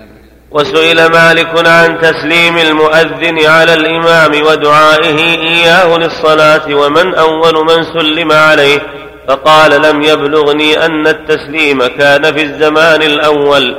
وسئل 0.51 1.07
مالك 1.07 1.69
عن 1.69 2.01
تسليم 2.01 2.57
المؤذن 2.57 3.47
على 3.47 3.75
الإمام 3.75 4.31
ودعائه 4.47 5.19
إياه 5.41 5.99
للصلاة 5.99 6.75
ومن 6.75 7.15
أول 7.15 7.55
من 7.67 7.83
سلم 7.83 8.33
عليه 8.33 8.81
فقال 9.29 9.83
لم 9.83 10.03
يبلغني 10.03 10.87
أن 10.87 11.07
التسليم 11.07 11.87
كان 11.87 12.23
في 12.23 12.43
الزمان 12.43 13.03
الأول. 13.03 13.77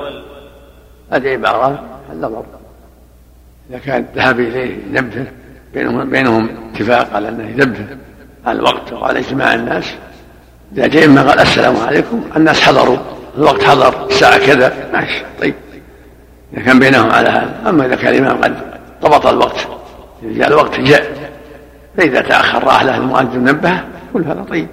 هذه 1.11 1.29
عبارة 1.29 1.83
النظر 2.11 2.45
إذا 3.69 3.79
كان 3.79 4.05
ذهب 4.15 4.39
إليه 4.39 4.77
ينبه 4.93 5.27
بينهم 5.73 6.09
بينهم 6.09 6.49
اتفاق 6.73 7.15
على 7.15 7.29
أنه 7.29 7.49
ينبه 7.49 7.85
على 8.45 8.59
الوقت 8.59 8.93
وعلى 8.93 9.19
اجتماع 9.19 9.53
الناس. 9.53 9.95
إذا 10.75 10.87
جاء 10.87 11.05
إما 11.05 11.29
قال 11.29 11.39
السلام 11.39 11.77
عليكم 11.77 12.23
الناس 12.35 12.61
حضروا. 12.61 12.97
الوقت 13.37 13.63
حضر 13.63 14.05
الساعة 14.07 14.37
كذا. 14.37 14.89
ماشي 14.93 15.23
طيب. 15.41 15.55
إذا 16.53 16.61
كان 16.61 16.79
بينهم 16.79 17.11
على 17.11 17.29
هذا. 17.29 17.69
أما 17.69 17.85
إذا 17.85 17.95
كان 17.95 18.13
الإمام 18.13 18.43
قد 18.43 18.55
ضبط 19.01 19.25
الوقت 19.25 19.67
إذا 20.23 20.37
جاء 20.37 20.47
الوقت 20.47 20.79
جاء. 20.79 21.31
فإذا 21.97 22.21
تأخر 22.21 22.63
راح 22.63 22.83
له 22.83 22.97
المؤذن 22.97 23.43
نبهه 23.43 23.87
كل 24.13 24.23
هذا 24.23 24.45
طيب. 24.49 24.67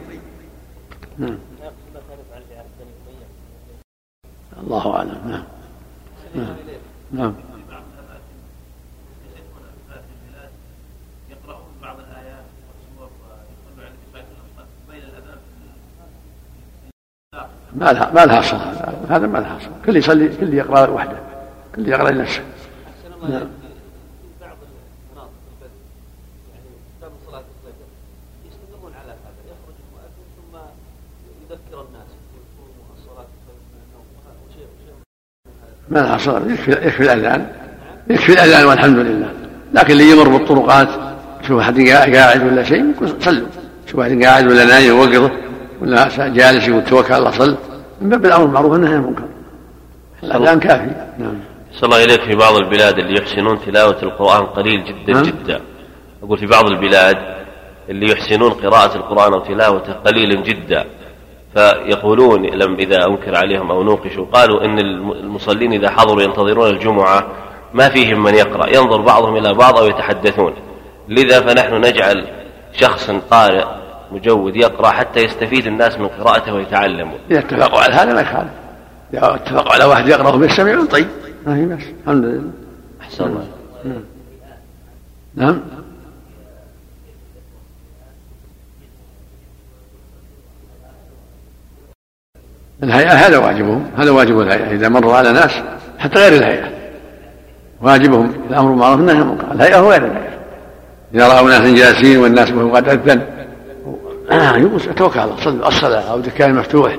نعم. 1.19 1.39
الله 4.63 4.97
أعلم. 4.97 5.19
نعم. 5.27 5.45
نعم. 6.35 6.57
نعم. 7.13 7.35
ما 17.75 17.93
لها 17.93 18.11
ما 18.15 18.27
لها 18.27 18.43
صلاة 18.43 18.73
هذا 19.11 19.27
ما 19.27 19.39
لها 19.39 19.59
صلاة 19.59 19.75
كل 19.87 19.97
يصلي 19.97 20.29
كل 20.29 20.55
يقرأ 20.55 20.89
وحده. 20.89 21.17
كل 21.77 21.89
يقرأ 21.89 22.11
لنفسه. 22.11 22.41
نعم. 23.29 23.43
ما 35.89 35.99
لها 35.99 36.19
صلاة 36.19 36.43
يكفي 36.47 36.71
يكفي 36.71 37.01
الأذان. 37.03 37.53
يكفي 38.11 38.33
الأذان 38.33 38.67
والحمد 38.67 38.99
لله. 38.99 39.33
لكن 39.75 39.93
اللي 39.93 40.11
يمر 40.11 40.29
بالطرقات 40.29 40.89
يشوف 41.45 41.61
أحد 41.61 41.81
قاعد 41.89 42.43
ولا 42.43 42.63
شيء 42.63 42.95
صلوا. 43.21 43.49
شوف 43.87 44.01
أحد 44.01 44.23
قاعد 44.23 44.47
ولا 44.47 44.65
نايم 44.65 44.89
يوقظه 44.89 45.50
ولا 45.81 46.29
جالس 46.29 46.69
يقول 46.69 46.85
توكل 46.85 47.13
على 47.13 47.19
الله 47.19 47.31
صل 47.31 47.57
من 48.01 48.09
باب 48.09 48.27
الأمر 48.27 48.45
بالمعروف 48.45 48.73
والنهي 48.73 48.95
عن 48.95 49.01
المنكر. 49.01 49.25
الأذان 50.23 50.61
كافي. 50.61 50.91
نعم. 51.19 51.39
صلى 51.73 51.89
الله 51.89 52.05
إليك 52.05 52.21
في 52.21 52.35
بعض 52.35 52.55
البلاد 52.55 52.99
اللي 52.99 53.19
يحسنون 53.19 53.59
تلاوة 53.67 54.03
القرآن 54.03 54.47
قليل 54.47 54.85
جدا 54.85 55.13
نعم. 55.13 55.23
جدا. 55.23 55.61
أقول 56.23 56.39
في 56.39 56.47
بعض 56.47 56.67
البلاد 56.67 57.17
اللي 57.89 58.13
يحسنون 58.13 58.51
قراءة 58.51 58.97
القرآن 58.97 59.33
أو 59.33 59.41
تلاوته 59.41 59.93
قليلا 59.93 60.43
جدا. 60.43 60.85
فيقولون 61.55 62.47
لم 62.47 62.75
إذا 62.75 63.07
أنكر 63.07 63.37
عليهم 63.37 63.71
أو 63.71 63.83
نوقشوا 63.83 64.27
قالوا 64.33 64.65
إن 64.65 64.79
المصلين 64.79 65.73
إذا 65.73 65.91
حضروا 65.91 66.23
ينتظرون 66.23 66.71
الجمعة 66.71 67.27
ما 67.75 67.89
فيهم 67.89 68.23
من 68.23 68.35
يقرأ. 68.35 68.69
ينظر 68.77 69.01
بعضهم 69.01 69.37
إلى 69.37 69.55
بعض 69.55 69.79
أو 69.79 69.87
يتحدثون. 69.87 70.53
لذا 71.09 71.41
فنحن 71.41 71.75
نجعل 71.75 72.27
شخص 72.73 73.11
قارئ 73.11 73.65
مجود 74.13 74.57
يقرأ 74.57 74.91
حتى 74.91 75.21
يستفيد 75.21 75.67
الناس 75.67 75.99
من 75.99 76.09
قراءته 76.09 76.55
ويتعلموا 76.55 77.19
إذا 77.31 77.39
اتفقوا 77.39 77.81
على 77.81 77.95
هذا 77.95 78.15
ما 78.15 78.21
يخالف. 78.21 78.51
إذا 79.15 79.35
اتفقوا 79.35 79.73
على 79.73 79.85
واحد 79.85 80.09
يقرأ 80.09 80.37
ويستمعون 80.37 80.87
طيب. 80.87 81.07
ما 81.47 81.57
هي 81.57 81.67
بس. 81.67 81.83
الحمد 82.03 82.25
لله. 82.25 82.51
أحسن 83.01 83.25
الله. 83.25 83.47
نعم, 83.85 84.03
نعم. 85.35 85.61
الهيئة 92.83 93.13
هذا 93.13 93.39
واجبهم. 93.39 93.91
هذا 93.97 94.11
واجب 94.11 94.41
الهيئة. 94.41 94.71
إذا 94.71 94.89
مروا 94.89 95.17
على 95.17 95.33
ناس 95.33 95.51
حتى 95.99 96.19
غير 96.19 96.33
الهيئة. 96.33 96.71
واجبهم 97.83 98.33
الأمر 98.51 98.71
بالمعروف 98.71 98.99
والنهي 98.99 99.17
عن 99.17 99.23
المنكر. 99.23 99.53
الهيئة 99.53 99.79
هو 99.79 99.91
غير 99.91 100.05
الهيئة. 100.05 100.31
إذا 101.15 101.29
رأوا 101.29 101.49
ناس 101.49 101.61
جالسين 101.61 102.19
والناس 102.19 102.51
وهم 102.51 102.77
قد 102.77 102.89
أذن 102.89 103.40
توكل 104.97 105.21
على 105.21 105.31
الله 105.47 105.69
الصلاة 105.69 106.13
أو 106.13 106.21
دكان 106.21 106.55
مفتوح 106.55 106.97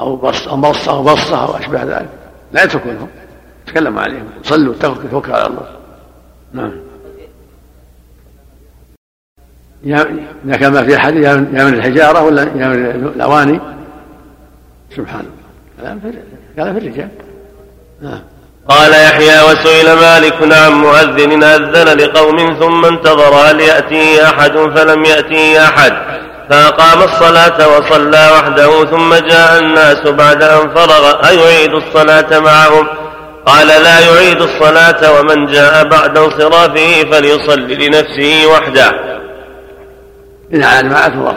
أو 0.00 0.16
بص 0.16 0.48
أو 0.48 0.56
بصة 0.56 0.92
أو 0.92 1.02
بصة 1.02 1.44
أو 1.44 1.56
أشبه 1.56 1.82
ذلك. 1.82 2.08
لا 2.52 2.64
يتركونهم 2.64 3.08
تكلموا 3.66 4.02
عليهم. 4.02 4.28
صلوا 4.42 4.74
توكل 5.10 5.32
على 5.32 5.46
الله. 5.46 5.66
نعم. 6.52 6.72
إذا 10.46 10.56
كان 10.56 10.72
ما 10.72 10.84
في 10.84 10.96
أحد 10.96 11.16
يا 11.16 11.34
من 11.34 11.74
الحجارة 11.74 12.22
ولا 12.22 12.42
يا 12.42 12.68
من 12.68 13.12
الأواني. 13.16 13.60
سبحان 14.96 15.26
الله. 15.80 15.92
هذا 16.58 16.72
في 16.72 16.78
الرجال. 16.78 17.08
نعم. 18.02 18.20
قال 18.68 18.92
يحيى 18.92 19.42
وسئل 19.42 19.94
مالك 19.96 20.52
عن 20.52 20.72
مؤذن 20.72 21.42
أذن 21.42 21.98
لقوم 21.98 22.56
ثم 22.60 22.84
انتظر 22.84 23.34
هل 23.34 23.60
يأتي 23.60 24.24
أحد؟ 24.24 24.52
فلم 24.52 25.04
يأتي 25.04 25.60
أحد. 25.60 25.92
فأقام 26.50 27.02
الصلاة 27.02 27.78
وصلى 27.78 28.30
وحده 28.32 28.84
ثم 28.84 29.14
جاء 29.14 29.58
الناس 29.58 30.06
بعد 30.06 30.42
أن 30.42 30.74
فرغ 30.74 31.28
أيعيد 31.28 31.70
الصلاة 31.74 32.38
معهم؟ 32.38 32.86
قال 33.46 33.66
لا 33.66 34.00
يعيد 34.00 34.42
الصلاة 34.42 35.20
ومن 35.20 35.46
جاء 35.46 35.88
بعد 35.88 36.18
انصرافه 36.18 37.10
فليصلي 37.10 37.74
لنفسه 37.74 38.46
وحده. 38.52 38.90
إن 40.54 40.60
جماعة 40.60 41.06
الله 41.06 41.36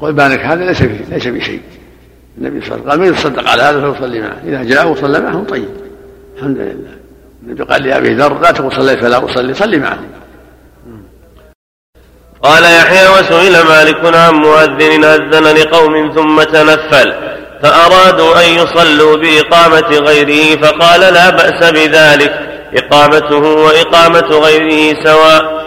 قل 0.00 0.12
بالك 0.12 0.40
هذا 0.40 0.64
ليس 0.64 0.82
ليس 0.82 1.26
بشيء 1.26 1.60
النبي 2.38 2.66
صلى 2.66 2.74
الله 2.74 2.90
عليه 2.90 2.90
وسلم 2.90 2.90
قال 2.90 3.00
من 3.00 3.06
يتصدق 3.06 3.50
على 3.50 3.62
هذا 3.62 3.92
فيصلي 3.92 4.20
معه. 4.20 4.36
إذا 4.44 4.62
جاء 4.62 4.88
وصلى 4.88 5.20
معهم 5.20 5.44
طيب. 5.44 5.68
الحمد 6.36 6.58
لله. 6.58 6.94
النبي 7.42 7.62
قال 7.62 7.82
لأبي 7.82 8.14
ذر 8.14 8.40
لا 8.40 8.50
تقل 8.50 8.72
صليت 8.72 8.98
فلا 8.98 9.24
أصلي 9.24 9.54
صلي 9.54 9.78
معه. 9.78 9.98
قال 12.44 12.62
يحيى 12.62 13.08
وسئل 13.08 13.66
مالك 13.68 14.16
عن 14.16 14.34
مؤذن 14.34 15.04
أذن 15.04 15.56
لقوم 15.56 16.12
ثم 16.14 16.42
تنفل 16.42 17.14
فأرادوا 17.62 18.46
أن 18.46 18.54
يصلوا 18.54 19.16
بإقامة 19.16 19.98
غيره 19.98 20.60
فقال 20.60 21.00
لا 21.00 21.30
بأس 21.30 21.70
بذلك 21.70 22.32
إقامته 22.74 23.36
وإقامة 23.36 24.38
غيره 24.46 25.04
سواء. 25.04 25.64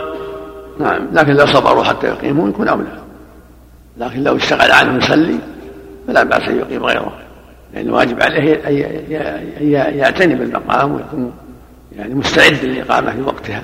نعم 0.80 1.08
لكن 1.14 1.34
لو 1.34 1.46
صبروا 1.46 1.84
حتى 1.84 2.08
يقيموا 2.08 2.50
يكون 2.50 2.68
أولى. 2.68 3.02
لكن 3.98 4.24
لو 4.24 4.36
اشتغل 4.36 4.72
عنه 4.72 5.06
يصلي 5.06 5.40
فلا 6.08 6.24
بأس 6.24 6.48
أن 6.48 6.60
يقيم 6.60 6.86
غيره 6.86 7.14
لأن 7.74 7.86
الواجب 7.86 8.22
عليه 8.22 8.54
أن 8.68 9.98
يعتني 9.98 10.36
بالمقام 10.36 10.94
ويكون 10.94 11.34
يعني 11.98 12.14
مستعد 12.14 12.58
للإقامة 12.64 13.12
في 13.12 13.22
وقتها. 13.22 13.64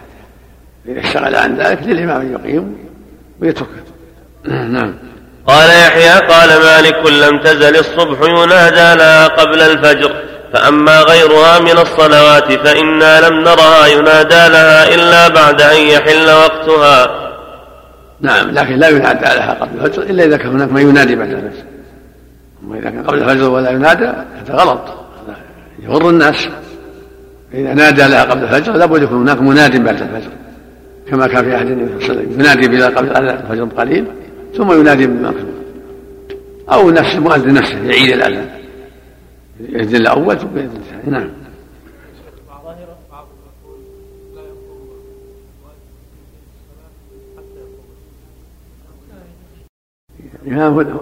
إذا 0.88 1.00
اشتغل 1.00 1.36
عن 1.36 1.56
ذلك 1.56 1.84
للإمام 1.84 2.22
أن 2.22 2.34
يقيم 2.34 2.93
ويتركه 3.42 3.84
نعم 4.46 4.94
قال 5.48 5.70
يحيى 5.70 6.28
قال 6.28 6.50
مالك 6.50 7.12
لم 7.12 7.40
تزل 7.40 7.76
الصبح 7.76 8.30
ينادى 8.30 9.00
لها 9.00 9.28
قبل 9.28 9.62
الفجر 9.62 10.16
فأما 10.54 11.02
غيرها 11.02 11.60
من 11.60 11.72
الصلوات 11.72 12.52
فإنا 12.52 13.28
لم 13.28 13.40
نرها 13.40 13.88
ينادى 13.88 14.50
لها 14.54 14.96
إلا 14.96 15.28
بعد 15.28 15.62
أن 15.62 15.78
يحل 15.78 16.32
وقتها. 16.32 17.24
نعم 18.22 18.52
لكن 18.52 18.76
لا 18.76 18.90
ينادى 18.90 19.26
لها 19.26 19.54
قبل 19.54 19.86
الفجر 19.86 20.04
إلا 20.04 20.24
إذا 20.24 20.38
كان 20.38 20.52
هناك 20.52 20.72
ما 20.72 20.82
ينادي 20.82 21.16
بعد 21.16 21.30
الفجر. 21.30 21.64
أما 22.64 22.78
إذا 22.80 22.90
كان 22.90 23.04
قبل 23.04 23.24
الفجر 23.24 23.50
ولا 23.50 23.72
ينادى 23.72 24.06
هذا 24.06 24.54
غلط. 24.54 24.82
هذا 24.88 25.36
يغر 25.80 26.10
الناس. 26.10 26.48
إذا 27.54 27.74
نادى 27.74 28.08
لها 28.08 28.24
قبل 28.24 28.44
الفجر 28.44 28.74
لابد 28.74 29.04
يكون 29.04 29.22
هناك 29.22 29.42
مناد 29.42 29.84
بعد 29.84 30.02
الفجر. 30.02 30.32
كما 31.14 31.28
كان 31.28 31.44
في 31.44 31.56
عهد 31.56 31.72
النبي 31.72 32.06
صلى 32.06 32.12
الله 32.12 32.22
عليه 32.22 32.30
وسلم. 32.30 32.40
ينادي 32.40 32.68
بلال 32.68 32.96
قبل 32.96 33.10
الفجر 33.10 33.64
بقليل 33.64 34.06
ثم 34.58 34.72
ينادي 34.72 35.08
بالمغرب 35.08 35.48
أو 36.72 36.90
نفس 36.90 37.16
المؤذن 37.16 37.54
نفسه 37.54 37.84
يعيد 37.84 38.12
الأذان 38.12 38.50
يأذن 39.60 39.96
الأول 39.96 40.40
ثم 40.40 40.58
يأذن 40.58 40.76
الثاني. 40.76 41.12
نعم. 41.12 41.30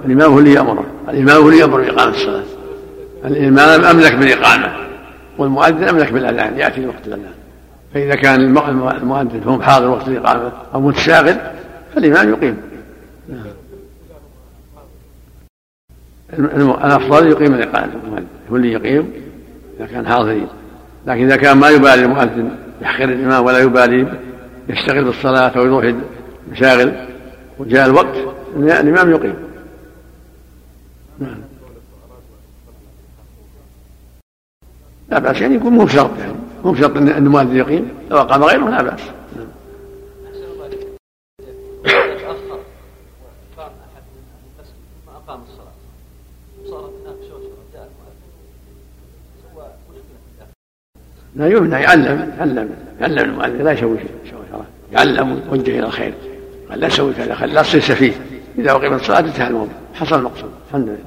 الإمام 0.06 0.32
هو 0.32 0.40
اللي 0.40 0.54
يأمره 0.54 0.86
الإمام 1.10 1.42
هو 1.42 1.50
اللي 1.50 1.60
يأمر 1.60 1.82
بإقامة 1.82 2.16
الصلاة. 2.16 2.44
الإمام 3.26 3.84
أملك 3.84 4.16
بالإقامة 4.16 4.88
والمؤذن 5.38 5.84
أملك 5.84 6.12
بالأذان. 6.12 6.58
يأتي 6.58 6.86
وقت 6.86 7.08
الأذان 7.08 7.41
فإذا 7.94 8.16
كان 8.16 8.42
المؤذن 8.42 9.42
فهم 9.46 9.62
حاضر 9.62 9.90
وقت 9.90 10.08
الإقامة 10.08 10.52
أو 10.74 10.82
متشاغل 10.82 11.38
فالإمام 11.96 12.30
يقيم. 12.30 12.58
الأفضل 16.60 17.28
يقيم 17.28 17.54
الإقامة 17.54 17.92
هو 18.52 18.56
اللي 18.56 18.72
يقيم 18.72 19.12
إذا 19.80 19.88
كان 19.88 20.08
حاضرين. 20.08 20.48
لكن 21.08 21.26
إذا 21.26 21.36
كان 21.36 21.58
ما 21.58 21.70
يبالي 21.70 22.06
المؤذن 22.06 22.56
يحقر 22.82 23.04
الإمام 23.04 23.46
ولا 23.46 23.60
يبالي 23.60 24.20
يشتغل 24.70 25.04
بالصلاة 25.04 25.50
أو 25.58 25.66
يروح 25.66 25.94
مشاغل 26.52 27.08
وجاء 27.60 27.86
الوقت 27.86 28.16
الإمام 28.56 29.12
يقيم. 29.12 29.36
نعم. 31.20 31.42
لا 35.10 35.20
بأس 35.20 35.42
يعني 35.42 35.56
يكون 35.56 35.74
مو 35.74 35.86
بشرط 35.86 36.20
يعني. 36.20 36.34
مو 36.64 36.72
بشرط 36.72 36.98
أن 36.98 37.08
المؤذن 37.08 37.58
يقيم 37.58 37.90
لو 38.10 38.18
أقام 38.18 38.44
غيره 38.44 38.70
لا 38.70 38.82
بأس. 38.82 39.02
لا 51.36 51.48
يمنع 51.48 51.80
يعلم 51.80 52.34
يعلم 52.40 52.76
يعلم 53.02 53.20
المؤذن 53.20 53.64
لا 53.64 53.72
يسوي 53.72 53.98
شيء. 53.98 54.12
يعلم 54.92 55.42
ويوجه 55.50 55.80
إلى 55.80 55.86
الخير 55.86 56.14
قال 56.70 56.80
لا 56.80 56.88
تسوي 56.88 57.14
كذا 57.14 57.36
خل 57.36 57.54
لا 57.54 57.62
تصير 57.62 57.82
سفيه 57.82 58.14
إذا 58.58 58.72
أقيمت 58.72 59.02
الصلاة 59.02 59.20
انتهى 59.20 59.48
الموضوع. 59.48 59.74
حصل 59.94 60.16
المقصود. 60.16 60.52
الحمد 60.68 60.88
لله. 60.88 60.98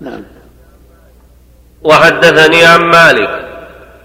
نعم. 0.00 0.22
وحدثني 1.84 2.64
عن 2.64 2.80
مالك. 2.80 3.47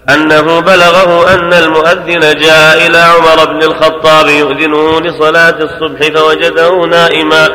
أنه 0.08 0.60
بلغه 0.60 1.34
أن 1.34 1.52
المؤذن 1.52 2.20
جاء 2.20 2.86
إلى 2.86 2.98
عمر 2.98 3.44
بن 3.44 3.62
الخطاب 3.62 4.26
يؤذنه 4.26 5.00
لصلاة 5.00 5.58
الصبح 5.62 6.20
فوجده 6.20 6.86
نائما. 6.86 7.48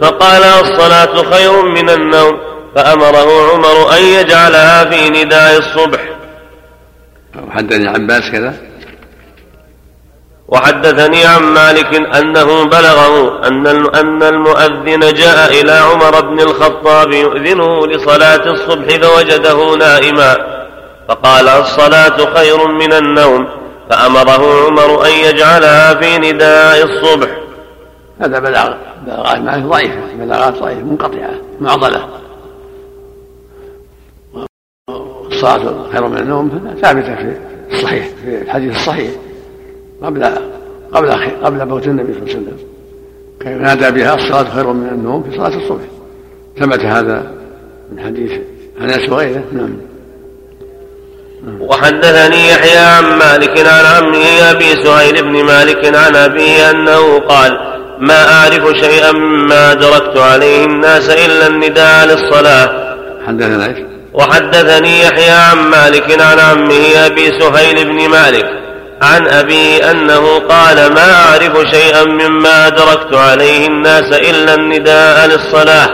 فقال 0.00 0.42
الصلاة 0.42 1.30
خير 1.30 1.62
من 1.62 1.90
النوم. 1.90 2.40
فأمره 2.74 3.52
عمر 3.52 3.92
أن 3.98 4.04
يجعلها 4.04 4.84
في 4.84 5.10
نداء 5.10 5.58
الصبح. 5.58 6.00
وحدثني 7.48 7.88
عباس 7.88 8.30
كذا؟ 8.32 8.54
وحدثني 10.48 11.26
عن 11.26 11.42
مالك 11.42 11.94
أنه 12.16 12.64
بلغه 12.64 13.46
أن 13.46 13.66
أن 13.94 14.22
المؤذن 14.22 15.00
جاء 15.12 15.60
إلى 15.60 15.72
عمر 15.72 16.20
بن 16.20 16.40
الخطاب 16.40 17.12
يؤذنه 17.12 17.86
لصلاة 17.86 18.50
الصبح 18.50 18.96
فوجده 18.96 19.76
نائما. 19.76 20.57
فقال 21.08 21.48
الصلاة 21.48 22.34
خير 22.34 22.68
من 22.68 22.92
النوم 22.92 23.48
فأمره 23.90 24.66
عمر 24.66 25.06
أن 25.06 25.10
يجعلها 25.10 25.94
في 25.94 26.32
نداء 26.32 26.84
الصبح. 26.84 27.38
هذا 28.20 28.38
بلاغ 28.38 28.74
بلاغات 29.06 29.38
مالك 29.38 29.64
ضعيفة 29.64 30.00
بلاغات 30.18 30.54
ضعيفة 30.54 30.80
منقطعة 30.80 31.30
معضلة. 31.60 32.08
الصلاة 35.26 35.90
خير 35.92 36.08
من 36.08 36.18
النوم 36.18 36.76
ثابتة 36.82 37.14
في 37.14 37.36
الصحيح 37.72 38.08
في 38.24 38.42
الحديث 38.42 38.76
الصحيح 38.76 39.10
قبل 40.02 40.24
قبل 40.92 41.10
قبل 41.44 41.66
موت 41.68 41.86
النبي 41.86 42.12
صلى 42.12 42.22
الله 42.22 42.34
عليه 42.34 42.40
وسلم. 42.40 42.58
كان 43.40 43.62
نادى 43.62 43.90
بها 43.90 44.14
الصلاة 44.14 44.54
خير 44.54 44.72
من 44.72 44.88
النوم 44.88 45.22
في 45.22 45.36
صلاة 45.36 45.56
الصبح؟ 45.56 45.84
ثبت 46.58 46.80
هذا 46.80 47.34
من 47.92 48.00
حديث 48.00 48.32
أنس 48.80 49.08
وغيره. 49.08 49.44
نعم. 49.52 49.76
وحدثني 51.60 52.50
يحيى 52.50 52.78
عن 52.78 53.04
مالك 53.04 53.66
عن 53.66 53.84
عمه 53.84 54.50
أبي 54.50 54.84
سهيل 54.84 55.22
بن 55.22 55.44
مالك 55.44 55.96
عن 55.96 56.16
أبيه 56.16 56.70
أنه 56.70 57.18
قال 57.18 57.58
ما 57.98 58.32
أعرف 58.32 58.76
شيئا 58.80 59.12
مما 59.12 59.72
أدركت 59.72 60.18
عليه 60.18 60.64
الناس 60.64 61.10
إلا 61.10 61.46
النداء 61.46 62.06
للصلاة. 62.06 62.96
حدثنا 63.26 63.66
إيش؟ 63.66 63.78
وحدثني 64.14 65.02
يحيى 65.02 65.30
عن 65.30 65.58
مالك 65.58 66.20
عن 66.20 66.38
عمه 66.38 67.06
أبي 67.06 67.40
سهيل 67.40 67.84
بن 67.84 68.08
مالك 68.08 68.46
عن 69.02 69.28
ابي 69.28 69.90
أنه 69.90 70.38
قال 70.38 70.76
ما 70.94 71.12
أعرف 71.12 71.58
شيئا 71.70 72.04
مما 72.04 72.66
أدركت 72.66 73.14
عليه 73.14 73.66
الناس 73.66 74.12
إلا 74.12 74.54
النداء 74.54 75.26
للصلاة. 75.26 75.88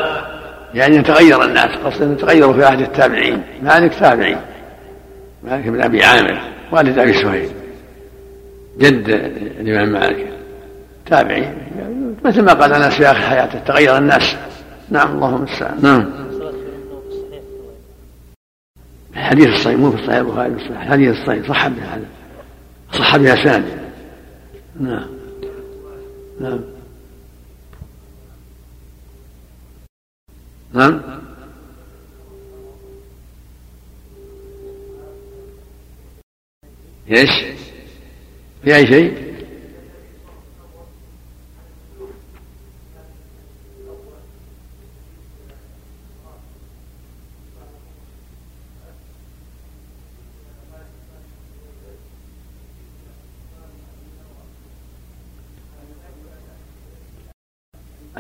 يعني 0.75 0.97
يتغير 0.97 1.43
الناس 1.43 1.71
قصدا 1.85 2.13
يتغيروا 2.13 2.53
في 2.53 2.65
عهد 2.65 2.81
التابعين. 2.81 3.43
مالك 3.63 3.95
تابعي. 4.01 4.37
مالك 5.45 5.69
بن 5.69 5.81
أبي 5.81 6.05
عامر 6.05 6.41
والد 6.73 6.99
أبي 6.99 7.13
سهيل 7.13 7.51
جد 8.79 9.09
الإمام 9.61 9.93
مالك 9.93 10.33
تابعي 11.07 11.55
مثل 12.25 12.43
ما 12.43 12.53
قال 12.53 12.73
انس 12.73 12.95
في 12.95 13.07
آخر 13.07 13.21
حياته 13.21 13.59
تغير 13.59 13.99
الناس. 13.99 14.37
نعم 14.91 15.15
اللهم 15.15 15.35
المستعان 15.35 15.83
نعم. 15.83 16.13
الحديث 19.17 19.47
الصحيح 19.47 19.79
مو 19.79 19.91
في 19.91 19.97
الصحيح 19.97 20.17
البخاري 20.19 20.53
الحديث 20.71 21.11
الصحيح 21.11 21.49
صح 21.49 21.69
بهذا 21.69 22.05
صح 22.93 23.17
بأسانه 23.17 23.91
نعم. 24.81 25.07
نعم. 26.41 26.61
نعم. 30.73 31.01
إيش؟ 37.11 37.31
في 38.65 38.77
أي 38.77 38.87
شيء؟ 38.87 39.25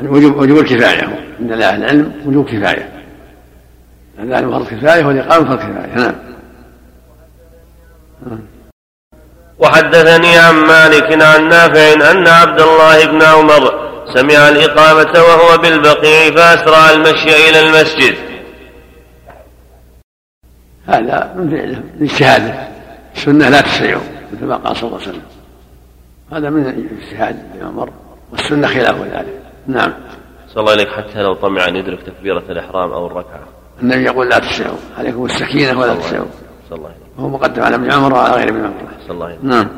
وجوب 0.02 0.36
وجوب 0.36 0.58
الكفاية 0.58 1.02
عند 1.40 1.52
أهل 1.52 1.82
العلم 1.84 2.12
وجوب 2.26 2.44
كفاية 2.46 2.88
الأذان 4.18 4.50
فرض 4.50 4.66
كفاية 4.66 5.04
والإقامة 5.04 5.44
فرض 5.44 5.58
كفاية 5.58 5.94
نعم 5.94 6.23
وحدثني 9.74 10.38
عن 10.38 10.54
مالك 10.54 11.22
عن 11.22 11.48
نافع 11.48 12.10
أن 12.10 12.28
عبد 12.28 12.60
الله 12.60 13.06
بن 13.06 13.22
عمر 13.22 13.90
سمع 14.14 14.48
الإقامة 14.48 15.12
وهو 15.12 15.58
بالبقيع 15.58 16.30
فأسرع 16.30 16.90
المشي 16.90 17.50
إلى 17.50 17.60
المسجد. 17.60 18.14
هذا 20.86 21.34
من 21.36 21.50
فعله 21.50 21.82
الاجتهاد 22.00 22.54
السنة 23.16 23.48
لا 23.48 23.60
تسرع 23.60 24.00
مثل 24.32 24.44
ما 24.44 24.56
قال 24.56 24.76
صلى 24.76 24.88
الله 24.88 25.00
عليه 25.00 25.08
وسلم. 25.08 25.22
هذا 26.32 26.50
من 26.50 26.66
اجتهاد 26.66 27.36
ابن 27.54 27.66
عمر 27.66 27.90
والسنة 28.32 28.68
خلاف 28.68 28.96
ذلك. 29.02 29.42
نعم. 29.66 29.94
صلى 30.48 30.60
الله 30.60 30.72
عليك 30.72 30.88
حتى 30.88 31.22
لو 31.22 31.34
طمع 31.34 31.68
أن 31.68 31.76
يدرك 31.76 32.02
تكبيرة 32.02 32.44
الإحرام 32.50 32.92
أو 32.92 33.06
الركعة. 33.06 33.42
النبي 33.82 34.04
يقول 34.04 34.28
لا 34.28 34.38
تسعوا 34.38 34.78
عليكم 34.98 35.24
السكينة 35.24 35.78
ولا 35.78 35.94
تسعوا 35.94 36.26
صلى 36.68 36.78
الله 36.78 36.88
عليه 36.88 37.03
وهو 37.18 37.28
مقدم 37.28 37.62
على 37.62 37.74
ابن 37.74 37.92
عمر 37.92 38.14
وعلى 38.14 38.34
غير 38.34 38.48
ابن 38.48 38.60
عمر. 38.60 38.74
صلى 39.06 39.14
الله 39.14 39.26
عليه 39.26 39.38
نعم. 39.42 39.68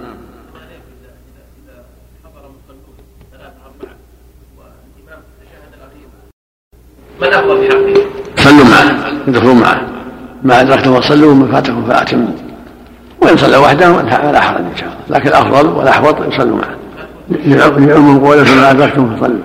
من 7.20 7.28
أفضل 7.28 7.58
في 7.58 7.68
حقه؟ 7.70 8.06
صلوا 8.36 8.64
معه. 8.64 9.12
ادخلوا 9.28 9.54
معه. 9.54 9.80
ما 10.42 10.60
أدركتم 10.60 11.00
فصلوا 11.00 11.32
وما 11.32 11.52
فاتكم 11.52 11.86
فأتموا 11.88 12.28
وإن 13.22 13.36
صلى 13.36 13.56
وحده 13.56 13.92
فلا 13.92 14.40
حرج 14.40 14.60
إن 14.60 14.76
شاء 14.76 14.88
الله. 14.88 15.18
لكن 15.18 15.28
الأفضل 15.28 15.66
والأحوط 15.68 16.20
يصلوا 16.20 16.56
معه. 16.56 16.76
لعموم 17.78 18.26
قوله 18.26 18.44
فما 18.44 18.70
أدركتم 18.70 19.16
فصلوا. 19.16 19.38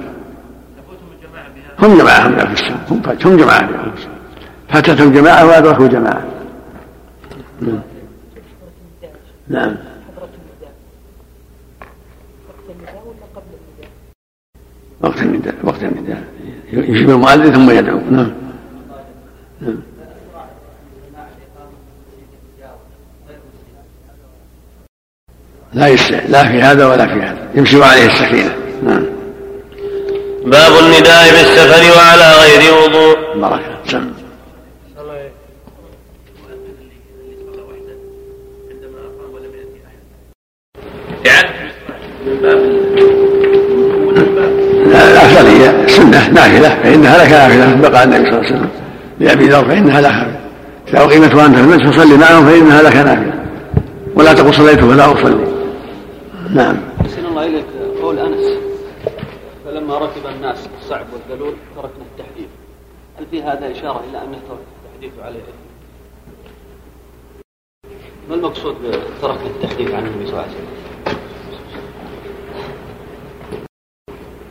هم 1.80 1.98
جماعة 1.98 2.28
هم 2.28 2.36
في 2.36 2.54
السنة 2.54 2.78
هم 2.90 3.02
هم 3.26 3.38
جماعة 3.38 3.68
في 3.68 3.98
السنة 3.98 4.14
فاتتهم 4.70 5.12
جماعة 5.14 5.46
وأدركوا 5.46 5.88
جماعة. 5.88 6.22
نعم. 7.62 7.82
نعم. 9.48 9.76
وقت 15.02 15.22
النداء 15.22 15.56
وقت 15.64 15.84
النداء 15.84 16.24
يجيب 16.74 17.10
المؤذن 17.10 17.54
ثم 17.54 17.72
يدعو. 17.72 18.00
نعم. 18.00 18.32
نعم. 19.62 19.82
لا 25.74 25.88
يسع 25.88 26.26
لا 26.26 26.44
في 26.52 26.62
هذا 26.62 26.86
ولا 26.88 27.08
في 27.08 27.22
هذا. 27.22 27.50
يمشي 27.56 27.84
عليه 27.84 28.06
السكينة 28.06 28.56
نعم. 28.84 29.06
باب 30.46 30.72
النداء 30.84 31.32
بالسفر 31.32 31.98
وعلى 31.98 32.34
غير 32.42 32.74
وضوء. 32.84 33.38
بركة 33.38 33.86
سم 33.88 34.21
لا 44.86 45.08
الأفضلية 45.12 45.88
سنة 45.88 46.30
نافلة 46.30 46.70
فإنها 46.84 47.24
لك 47.24 47.32
نافلة 47.32 47.90
بقى 47.90 48.04
النبي 48.04 48.26
صلى 48.26 48.40
الله 48.40 48.48
عليه 48.48 48.56
وسلم. 48.56 48.70
لأبي 49.20 49.46
ذر 49.46 49.66
فإنها 49.66 50.02
لك 50.02 50.40
إذا 50.88 51.04
أقيمت 51.04 51.36
وأنت 51.36 51.56
في 51.56 51.62
المسجد 51.62 51.90
فصلي 51.90 52.18
معهم 52.18 52.46
فإنها 52.46 52.82
لك 52.82 52.96
نافلة 52.96 53.46
ولا 54.16 54.34
تقل 54.34 54.54
صليت 54.54 54.80
فلا 54.80 55.14
أصلي. 55.14 55.48
نعم. 56.54 56.78
أحسن 57.02 57.26
الله 57.26 57.46
إليك. 57.46 57.66
قول 58.02 58.20
أنس. 58.20 58.58
فلما 59.66 59.98
ركب 59.98 60.22
الناس 60.36 60.58
الصعب 60.82 61.06
والذلول 61.14 61.54
تركنا 61.76 62.06
التحديث. 62.12 62.48
هل 63.20 63.26
في 63.32 63.44
هذا 63.44 63.72
إشارة 63.72 64.04
إلى 64.10 64.18
أنه 64.18 64.38
ترك 64.50 64.60
التحديث 64.86 65.12
عليه؟ 65.26 65.42
ما 68.30 68.36
المقصود 68.36 68.76
بتركنا 68.76 69.48
التحديث 69.56 69.92
عن 69.92 70.06
النبي 70.06 70.26
صلى 70.26 70.34
الله 70.34 70.42
عليه 70.42 70.52
وسلم؟ 70.52 70.81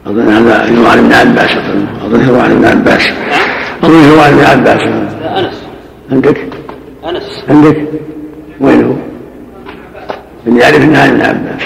أظن 0.06 0.28
هذا 0.28 0.66
يروى 0.66 0.88
عن 0.88 0.98
ابن 0.98 1.12
عباس 1.12 1.50
أظن. 2.04 2.28
يروى 2.28 2.40
عن 2.40 2.50
ابن 2.50 2.64
عباس. 2.64 3.02
أظن 3.82 4.04
يروى 4.04 4.20
عن 4.20 4.32
ابن 4.32 4.44
عباس. 4.44 4.80
أنس. 5.38 5.62
عندك؟ 6.12 6.38
أنس. 7.08 7.44
عندك؟ 7.48 7.76
وين 8.60 8.84
هو؟ 8.84 8.92
اللي 10.46 10.60
يعرف 10.60 10.84
انها 10.84 11.08
ابن 11.08 11.20
عباس. 11.20 11.62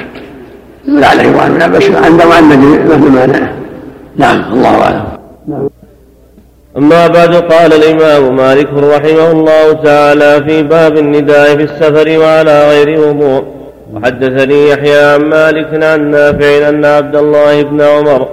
لعله 0.87 1.23
يروى 1.23 1.47
ابن 1.47 1.63
عباس. 1.63 1.91
عندما 1.91 2.39
ان 2.39 2.49
مثل 2.89 3.11
ما 3.13 3.51
نعم 4.17 4.53
الله 4.53 4.83
أعلم. 4.83 5.05
نعم. 5.49 5.69
أما 6.77 7.07
بعد 7.07 7.35
قال 7.35 7.73
الإمام 7.73 8.37
مالك 8.37 8.69
رحمه 8.73 9.31
الله 9.31 9.73
تعالى 9.73 10.45
في 10.49 10.63
باب 10.63 10.99
النداء 10.99 11.57
في 11.57 11.63
السفر 11.63 12.19
وعلى 12.19 12.69
غير 12.69 13.01
وضوء. 13.01 13.64
وحدثني 13.95 14.69
يحيى 14.69 15.05
عن 15.05 15.21
مالك 15.21 15.85
عن 15.85 16.11
نافع 16.11 16.69
أن 16.69 16.85
عبد 16.85 17.17
الله 17.17 17.63
بن 17.63 17.81
عمر 17.81 18.29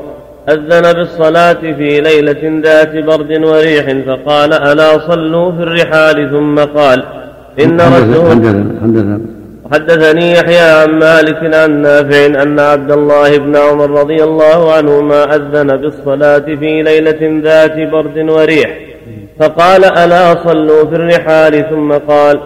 أذن 0.49 0.93
بالصلاة 0.93 1.61
في 1.61 2.01
ليلة 2.01 2.61
ذات 2.63 2.95
برد 2.95 3.45
وريح 3.45 3.85
فقال 4.07 4.53
ألا 4.53 4.99
صلوا 5.07 5.51
في 5.51 5.63
الرحال؟ 5.63 6.31
ثم 6.31 6.59
قال 6.59 7.03
إن 7.63 7.81
رسول 7.81 9.21
حدثني 9.71 10.31
يحيى 10.31 10.69
عن 10.81 10.89
مالك 10.89 11.55
عن 11.55 11.81
نافع 11.81 12.25
أن 12.25 12.59
عبد 12.59 12.91
الله 12.91 13.37
بن 13.37 13.55
عمر 13.55 13.89
رضي 13.89 14.23
الله 14.23 14.73
عنهما 14.73 15.35
أذن 15.35 15.77
بالصلاة 15.77 16.39
في 16.39 16.83
ليلة 16.83 17.41
ذات 17.43 17.91
برد 17.91 18.29
وريح 18.29 18.77
فقال 19.39 19.85
ألا 19.85 20.43
صلوا 20.43 20.85
في 20.85 20.95
الرحال؟ 20.95 21.69
ثم 21.69 21.91
قال 21.93 22.39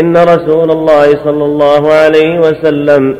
إن 0.00 0.16
رسول 0.16 0.70
الله 0.70 1.24
صلى 1.24 1.44
الله 1.44 1.92
عليه 1.92 2.38
وسلم 2.38 3.16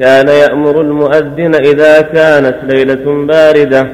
كان 0.00 0.28
يأمر 0.28 0.80
المؤذن 0.80 1.54
إذا 1.54 2.00
كانت 2.00 2.56
ليلة 2.62 3.26
باردة. 3.26 3.86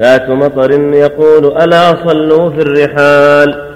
ذات 0.00 0.30
مطر 0.30 0.70
يقول 0.94 1.62
ألا 1.62 1.94
صلوا 2.06 2.50
في 2.50 2.62
الرحال. 2.62 3.68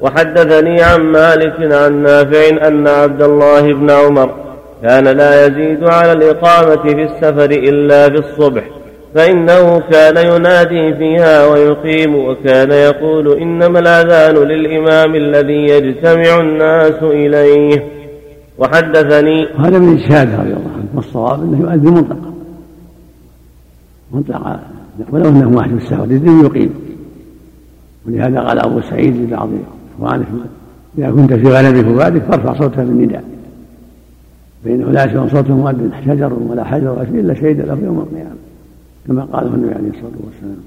وحدثني 0.00 0.82
عن 0.82 1.00
مالك 1.00 1.72
عن 1.72 2.02
نافع 2.02 2.66
أن 2.68 2.88
عبد 2.88 3.22
الله 3.22 3.60
بن 3.60 3.90
عمر 3.90 4.30
كان 4.82 5.08
لا 5.08 5.46
يزيد 5.46 5.84
على 5.84 6.12
الإقامة 6.12 6.82
في 6.82 7.02
السفر 7.02 7.50
إلا 7.50 8.08
في 8.08 8.18
الصبح 8.18 8.62
فإنه 9.14 9.78
كان 9.78 10.26
ينادي 10.26 10.94
فيها 10.94 11.46
ويقيم 11.46 12.14
وكان 12.14 12.70
يقول 12.70 13.38
إنما 13.38 13.78
الأذان 13.78 14.34
للإمام 14.34 15.14
الذي 15.14 15.64
يجتمع 15.64 16.40
الناس 16.40 17.02
إليه. 17.02 17.84
وحدثني 18.58 19.46
هذا 19.58 19.78
من 19.78 19.98
إجهاد 19.98 20.28
رضي 20.28 20.52
الله 20.52 20.70
عنه 20.74 20.88
والصواب 20.94 21.42
أنه 21.42 21.60
يؤذن 21.60 21.92
مطلقا 21.92 22.32
مطلقا 24.12 24.60
ولو 25.10 25.28
أنه 25.28 25.56
واحد 25.56 25.70
في 25.70 25.76
السفر 25.76 26.12
يؤذن 26.12 26.44
يقيم. 26.44 26.74
ولهذا 28.06 28.40
قال 28.40 28.58
أبو 28.58 28.80
سعيد 28.80 29.16
لبعض 29.16 29.48
إخوانه 29.96 30.24
إذا 30.98 31.10
كنت 31.10 31.32
في 31.32 31.48
غنمك 31.48 31.86
وبعدك 31.86 32.22
فارفع 32.22 32.54
صوتك 32.58 32.78
بالنداء 32.78 33.24
فإنه 34.64 34.90
لا 34.90 35.04
يسمع 35.04 35.28
صوت 35.28 35.50
مؤذن 35.50 35.90
شجر 36.06 36.32
ولا 36.32 36.64
حجر 36.64 37.02
إلا 37.02 37.34
شهد 37.34 37.60
له 37.60 37.78
يوم 37.84 37.98
القيامة. 37.98 38.49
كما 39.06 39.22
قاله 39.32 39.54
النبي 39.54 39.74
عليه 39.74 39.88
الصلاة 39.88 40.18
والسلام. 40.24 40.62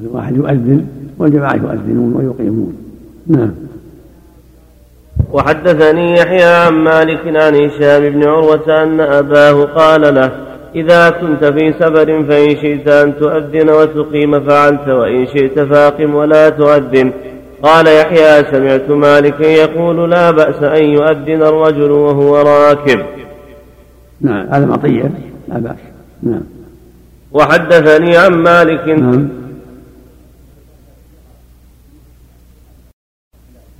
الواحد 0.00 0.36
يؤذن 0.36 0.86
والجماعة 1.18 1.54
يؤذنون 1.54 2.14
ويقيمون. 2.16 2.76
نعم. 3.26 3.50
وحدثني 5.32 6.14
يحيى 6.14 6.44
عن 6.44 6.72
مالك 6.72 7.20
عن 7.26 7.54
هشام 7.54 8.12
بن 8.12 8.24
عروة 8.24 8.82
أن 8.82 9.00
أباه 9.00 9.64
قال 9.64 10.14
له 10.14 10.46
إذا 10.74 11.10
كنت 11.10 11.44
في 11.44 11.72
سفر 11.72 12.24
فإن 12.24 12.56
شئت 12.56 12.88
أن 12.88 13.16
تؤذن 13.18 13.70
وتقيم 13.70 14.40
فعلت 14.40 14.88
وإن 14.88 15.26
شئت 15.26 15.60
فأقم 15.60 16.14
ولا 16.14 16.48
تؤذن. 16.48 17.12
قال 17.62 17.86
يحيى 17.86 18.44
سمعت 18.52 18.90
مالكا 18.90 19.44
يقول 19.44 20.10
لا 20.10 20.30
بأس 20.30 20.62
أن 20.62 20.84
يؤذن 20.84 21.42
الرجل 21.42 21.90
وهو 21.90 22.36
راكب. 22.36 23.00
نعم 24.20 24.46
هذا 24.46 24.66
مطية 24.66 25.10
لا 25.48 25.58
بأس. 25.58 25.95
نعم. 26.30 26.42
وحدثني 27.32 28.16
عن 28.16 28.32
مالك. 28.32 28.88
نعم. 28.88 29.28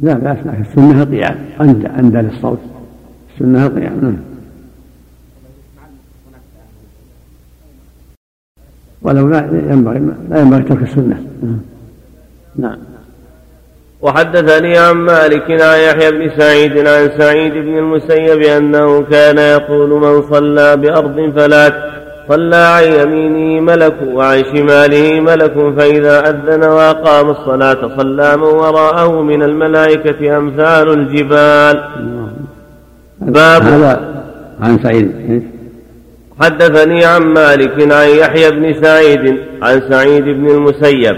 لا 0.01 0.15
بأس 0.15 0.39
لكن 0.39 0.61
السنة 0.61 1.03
القيام 1.03 1.39
عند 1.61 1.87
عند 1.87 2.17
للصوت 2.17 2.61
السنة 3.35 3.67
القيام 3.67 4.01
نعم. 4.03 4.17
ولو 9.03 9.29
لا 9.29 9.39
ينبغي 9.71 9.99
لا 10.31 10.41
ينبغي 10.41 10.63
ترك 10.63 10.83
السنة. 10.83 11.27
نعم. 12.57 12.79
وحدثني 14.03 14.79
عن 14.79 14.93
مالك 14.93 15.51
عن 15.51 15.79
يحيى 15.79 16.11
بن 16.11 16.31
سعيد 16.39 16.79
عن 16.79 17.11
سعيد 17.19 17.53
بن 17.53 17.79
المسيب 17.79 18.41
أنه 18.43 19.03
كان 19.03 19.39
يقول 19.39 19.91
من 19.91 20.23
صلى 20.23 20.77
بأرض 20.77 21.33
فلات 21.35 21.75
صلى 22.29 22.57
عن 22.57 22.85
يمينه 22.85 23.61
ملك 23.61 23.95
وعن 24.15 24.45
شماله 24.45 25.21
ملك 25.21 25.75
فإذا 25.79 26.31
أذن 26.31 26.65
وأقام 26.65 27.31
الصلاة 27.31 27.97
صلى 27.97 28.37
من 28.37 28.43
وراءه 28.43 29.23
من 29.23 29.43
الملائكة 29.43 30.39
أمثال 30.39 30.91
الجبال. 30.91 31.85
باب 33.21 33.63
هذا 33.63 34.25
عن 34.61 34.79
سعيد. 34.83 35.43
حدثني 36.41 37.05
عن 37.05 37.23
مالك 37.23 37.93
عن 37.93 38.09
يحيى 38.09 38.51
بن 38.51 38.83
سعيد 38.83 39.37
عن 39.63 39.83
سعيد 39.91 40.25
بن 40.25 40.51
المسيب 40.51 41.17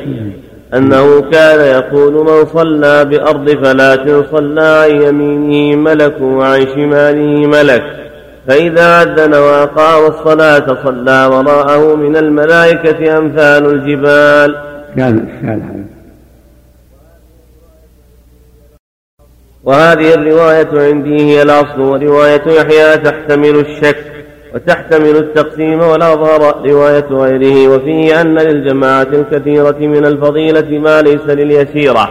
أنه 0.74 1.20
كان 1.20 1.60
يقول 1.60 2.12
من 2.12 2.46
صلى 2.46 3.04
بأرض 3.04 3.50
فلاة 3.50 4.24
صلى 4.32 4.62
عن 4.62 5.02
يمينه 5.02 5.76
ملك 5.76 6.20
وعن 6.20 6.60
شماله 6.74 7.46
ملك. 7.46 8.07
فإذا 8.48 9.02
أذن 9.02 9.34
وأقام 9.34 10.12
الصلاة 10.12 10.84
صلى 10.84 11.26
وراءه 11.26 11.94
من 11.94 12.16
الملائكة 12.16 13.18
أمثال 13.18 13.66
الجبال. 13.66 14.56
كان 14.96 15.28
كان 15.42 15.86
وهذه 19.64 20.14
الرواية 20.14 20.68
عندي 20.72 21.20
هي 21.20 21.42
الأصل 21.42 21.80
ورواية 21.80 22.42
يحيى 22.46 22.96
تحتمل 22.96 23.58
الشك 23.58 24.04
وتحتمل 24.54 25.16
التقسيم 25.16 25.80
والأظهر 25.80 26.66
رواية 26.66 27.06
غيره 27.10 27.68
وفيه 27.68 28.20
أن 28.20 28.38
للجماعة 28.38 29.02
الكثيرة 29.12 29.78
من 29.78 30.04
الفضيلة 30.06 30.78
ما 30.78 31.02
ليس 31.02 31.26
لليسيرة 31.26 32.10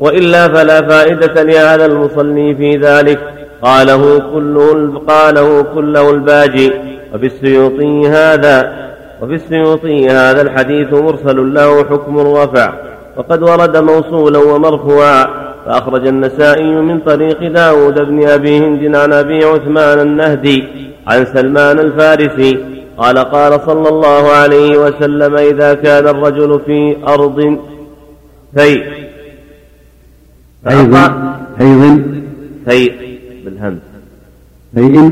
وإلا 0.00 0.48
فلا 0.48 0.88
فائدة 0.88 1.42
لهذا 1.42 1.86
المصلي 1.86 2.54
في 2.54 2.76
ذلك. 2.76 3.35
قاله 3.62 4.18
كله 4.18 4.98
قاله 5.08 5.62
كله 5.62 6.10
الباجي 6.10 6.72
وفي 7.14 7.26
السيوطي 7.26 8.08
هذا 8.08 8.88
وفي 9.22 9.34
السيوطي 9.34 10.08
هذا 10.08 10.42
الحديث 10.42 10.92
مرسل 10.92 11.54
له 11.54 11.84
حكم 11.84 12.18
الرفع 12.18 12.72
وقد 13.16 13.42
ورد 13.42 13.76
موصولا 13.76 14.38
ومرفوعا. 14.38 15.46
فأخرج 15.66 16.06
النسائي 16.06 16.74
من 16.74 17.00
طريق 17.00 17.48
داود 17.48 18.00
بن 18.00 18.28
أبي 18.28 18.58
هند 18.58 18.96
عن 18.96 19.12
أبي 19.12 19.44
عثمان 19.44 20.00
النهدي 20.00 20.64
عن 21.06 21.24
سلمان 21.24 21.78
الفارسي. 21.78 22.58
قال 22.98 23.18
قال 23.18 23.60
صلى 23.66 23.88
الله 23.88 24.28
عليه 24.30 24.78
وسلم 24.78 25.36
إذا 25.36 25.74
كان 25.74 26.08
الرجل 26.08 26.60
في 26.66 26.96
أرض 27.08 27.58
في 28.56 28.82
حيض 30.66 30.94
حيض 31.58 32.02
في 32.68 33.15
بالهمز 33.46 33.78
في 34.74 35.10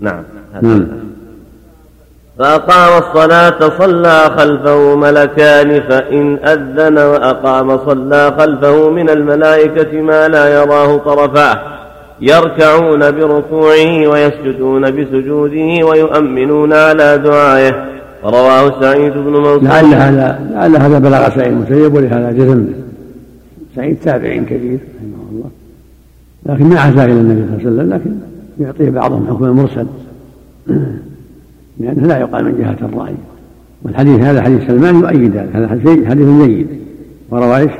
نعم 0.00 0.22
نعم. 0.62 0.86
فأقام 2.38 3.02
الصلاة 3.02 3.78
صلى 3.78 4.20
خلفه 4.36 4.96
ملكان 4.96 5.80
فإن 5.88 6.38
أذن 6.38 6.98
وأقام 6.98 7.78
صلى 7.78 8.34
خلفه 8.38 8.90
من 8.90 9.10
الملائكة 9.10 10.02
ما 10.02 10.28
لا 10.28 10.62
يراه 10.62 10.96
طرفاه. 10.96 11.58
يركعون 12.20 13.10
بركوعه 13.10 14.08
ويسجدون 14.08 14.90
بسجوده 14.90 15.86
ويؤمنون 15.86 16.72
على 16.72 17.18
دعائه. 17.18 17.84
رواه 18.24 18.80
سعيد 18.80 19.12
بن 19.12 19.32
منصور. 19.32 19.62
لعل 19.62 19.94
هذا 19.94 20.40
لعل 20.50 20.76
هذا 20.76 20.98
بلغ 20.98 21.28
سعيد 21.28 21.52
المسيب 21.52 21.94
ولهذا 21.94 22.32
جزم. 22.32 22.66
سعيد 23.76 23.96
تابع 24.04 24.36
كبير 24.36 24.78
رحمه 24.96 25.23
لكن 26.46 26.64
ما 26.64 26.80
عزا 26.80 27.04
إلى 27.04 27.12
النبي 27.12 27.46
صلى 27.46 27.68
الله 27.68 27.82
عليه 27.82 27.82
وسلم 27.82 27.94
لكن 27.94 28.10
يعطيه 28.60 28.90
بعضهم 28.90 29.26
حكم 29.26 29.44
المرسل. 29.44 29.86
لأنه 31.80 32.06
لا 32.06 32.18
يقال 32.18 32.44
من 32.44 32.58
جهة 32.58 32.88
الرأي. 32.88 33.14
والحديث 33.82 34.20
هذا 34.20 34.42
حديث 34.42 34.66
سلمان 34.66 35.00
يؤيد 35.00 35.36
هذا 35.36 35.50
هذا 35.54 35.68
حديث 35.68 35.88
جيد 36.42 36.68
وروى 37.30 37.56
إيش؟ 37.56 37.72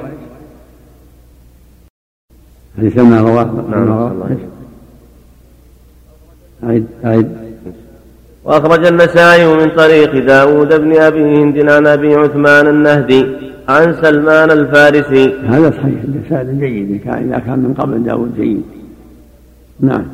حديث 2.79 2.95
سلمان 2.95 3.25
رواه. 3.25 3.65
نعم 3.71 4.47
أعد 7.05 7.44
وأخرج 8.45 8.87
النسائي 8.87 9.55
من 9.55 9.71
طريق 9.71 10.25
داود 10.27 10.81
بن 10.81 10.97
أبي 10.97 11.23
هند 11.23 11.71
عن 11.71 11.87
أبي 11.87 12.15
عثمان 12.15 12.67
النهدي 12.67 13.27
عن 13.69 13.95
سلمان 14.03 14.51
الفارسي. 14.51 15.35
هذا 15.49 15.71
صحيح 15.71 16.01
الإسناد 16.05 16.61
جيد 16.61 16.91
إذا 17.07 17.39
كان 17.39 17.59
من 17.59 17.75
قبل 17.75 18.03
داود 18.03 18.35
جيد. 18.37 18.63
نعم. 19.81 20.05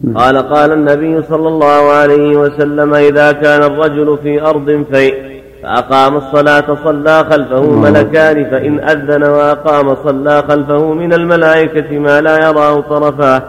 نعم. 0.00 0.16
قال 0.16 0.38
قال 0.38 0.72
النبي 0.72 1.22
صلى 1.22 1.48
الله 1.48 1.92
عليه 1.92 2.36
وسلم 2.36 2.94
إذا 2.94 3.32
كان 3.32 3.62
الرجل 3.62 4.18
في 4.22 4.42
أرض 4.42 4.84
فيء 4.92 5.14
فأقام 5.62 6.16
الصلاة 6.16 6.78
صلى 6.84 7.24
خلفه 7.30 7.70
ملكان 7.70 8.44
فإن 8.50 8.80
أذن 8.80 9.22
وأقام 9.22 9.94
صلى 9.94 10.42
خلفه 10.48 10.92
من 10.94 11.12
الملائكة 11.12 11.98
ما 11.98 12.20
لا 12.20 12.48
يراه 12.48 12.80
طرفاه. 12.80 13.42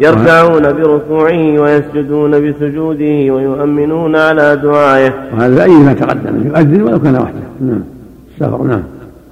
يركعون 0.00 0.62
بركوعه 0.72 1.60
ويسجدون 1.60 2.30
بسجوده 2.30 3.34
ويؤمنون 3.34 4.16
على 4.16 4.56
دعائه. 4.56 5.12
وهذا 5.32 5.62
أي 5.62 5.70
ما 5.70 5.92
تقدم 5.92 6.46
يؤذن 6.46 6.82
ولو 6.82 7.00
كان 7.00 7.16
وحده. 7.16 7.40
نعم 7.60 7.84
السفر 8.34 8.62
نعم. 8.62 8.82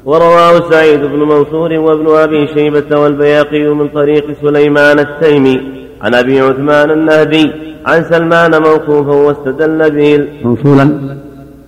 ورواه 0.05 0.71
سعيد 0.71 1.01
بن 1.01 1.19
منصور 1.19 1.73
وابن 1.73 2.07
أبي 2.07 2.47
شيبة 2.47 2.99
والبياقي 2.99 3.75
من 3.75 3.89
طريق 3.89 4.27
سليمان 4.43 4.99
التيمي. 4.99 5.61
عن 6.03 6.15
أبي 6.15 6.41
عثمان 6.41 6.91
النهدي 6.91 7.53
عن 7.87 8.05
سلمان 8.05 8.63
موقوفا 8.63 9.13
واستدل 9.13 9.91
به 9.91 10.27
موصولا؟ 10.45 10.85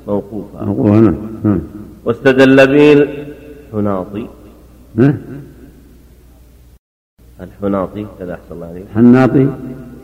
موقوفا. 0.06 0.64
موقوفا 0.64 0.90
نعم. 0.90 1.16
نعم. 1.44 1.60
واستدل 2.04 2.66
به 2.66 3.06
الحناطي 3.72 4.26
نعم. 4.94 5.14
الحناطي 7.42 8.06
كذا 8.18 8.32
أحسن 8.32 8.54
الله 8.54 8.66
عليك. 8.66 8.84
الحناطي 8.90 9.46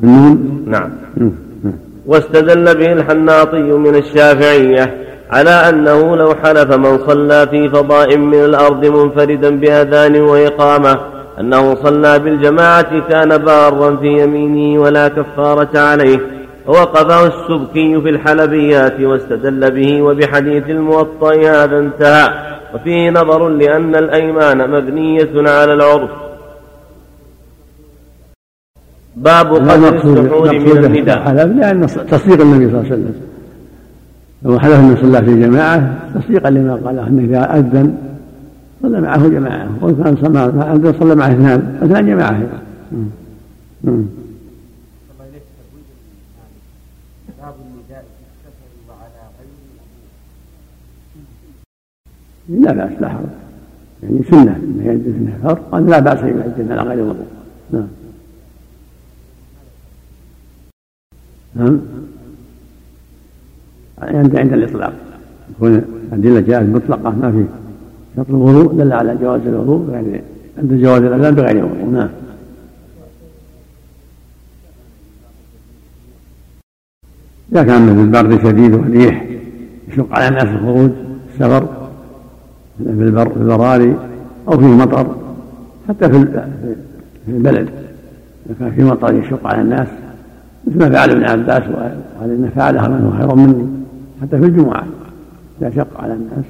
بالنون 0.01 0.65
نعم. 0.67 0.91
نعم. 1.17 1.33
واستدل 2.07 2.65
به 2.79 2.93
الحناطي 2.93 3.63
من 3.63 3.95
الشافعية 3.95 4.95
على 5.31 5.51
أنه 5.51 6.17
لو 6.17 6.35
حلف 6.35 6.77
من 6.77 6.99
صلى 6.99 7.47
في 7.51 7.69
فضاء 7.69 8.17
من 8.17 8.45
الأرض 8.45 8.87
منفردا 8.87 9.57
بأذان 9.57 10.21
وإقامة 10.21 10.99
أنه 11.41 11.75
صلى 11.75 12.19
بالجماعة 12.19 13.09
كان 13.09 13.39
بارا 13.39 13.97
في 13.97 14.23
يمينه 14.23 14.83
ولا 14.83 15.09
كفارة 15.09 15.79
عليه. 15.79 16.21
ووقفه 16.67 17.27
السبكي 17.27 18.01
في 18.01 18.09
الحلبيات 18.09 19.01
واستدل 19.01 19.71
به 19.71 20.03
وبحديث 20.03 20.71
الموطأ 20.71 21.35
هذا 21.35 21.79
انتهى. 21.79 22.29
وفيه 22.75 23.11
نظر 23.11 23.49
لأن 23.49 23.97
الأيمان 23.97 24.71
مبنية 24.71 25.31
على 25.37 25.73
العرف. 25.73 26.11
باب 29.25 29.47
قدر 29.55 29.97
السحور 29.97 30.53
من 30.53 30.85
النداء. 30.85 31.19
حلف 31.19 31.53
لأن 31.57 31.87
تصديق 31.87 32.41
النبي 32.41 32.67
صلى 32.71 32.81
الله 32.81 32.93
عليه 32.93 32.93
وسلم. 32.93 33.15
لو 34.43 34.59
حلف 34.59 34.75
أن 34.75 34.97
صلى 35.03 35.25
في 35.25 35.41
جماعة 35.41 35.99
تصديقا 36.15 36.51
لما 36.51 36.75
قاله 36.75 37.07
أنه 37.07 37.25
إذا 37.25 37.59
أذن 37.59 37.97
صلى 38.83 39.01
معه 39.01 39.29
جماعة. 39.29 39.69
وكان 39.83 40.17
صلى 40.17 40.93
صلى 41.01 41.15
معه 41.15 41.33
اثنان. 41.33 41.79
اثنان 41.83 42.07
جماعة 42.07 42.43
لا 52.49 52.73
بأس 52.73 52.93
لا 53.01 53.09
حرج. 53.09 53.25
يعني 54.03 54.23
سنة. 54.31 54.61
قال 55.73 55.87
لا 55.87 55.99
بأس 55.99 56.19
أن 56.19 56.29
يؤذن 56.29 56.79
على 56.79 56.91
غير 56.91 57.05
وضوء. 57.05 57.27
نعم. 57.71 57.87
نعم. 61.55 61.81
عند 64.03 64.37
عند 64.37 64.53
الإطلاق. 64.53 64.93
يكون 65.51 65.83
الأدلة 66.13 66.41
جاءت 66.41 66.69
مطلقة 66.69 67.11
ما 67.11 67.33
في 67.33 67.45
شرط 68.17 68.31
الوضوء 68.31 68.73
دل 68.73 68.93
على 68.93 69.17
جواز 69.17 69.41
الوضوء 69.47 69.91
يعني 69.93 70.23
عند 70.59 70.73
جواز 70.73 71.03
الأذان 71.03 71.35
بغير 71.35 71.65
وضوء. 71.65 71.91
نعم. 71.93 72.09
إذا 77.53 77.63
كان 77.63 77.83
من 77.83 78.05
البرد 78.05 78.43
شديد 78.43 78.75
والريح 78.75 79.27
يشق 79.89 80.07
على 80.13 80.29
الناس 80.29 80.45
الخروج 80.45 80.91
السفر 81.33 81.67
في 82.79 82.91
البر 82.91 83.29
في 83.29 83.37
البراري 83.37 83.97
أو 84.49 84.59
فيه 84.59 84.67
مطر 84.67 85.17
حتى 85.89 86.09
في 86.09 86.25
في 87.27 87.33
البلد. 87.33 87.69
إذا 88.47 88.55
كان 88.61 88.73
في 88.73 88.85
مطر 88.85 89.15
يشق 89.15 89.47
على 89.47 89.63
الناس 89.63 89.89
مثل 90.69 90.79
ما 90.79 90.91
فعل 90.91 91.11
ابن 91.11 91.25
عباس 91.25 91.63
وقال 91.69 92.31
إن 92.31 92.51
فعلها 92.57 92.89
من 92.89 93.05
هو 93.05 93.19
خير 93.19 93.35
مني 93.37 93.69
حتى 94.23 94.39
في 94.39 94.47
الجمعة 94.47 94.85
إذا 95.61 95.71
شق 95.71 96.01
على 96.01 96.13
الناس. 96.13 96.45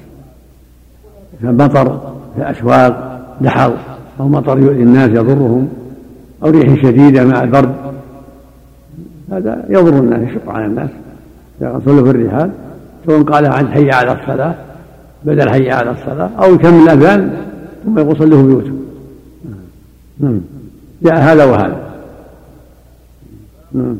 في 2.35 2.41
الأسواق 2.41 3.21
دحر 3.41 3.77
أو 4.19 4.27
مطر 4.27 4.59
يؤذي 4.59 4.83
الناس 4.83 5.09
يضرهم 5.09 5.69
أو 6.43 6.49
ريح 6.49 6.83
شديدة 6.83 7.25
مع 7.25 7.43
البرد. 7.43 7.75
هذا 9.31 9.65
يضر 9.69 9.99
الناس 9.99 10.29
يشق 10.29 10.49
على 10.49 10.65
الناس. 10.65 10.89
إذا 11.61 11.81
صلوا 11.85 12.03
في 12.03 12.11
الرحال 12.11 12.51
سواء 13.05 13.23
قال 13.23 13.45
عن 13.45 13.67
حي 13.67 13.91
على 13.91 14.11
الصلاة 14.11 14.55
بدل 15.23 15.49
حي 15.49 15.71
على 15.71 15.91
الصلاة 15.91 16.29
أو 16.43 16.53
يكمل 16.53 16.83
الأذان 16.83 17.45
ثم 17.85 17.99
يقول 17.99 18.17
صلوا 18.17 18.43
بيوتهم 18.43 18.79
نعم. 20.19 20.41
جاء 21.03 21.17
هذا 21.17 21.45
وهذا. 21.45 21.79
نعم. 23.73 23.97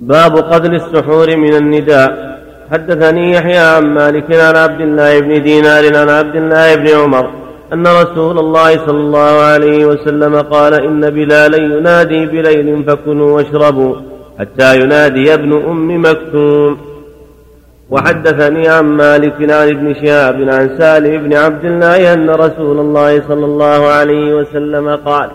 باب 0.00 0.36
قتل 0.36 0.74
السحور 0.74 1.36
من 1.36 1.54
النداء. 1.54 2.40
حدثني 2.72 3.32
يحيى 3.32 3.58
عن 3.58 3.84
مالك 3.94 4.34
عن 4.34 4.56
عبد 4.56 4.80
الله 4.80 5.20
بن 5.20 5.42
دينار 5.42 5.96
عن 5.96 6.08
عبد 6.08 6.36
الله 6.36 6.74
بن 6.74 6.88
عمر 6.88 7.30
أن 7.72 7.86
رسول 7.86 8.38
الله 8.38 8.86
صلى 8.86 9.00
الله 9.00 9.40
عليه 9.40 9.84
وسلم 9.84 10.36
قال 10.36 10.74
إن 10.74 11.10
بلالا 11.10 11.56
ينادي 11.56 12.26
بليل 12.26 12.84
فكلوا 12.84 13.32
واشربوا 13.36 13.94
حتى 14.38 14.80
ينادي 14.80 15.34
ابن 15.34 15.52
أم 15.52 16.02
مكتوم. 16.02 16.78
وحدثني 17.90 18.68
عن 18.68 18.84
مالك 18.84 19.50
عن 19.50 19.68
ابن 19.68 19.94
شهاب 19.94 20.36
عن 20.48 20.78
سالم 20.78 21.22
بن 21.22 21.36
عبد 21.36 21.64
الله 21.64 22.12
أن 22.12 22.30
رسول 22.30 22.78
الله 22.78 23.22
صلى 23.28 23.44
الله 23.44 23.86
عليه 23.86 24.34
وسلم 24.34 24.88
قال 24.96 25.30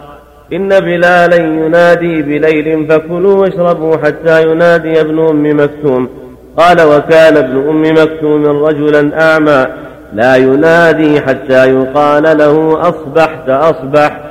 إن 0.54 0.70
بلالا 0.70 1.36
ينادي 1.36 2.22
بليل 2.22 2.88
فكلوا 2.88 3.36
واشربوا 3.36 3.98
حتى 3.98 4.52
ينادي 4.52 5.02
ابن 5.02 5.20
أم 5.20 5.64
مكتوم. 5.64 6.10
قال 6.58 6.82
وكان 6.82 7.38
ابن 7.38 7.70
أم 7.70 7.82
مكتوم 7.82 8.46
رجلا 8.46 9.32
أعمى. 9.32 9.66
لا 10.14 10.36
ينادي 10.36 11.22
حتى 11.22 11.74
يقال 11.74 12.24
له 12.24 12.90
أصبحت 12.90 13.50
أصبح. 13.50 14.22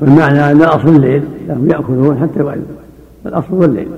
والمعنى 0.00 0.50
أن 0.50 0.62
أصل 0.62 0.88
الليل 0.88 1.22
لهم 1.48 1.70
يأكلون 1.70 2.18
حتى 2.22 2.40
يؤذن 2.40 2.66
الأصل 3.26 3.54
هو 3.54 3.64
الليل. 3.64 3.88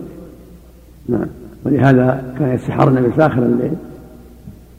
نعم. 1.08 1.26
ولهذا 1.64 2.22
كان 2.38 2.54
يستحر 2.54 2.88
النبي 2.88 3.12
في 3.12 3.26
آخر 3.26 3.38
الليل. 3.38 3.72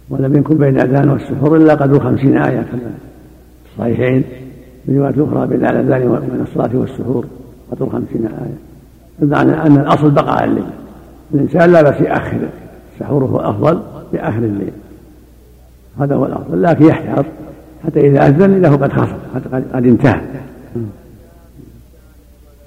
ولم 0.10 0.38
يكن 0.38 0.58
بين 0.58 0.82
الأذان 0.82 1.10
والسحور 1.10 1.58
إلا 1.58 1.74
قدر 1.74 2.00
خمسين 2.00 2.38
آية 2.38 2.66
كما. 2.72 2.92
الصحيحين 3.72 4.24
روايات 4.90 5.16
أخرى 5.18 5.48
بين 5.48 5.66
الأذان 5.66 6.08
وبين 6.08 6.46
الصلاة 6.50 6.70
والسحور 6.74 7.26
قدر 7.72 7.90
خمسين 7.90 8.26
آية 8.26 8.58
بمعنى 9.20 9.62
أن 9.62 9.78
الأصل 9.78 10.12
بقاء 10.12 10.44
الليل. 10.44 10.64
الإنسان 11.34 11.72
لا 11.72 11.82
بأس 11.82 12.02
يأخر 12.02 12.40
السحور 12.94 13.24
هو 13.24 13.40
الأفضل 13.40 13.82
في 14.12 14.20
آخر 14.20 14.38
الليل. 14.38 14.72
هذا 16.00 16.16
هو 16.16 16.26
الأفضل 16.26 16.64
لكن 16.64 16.86
يحتاط 16.86 17.26
حتى 17.86 18.00
إذا 18.00 18.28
أذن 18.28 18.66
هو 18.66 18.76
قد 18.76 18.94
خصم 18.94 19.18
قد 19.74 19.86
انتهى. 19.86 20.22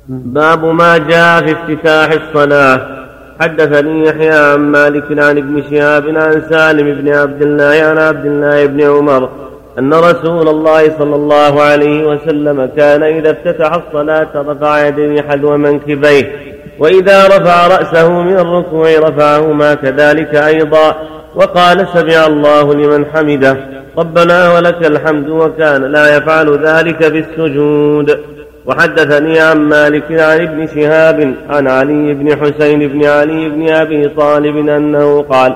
باب 0.08 0.64
ما 0.64 0.98
جاء 0.98 1.46
في 1.46 1.52
افتتاح 1.52 2.12
الصلاة. 2.12 3.00
حدثني 3.40 4.04
يحيى 4.04 4.52
عن 4.52 4.58
مالك 4.58 5.18
عن 5.18 5.38
ابن 5.38 5.62
شهاب 5.70 6.08
عن 6.08 6.42
سالم 6.50 7.00
بن 7.00 7.08
عبد 7.08 7.42
الله 7.42 7.84
عن 7.84 7.98
عبد 7.98 8.26
الله 8.26 8.66
بن 8.66 8.80
عمر 8.80 9.30
أن 9.78 9.94
رسول 9.94 10.48
الله 10.48 10.98
صلى 10.98 11.16
الله 11.16 11.62
عليه 11.62 12.04
وسلم 12.04 12.70
كان 12.76 13.02
إذا 13.02 13.30
افتتح 13.30 13.72
الصلاة 13.74 14.28
رفع 14.34 14.86
يديه 14.86 15.22
حذو 15.22 15.56
منكبيه 15.56 16.32
وإذا 16.78 17.26
رفع 17.26 17.66
رأسه 17.66 18.22
من 18.22 18.38
الركوع 18.38 18.98
رفعهما 18.98 19.74
كذلك 19.74 20.34
أيضا. 20.34 20.94
وقال 21.34 21.88
سمع 21.94 22.26
الله 22.26 22.74
لمن 22.74 23.06
حمده 23.06 23.56
ربنا 23.98 24.54
ولك 24.54 24.86
الحمد 24.86 25.28
وكان 25.28 25.82
لا 25.84 26.16
يفعل 26.16 26.66
ذلك 26.66 27.12
بالسجود. 27.12 28.18
وحدثني 28.66 29.40
عن 29.40 29.58
مالك 29.58 30.12
عن 30.12 30.40
ابن 30.40 30.66
شهاب 30.66 31.34
عن 31.50 31.68
علي 31.68 32.14
بن 32.14 32.40
حسين 32.40 32.88
بن 32.88 33.04
علي 33.04 33.48
بن 33.48 33.68
أبي 33.70 34.08
طالب 34.08 34.56
أنه 34.56 35.22
قال 35.22 35.54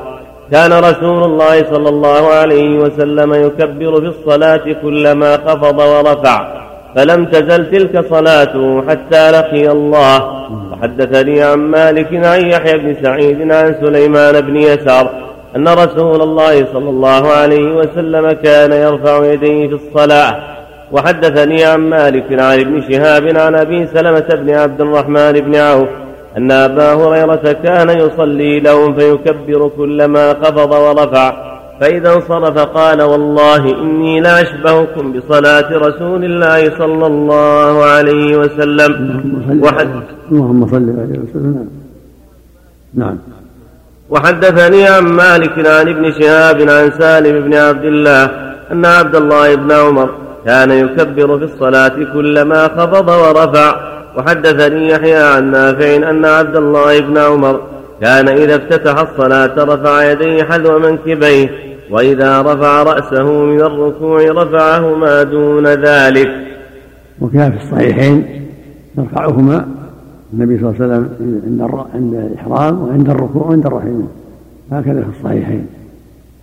كان 0.52 0.72
رسول 0.72 1.24
الله 1.24 1.64
صلى 1.72 1.88
الله 1.88 2.28
عليه 2.28 2.78
وسلم 2.78 3.34
يكبر 3.34 4.00
في 4.00 4.06
الصلاة 4.06 4.76
كلما 4.82 5.36
خفض 5.36 5.78
ورفع 5.78 6.64
فلم 6.96 7.24
تزل 7.24 7.70
تلك 7.70 8.04
صلاته 8.10 8.84
حتى 8.88 9.30
لقي 9.30 9.70
الله. 9.70 10.44
وحدثني 10.72 11.42
عن 11.42 11.58
مالك 11.58 12.14
عن 12.26 12.40
يحيى 12.46 12.78
بن 12.78 12.96
سعيد 13.02 13.52
عن 13.52 13.74
سليمان 13.80 14.40
بن 14.40 14.56
يسار 14.56 15.10
أن 15.56 15.68
رسول 15.68 16.22
الله 16.22 16.66
صلى 16.72 16.90
الله 16.90 17.28
عليه 17.28 17.76
وسلم 17.76 18.32
كان 18.32 18.72
يرفع 18.72 19.24
يديه 19.32 19.68
في 19.68 19.74
الصلاة. 19.74 20.34
وحدثني 20.92 21.64
عن 21.64 21.80
مالك 21.80 22.32
عن 22.32 22.60
ابن 22.60 22.82
شهاب 22.90 23.38
عن 23.38 23.54
أبي 23.54 23.86
سلمة 23.86 24.28
بن 24.30 24.50
عبد 24.54 24.80
الرحمن 24.80 25.32
بن 25.32 25.56
عوف 25.56 25.88
أن 26.36 26.50
أبا 26.50 26.92
هريرة 26.94 27.52
كان 27.52 27.88
يصلي 27.90 28.60
لهم 28.60 28.94
فيكبر 28.94 29.70
كلما 29.76 30.34
خفض 30.34 30.72
ورفع. 30.72 31.54
فإذا 31.80 32.14
انصرف 32.14 32.58
قال 32.58 33.02
والله 33.02 33.82
إني 33.82 34.20
لأشبهكم 34.20 35.12
بصلاة 35.12 35.78
رسول 35.78 36.24
الله 36.24 36.78
صلى 36.78 37.06
الله 37.06 37.84
عليه 37.84 38.36
وسلم. 38.36 38.92
وحد 39.62 39.90
اللهم 40.32 40.66
صل 40.66 40.88
عليه 41.00 41.18
وسلم 41.18 41.68
نعم. 42.94 43.18
وحدثني 44.10 44.88
عن 44.88 45.02
مالك 45.02 45.66
عن 45.66 45.88
ابن 45.88 46.12
شهاب 46.12 46.60
عن 46.60 46.90
سالم 46.98 47.44
بن 47.44 47.54
عبد 47.54 47.84
الله 47.84 48.24
أن 48.72 48.84
عبد 48.84 49.16
الله 49.16 49.54
بن 49.54 49.72
عمر 49.72 50.23
كان 50.44 50.70
يكبر 50.70 51.38
في 51.38 51.44
الصلاة 51.44 52.12
كلما 52.12 52.68
خفض 52.68 53.08
ورفع. 53.08 53.94
وحدثني 54.16 54.88
يحيى 54.88 55.22
عن 55.22 55.50
نافع 55.50 56.10
أن 56.10 56.24
عبد 56.24 56.56
الله 56.56 57.00
بن 57.00 57.18
عمر 57.18 57.60
كان 58.00 58.28
إذا 58.28 58.56
افتتح 58.56 58.98
الصلاة 58.98 59.64
رفع 59.64 60.12
يديه 60.12 60.44
حذو 60.44 60.78
منكبيه 60.78 61.50
وإذا 61.90 62.42
رفع 62.42 62.82
رأسه 62.82 63.32
من 63.32 63.60
الركوع 63.60 64.20
رفعهما 64.42 65.22
دون 65.22 65.66
ذلك. 65.66 66.30
وكان 67.20 67.52
في 67.52 67.64
الصحيحين 67.64 68.46
يرفعهما 68.98 69.66
النبي 70.32 70.58
صلى 70.58 70.70
الله 70.70 70.82
عليه 70.82 70.84
وسلم 70.84 71.08
عند 71.46 71.86
عند 71.94 72.14
الإحرام 72.14 72.82
وعند 72.82 73.10
الركوع 73.10 73.42
وعند 73.42 73.66
الرحيم 73.66 74.08
هكذا 74.72 75.02
في 75.02 75.18
الصحيحين. 75.18 75.66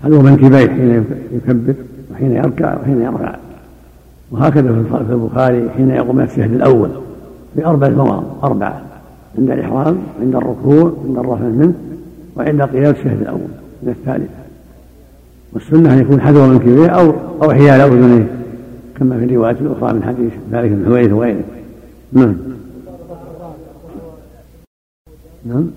حذو 0.03 0.21
منكبيه 0.21 0.67
حين 0.67 1.05
يكبر 1.31 1.73
وحين 2.11 2.31
يركع 2.35 2.77
وحين 2.81 3.01
يرفع. 3.01 3.35
وهكذا 4.31 4.83
في 5.07 5.13
البخاري 5.13 5.69
حين 5.69 5.89
يقوم 5.89 6.15
من 6.15 6.23
الشهد 6.23 6.53
الأول 6.53 6.89
في 7.55 7.65
أربعة 7.65 7.89
مواضع 7.89 8.23
أربعة 8.43 8.81
عند 9.37 9.51
الإحرام 9.51 9.97
عند 10.21 10.35
الركوع 10.35 10.93
عند 11.07 11.17
الرفع 11.17 11.45
منه 11.45 11.73
وعند 12.35 12.61
قيام 12.61 12.91
الشهد 12.91 13.21
الأول 13.21 13.39
من 13.83 13.89
الثالثة 13.89 14.41
والسنة 15.53 15.93
أن 15.93 15.99
يكون 15.99 16.21
حذو 16.21 16.47
من 16.47 16.59
كبيه 16.59 16.87
أو 16.87 17.13
أو 17.43 17.51
حيال 17.51 17.81
أذنيه 17.81 18.27
كما 18.99 19.17
في 19.17 19.25
الروايات 19.25 19.61
الأخرى 19.61 19.93
من 19.93 20.03
حديث 20.03 20.31
مالك 20.51 20.71
بن 20.71 20.85
حويرث 20.85 21.11
وغيره. 21.11 21.43
نعم. 22.13 22.35
نعم. 25.45 25.67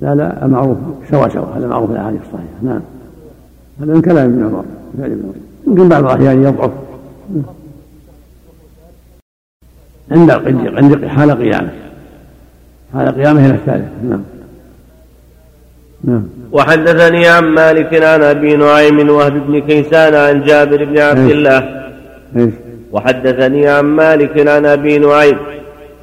لا 0.00 0.14
لا 0.14 0.46
المعروف 0.46 0.76
سوا 1.10 1.28
سوا 1.28 1.46
هذا 1.56 1.66
معروف 1.68 1.90
الأحاديث 1.90 2.20
الصحيحة. 2.20 2.62
نعم. 2.62 2.80
هذا 3.80 3.94
من 3.94 4.02
كلام 4.02 4.30
ابن 4.30 4.44
عمر. 4.44 4.64
يمكن 5.68 5.88
بعض 5.88 6.04
الأحيان 6.04 6.42
يضعف. 6.42 6.70
عند 10.10 10.30
عند 10.76 11.06
حال 11.06 11.30
قيامه. 11.30 11.70
حال 12.94 13.08
قيامه 13.08 13.46
إلى 13.46 13.54
الثالث. 13.54 13.88
نعم. 14.10 14.22
نعم. 16.04 16.22
وحدثني 16.52 17.28
عن 17.28 17.44
مالك 17.44 18.02
عن 18.02 18.22
أبي 18.22 18.56
نعيم 18.56 19.10
وهب 19.10 19.46
بن 19.46 19.60
كيسان 19.60 20.14
عن 20.14 20.42
جابر 20.42 20.84
بن 20.84 20.98
عبد 20.98 21.30
الله. 21.30 21.60
وحدثني 22.92 23.68
عن 23.68 23.84
مالك 23.84 24.48
عن 24.48 24.66
أبي 24.66 24.98
نعيم 24.98 25.38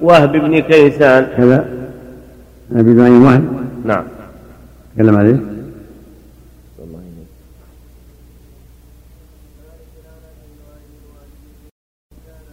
وهب 0.02 0.32
بن 0.32 0.60
كيسان. 0.60 1.28
كذا. 1.38 1.66
أبي 2.76 2.94
نعيم 2.94 3.24
وهب. 3.26 3.44
نعم. 3.86 4.04
تكلم 4.96 5.18
عليه. 5.18 5.55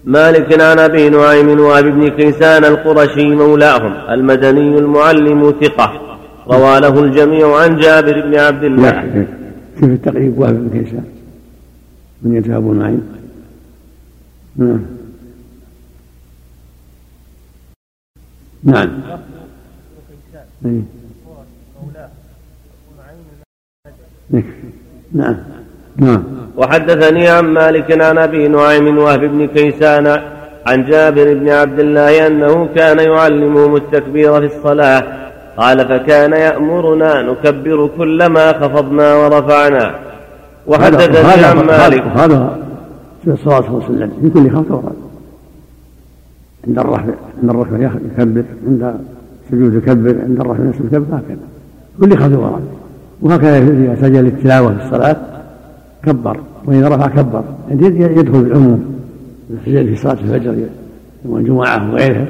مالك 0.05 0.61
عن 0.61 0.79
ابي 0.79 1.09
نعيم 1.09 1.61
وهب 1.61 1.85
بن 1.85 2.09
كيسان 2.09 2.65
القرشي 2.65 3.35
مولاهم 3.35 3.95
المدني 4.11 4.79
المعلم 4.79 5.55
ثقة. 5.62 6.19
روى 6.49 6.81
له 6.81 7.05
الجميع 7.05 7.57
عن 7.57 7.77
جابر 7.77 8.20
بن 8.20 8.35
عبد 8.39 8.65
الله. 8.65 9.27
كيف 9.81 9.85
التقريب 9.85 10.39
وهب 10.39 10.55
بن 10.55 10.79
كيسان. 10.79 11.05
من 12.23 12.53
أبو 12.53 12.73
نعيم. 12.73 13.03
نعم. 14.57 14.81
نعم. 18.65 18.91
نعم. 25.12 25.37
نعم. 26.03 26.23
وحدثني 26.57 27.29
عن 27.29 27.45
مالك 27.45 28.01
عن 28.01 28.19
أبي 28.19 28.49
نعيم 28.49 28.99
وهب 28.99 29.20
بن 29.20 29.47
كيسان 29.47 30.07
عن 30.66 30.85
جابر 30.85 31.35
بن 31.35 31.49
عبد 31.49 31.81
الله 31.81 32.27
أنه 32.27 32.69
كان 32.77 32.99
يعلمهم 32.99 33.77
التكبير 33.77 34.49
في 34.49 34.57
الصلاة. 34.57 35.03
قال 35.57 35.79
فكان 35.79 36.33
يأمرنا 36.33 37.23
نكبر 37.23 37.91
كلما 37.99 38.53
خفضنا 38.53 39.15
ورفعنا. 39.15 39.95
وحدثني 40.66 41.45
عن 41.45 41.57
مالك. 41.57 42.03
هذا 42.03 42.59
في 43.24 43.31
الصلاه 43.31 43.61
صلى 43.61 43.69
الله 43.69 43.85
عليه 43.85 43.95
وسلم 43.95 44.11
في 44.23 44.31
كل 44.31 44.51
خفض 44.51 44.70
ورفع 44.70 44.89
عند 46.66 46.79
الرفع 46.79 47.12
عند 47.43 47.51
الرفع 47.51 47.77
يكبر 47.77 48.45
عند 48.66 48.95
السجود 49.45 49.74
يكبر 49.74 50.16
عند 50.27 50.41
الرفع 50.41 50.62
يكبر 50.85 51.16
هكذا. 51.16 51.47
كل 52.01 52.16
خفض 52.16 52.33
ورفع 52.33 52.59
وهكذا 53.23 53.59
اذا 53.59 53.97
سجل 54.01 54.27
التلاوة 54.27 54.74
في 54.79 54.85
الصلاة. 54.85 55.16
كبر 56.03 56.41
وإذا 56.66 56.89
رفع 56.89 57.07
كبر. 57.07 57.45
يعني 57.69 57.87
يدخل 58.19 58.39
العموم. 58.39 59.03
في 59.65 59.97
صلاة 59.97 60.12
الفجر 60.12 60.69
يوم 61.24 61.37
الجمعة 61.37 61.93
وغيرها 61.93 62.29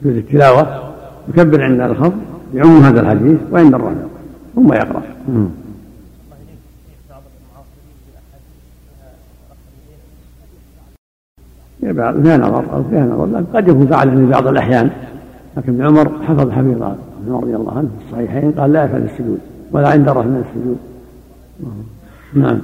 سجود 0.00 0.16
التلاوة. 0.16 0.92
يكبر 1.28 1.62
عند 1.62 1.80
الخفض 1.80 2.18
يعم 2.54 2.76
هذا 2.76 3.00
الحديث 3.00 3.38
وعند 3.52 3.74
الرفع. 3.74 3.94
ثم 4.54 4.72
يقرأ. 4.72 5.02
فيها 12.22 12.36
نظر 12.36 12.64
أو 12.72 12.84
فيها 12.90 13.06
نظر. 13.06 13.44
قد 13.54 13.68
يكون 13.68 13.86
فعل 13.86 14.10
في 14.10 14.26
بعض 14.26 14.46
الأحيان. 14.46 14.90
لكن 15.56 15.72
ابن 15.72 15.86
عمر 15.86 16.22
حفظ 16.22 16.50
حفيظ 16.50 16.82
عمر 16.82 16.96
رضي 17.28 17.56
الله 17.56 17.78
عنه 17.78 17.88
في 17.98 18.04
الصحيحين 18.06 18.52
قال 18.52 18.72
لا 18.72 18.84
يفعل 18.84 19.02
السجود 19.02 19.38
ولا 19.72 19.88
عند 19.88 20.08
الرفع 20.08 20.28
من 20.28 20.44
السجود. 20.48 20.78
نعم. 22.34 22.58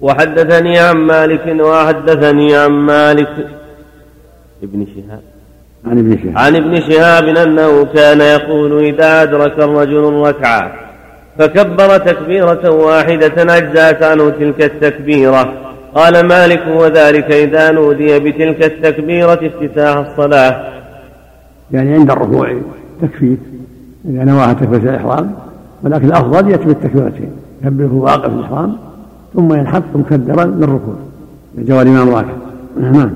وحدثني 0.00 0.78
عن 0.78 0.96
مالك 0.96 1.60
وحدثني 1.60 2.56
عن 2.56 2.70
مالك. 2.70 3.46
ابن 4.62 4.86
شهاب. 4.86 5.22
عن 5.86 5.98
ابن 5.98 6.18
شهاب. 6.22 6.38
عن 6.38 6.56
ابن 6.56 6.80
شهاب 6.80 7.24
أنه 7.24 7.84
كان 7.84 8.20
يقول 8.20 8.84
إذا 8.84 9.22
أدرك 9.22 9.58
الرجل 9.58 10.08
الركعة 10.08 10.72
فكبر 11.38 11.98
تكبيرة 11.98 12.70
واحدة 12.70 13.56
أجزأت 13.58 14.02
عنه 14.02 14.30
تلك 14.30 14.62
التكبيرة. 14.62 15.52
قال 15.94 16.26
مالك 16.26 16.62
وذلك 16.68 17.32
إذا 17.32 17.70
نودي 17.70 18.18
بتلك 18.18 18.64
التكبيرة 18.64 19.40
افتتاح 19.46 19.96
الصلاة. 19.96 20.76
يعني 21.72 21.94
عند 21.94 22.10
الركوع 22.10 22.56
تكفيه 23.02 23.36
إذا 24.04 24.24
نواها 24.24 24.52
تكبيره 24.52 24.90
الاحرام 24.90 25.32
ولكن 25.82 26.06
الأفضل 26.06 26.50
يتم 26.50 26.70
التكبيرتين 26.70 27.30
يكبر 27.62 27.94
واقف 27.94 28.32
الإحرام 28.32 28.76
ثم 29.36 29.52
ينحط 29.52 29.82
مكدرا 29.94 30.44
للركوع. 30.44 30.94
لجوال 31.58 31.86
الإمام 31.86 32.14
راكع 32.14 32.28
نعم. 32.80 33.10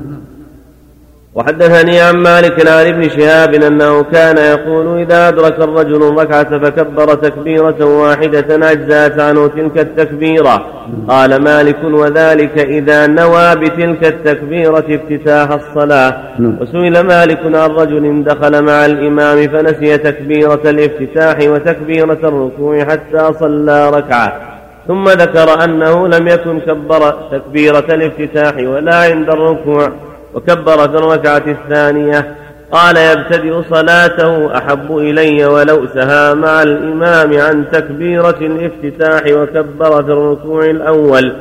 وحدثني 1.35 2.01
عن 2.01 2.17
مالك 2.17 2.69
عن 2.69 2.87
ابن 2.87 3.09
شهاب 3.09 3.55
أنه 3.55 4.03
كان 4.03 4.37
يقول 4.37 5.01
إذا 5.01 5.29
أدرك 5.29 5.59
الرجل 5.61 6.03
الركعة 6.03 6.59
فكبر 6.59 7.15
تكبيرة 7.15 7.85
واحدة 7.85 8.73
اجزات 8.73 9.21
عنه 9.21 9.47
تلك 9.47 9.79
التكبيرة. 9.79 10.67
قال 11.09 11.43
مالك 11.43 11.85
وذلك 11.85 12.59
إذا 12.59 13.07
نوى 13.07 13.55
بتلك 13.55 14.05
التكبيرة 14.05 14.85
افتتاح 14.89 15.51
الصلاة. 15.51 16.23
نعم. 16.39 16.57
وسئل 16.61 17.01
مالك 17.01 17.41
عن 17.45 17.71
رجل 17.71 18.25
دخل 18.25 18.63
مع 18.65 18.87
الإمام 18.87 19.49
فنسي 19.49 19.99
تكبيرة 19.99 20.61
الافتتاح 20.65 21.39
وتكبيرة 21.41 22.19
الركوع 22.25 22.85
حتى 22.85 23.33
صلى 23.41 23.91
ركعة. 23.91 24.60
ثم 24.91 25.09
ذكر 25.09 25.65
أنه 25.65 26.09
لم 26.09 26.29
يكن 26.29 26.61
كبر 26.61 27.15
تكبيرة 27.33 27.95
الافتتاح 27.95 28.57
ولا 28.57 28.95
عند 28.95 29.31
الركوع 29.31 29.93
وكبر 30.35 30.89
في 30.89 30.97
الركعة 30.97 31.43
الثانية. 31.47 32.35
قال 32.73 32.97
يبتدئ 32.97 33.63
صلاته 33.71 34.59
أحب 34.59 34.97
إلي 34.97 35.47
ولو 35.47 35.87
سها 35.95 36.35
مع 36.35 36.63
الإمام 36.63 37.41
عن 37.41 37.65
تكبيرة 37.73 38.39
الافتتاح 38.41 39.23
وكبر 39.27 40.03
في 40.03 40.13
الركوع 40.13 40.65
الأول. 40.65 41.33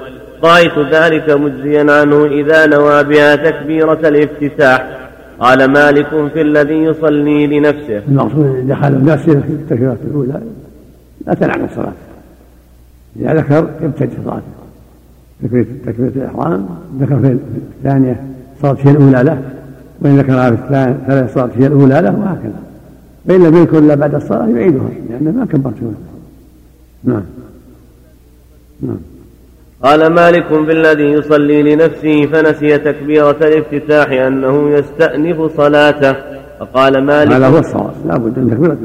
رأيت 0.44 0.80
ذلك 0.92 1.30
مجزيا 1.30 1.92
عنه 1.92 2.26
إذا 2.26 2.66
نوى 2.66 3.04
بها 3.04 3.36
تكبيرة 3.36 4.00
الافتتاح. 4.06 4.88
قال 5.40 5.72
مالك 5.72 6.32
في 6.34 6.42
الذي 6.42 6.84
يصلي 6.84 7.48
لنفسه. 7.48 8.02
المقصود 8.08 8.56
إذا 8.56 8.76
دخل 8.76 8.88
الناس 8.88 9.28
التكبيرة 9.28 9.98
الأولى 10.08 10.42
لا 11.28 11.34
تنعم 11.34 11.66
الصلاة 11.66 12.09
إذا 13.20 13.34
ذكر 13.34 13.70
يبتدئ 13.82 14.16
صلاته 14.26 14.41
تكبيرة 15.44 15.66
تكبيرة 15.86 16.12
الإحرام 16.16 16.66
ذكر 17.00 17.20
في 17.20 17.38
الثانية 17.78 18.24
صارت 18.62 18.88
هي 18.88 18.91
الأولى 18.91 19.24
له 19.24 19.41
وإن 20.02 20.18
ذكرها 20.18 20.52
في 20.52 20.56
الثالثة 20.56 21.34
صارت 21.34 21.58
هي 21.58 21.68
الأولى 21.68 22.02
له 22.02 22.20
وهكذا. 22.20 22.60
فإن 23.28 23.44
لم 23.44 23.58
يذكر 23.58 23.78
إلا 23.78 23.96
بعد 23.96 24.16
الصلاة 24.16 24.48
يعيدها 24.48 24.90
لأنه 25.10 25.32
ما 25.32 25.46
كبرت 25.46 25.76
نعم. 27.04 27.24
نعم. 28.82 28.98
قال 29.84 30.08
مالك 30.08 30.54
بالذي 30.54 31.04
يصلي 31.04 31.76
لنفسه 31.76 32.26
فنسي 32.26 32.78
تكبيرة 32.78 33.38
الافتتاح 33.41 34.12
أنه 34.12 34.70
يستأنف 34.70 35.58
صلاته. 35.58 36.16
فقال 36.60 37.06
مالك 37.06 37.32
هذا 37.32 37.48
هو 37.48 37.58
الصواب 37.58 37.94
لا 38.08 38.18
بد 38.18 38.40
من 38.40 38.50
تكبيرة 38.52 38.78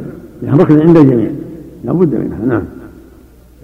ركن 0.62 0.81
عند 0.81 0.97
الجميع 0.97 1.31
لا 1.85 1.93
بد 1.93 2.15
منها. 2.15 2.47
نعم. 2.47 2.62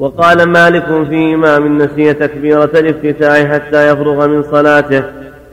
وقال 0.01 0.43
مالك 0.43 1.09
في 1.09 1.35
إمام 1.35 1.79
نسي 1.83 2.15
تكبيرة 2.15 2.71
الافتتاح 2.75 3.53
حتى 3.53 3.89
يفرغ 3.89 4.29
من 4.29 4.43
صلاته. 4.43 5.03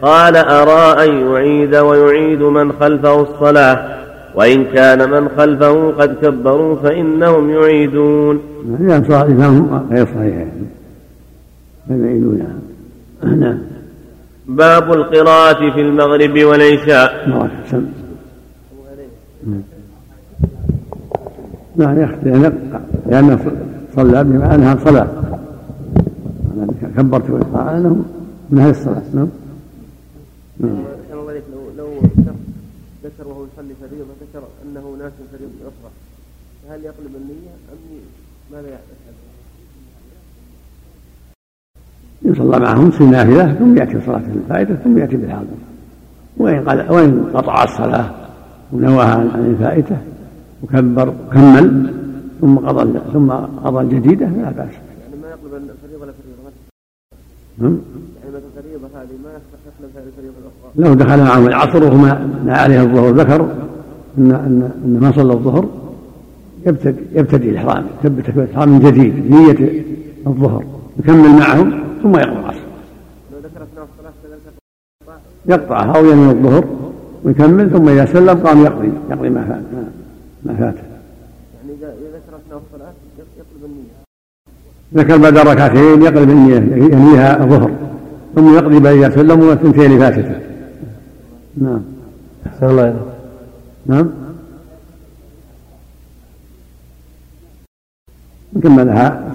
قال 0.01 0.35
أرى 0.35 1.05
أن 1.05 1.31
يعيد 1.31 1.75
ويعيد 1.75 2.41
من 2.41 2.71
خلفه 2.71 3.21
الصلاة. 3.21 3.97
وإن 4.35 4.65
كان 4.65 5.09
من 5.11 5.29
خلفه 5.37 5.91
قد 5.91 6.15
كبروا 6.21 6.75
فإنهم 6.75 7.49
يعيدون. 7.49 8.41
إذا 8.79 9.03
صار 9.07 9.25
الإمام 9.25 9.87
غير 9.91 10.05
صحيح 10.05 10.47
فيعيدونها 11.87 12.55
نعم. 13.23 13.57
باب 14.47 14.93
القراءة 14.93 15.71
في 15.73 15.81
المغرب 15.81 16.43
والعشاء. 16.43 17.29
نعم. 17.29 17.49
نعم 21.75 22.01
يختلف 22.03 22.53
لأنه 23.05 23.39
صلى 23.97 24.23
بما 24.23 24.55
أنها 24.55 24.77
صلاة. 24.85 25.07
كبرت 26.97 27.29
أنه 27.55 28.05
من 28.49 28.59
هذه 28.59 28.69
الصلاة. 28.69 29.01
نعم. 29.13 29.27
نعم. 30.59 30.83
لو 31.11 31.29
لو 31.77 31.87
ذكر 33.03 33.27
وهو 33.27 33.45
يصلي 33.53 33.73
فريضة 33.81 34.05
ذكر 34.21 34.47
أنه 34.65 34.95
ناس 34.99 35.11
فريضة 35.31 35.53
أخرى 35.61 35.91
فهل 36.63 36.83
يقلب 36.83 37.15
النية 37.15 37.53
أم 37.71 37.77
ماذا 38.51 38.67
يحدث؟ 38.67 38.97
يصلى 42.21 42.59
معهم 42.59 42.91
في 42.91 43.01
النافلة 43.01 43.53
ثم 43.53 43.77
يأتي 43.77 44.01
صلاة 44.05 44.21
الفائدة 44.35 44.75
ثم 44.75 44.97
يأتي 44.97 45.17
بالحاضر 45.17 45.57
وإن 46.37 46.69
قال 46.69 46.91
وإن 46.91 47.31
قطع 47.33 47.63
الصلاة 47.63 48.11
ونواها 48.71 49.15
عن 49.33 49.55
الفائتة 49.55 49.97
وكبر 50.63 51.09
وكمل 51.09 51.93
ثم 52.41 52.57
قضى 52.57 52.99
ثم 53.13 53.31
قضى 53.65 53.81
الجديدة 53.81 54.25
لا 54.25 54.51
بأس. 54.51 54.73
يعني 54.73 55.21
ما 55.21 55.29
يقلب 55.29 55.53
الفريضة 55.53 56.05
لا 56.05 56.11
فريضة 56.11 56.37
نعم. 57.57 57.79
يعني 58.23 58.37
الفريضة 58.57 58.87
هذه 59.01 59.15
ما 59.23 59.29
يقلب 59.29 59.91
هذه 59.95 60.07
الفريضة 60.07 60.33
الأخرى. 60.37 60.71
لو 60.75 60.93
دخل 60.93 61.23
معهم 61.23 61.47
العصر 61.47 61.83
وهما 61.83 62.43
عليه 62.47 62.81
الظهر 62.81 63.11
ذكر 63.11 63.41
ان 64.17 64.31
ان 64.31 64.71
إن 64.85 64.99
ما 64.99 65.11
صلى 65.11 65.33
الظهر 65.33 65.69
يبتدي 66.65 67.01
يبتدي 67.11 67.49
الإحرام 67.49 67.85
يثبت 68.03 68.25
تكبيره 68.25 68.45
الإحرام 68.45 68.69
من 68.69 68.79
جديد 68.79 69.31
نية 69.31 69.83
الظهر 70.27 70.65
يكمل 70.99 71.29
معهم 71.29 71.83
ثم 72.03 72.15
يقرا 72.15 72.39
العصر. 72.39 72.59
لو 73.31 73.37
ذكر 73.37 73.63
اثناء 73.63 73.87
الصلاة 73.93 74.11
يقطعها 75.45 75.97
أو 75.97 76.05
ينوي 76.05 76.31
الظهر 76.31 76.65
ويكمل 77.23 77.71
ثم 77.71 77.89
إذا 77.89 78.05
سلم 78.05 78.47
قام 78.47 78.63
يقضي 78.63 78.91
يقضي 79.09 79.29
ما 79.29 79.45
فات 79.45 79.63
ما 80.45 80.53
فاته. 80.53 80.83
يعني 81.57 81.73
اذا 81.73 81.89
ذكر 81.89 82.37
اثناء 82.37 82.61
الصلاه 82.67 82.93
يقلب 83.17 83.65
النيه. 83.65 83.91
ذكر 84.95 85.17
بعد 85.17 85.37
ركعتين 85.37 86.01
يقلب 86.01 86.29
ينويها 86.29 87.43
الظهر 87.43 87.71
ثم 88.35 88.55
يقضي 88.55 88.77
اذا 88.77 89.15
سلم 89.15 89.39
والثنتين 89.39 89.99
فاتته. 89.99 90.39
نعم. 91.57 91.81
أحسن 92.47 92.69
الله 92.69 92.95
نعم. 93.85 94.09
كملها 98.63 99.33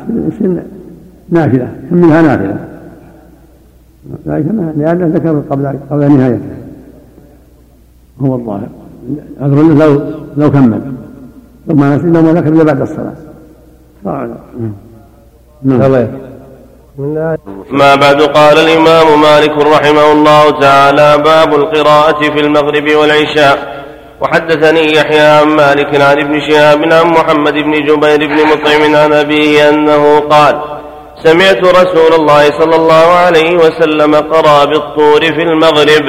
نافلة 1.29 1.73
كملها 1.91 2.23
نافلة. 2.23 2.69
ذلك 4.27 4.47
لأنه 4.77 5.07
ذكر 5.07 5.43
قبل 5.51 5.79
قبل 5.91 6.13
نهايته. 6.13 6.43
هو 8.21 8.35
الظاهر. 8.35 8.69
أذكر 9.41 9.63
لو 9.63 10.01
لو 10.37 10.51
كمل. 10.51 10.81
ثم 11.67 11.85
نسي 11.85 12.07
لو 12.07 12.23
ما 12.23 12.33
ذكر 12.33 12.49
إلا 12.49 12.65
بعد 12.65 12.81
الصلاة. 12.81 13.15
نعم. 15.65 16.09
ما 17.71 17.95
بعد 17.95 18.23
قال 18.23 18.59
الإمام 18.59 19.21
مالك 19.23 19.59
رحمه 19.59 20.13
الله 20.13 20.61
تعالى 20.61 21.19
باب 21.19 21.55
القراءة 21.55 22.21
في 22.23 22.41
المغرب 22.41 22.91
والعشاء. 22.95 23.83
وحدثني 24.21 24.93
يحيى 24.97 25.21
عن 25.21 25.47
مالك 25.47 26.01
عن 26.01 26.19
ابن 26.19 26.41
شهاب 26.41 26.93
عن 26.93 27.07
محمد 27.07 27.55
بن 27.55 27.73
جبير 27.73 28.19
بن 28.19 28.39
مطعم 28.51 28.97
عن 28.97 29.13
أبيه 29.13 29.69
أنه 29.69 30.21
قال 30.21 30.61
سمعت 31.23 31.65
رسول 31.65 32.13
الله 32.21 32.51
صلى 32.51 32.77
الله 32.77 33.07
عليه 33.25 33.57
وسلم 33.57 34.15
قرأ 34.15 34.65
بالطور 34.65 35.21
في 35.21 35.43
المغرب. 35.43 36.07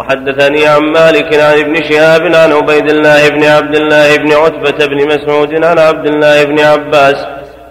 وحدثني 0.00 0.66
عن 0.66 0.80
مالك 0.80 1.34
عن 1.34 1.58
ابن 1.58 1.82
شهاب 1.82 2.22
عن 2.22 2.52
عبيد 2.52 2.88
الله 2.90 3.28
بن 3.28 3.44
عبد 3.44 3.74
الله 3.74 4.16
بن 4.16 4.32
عتبة 4.32 4.86
بن 4.86 5.06
مسعود 5.06 5.64
عن 5.64 5.78
عبد 5.78 6.06
الله 6.06 6.44
بن 6.44 6.60
عباس 6.60 7.16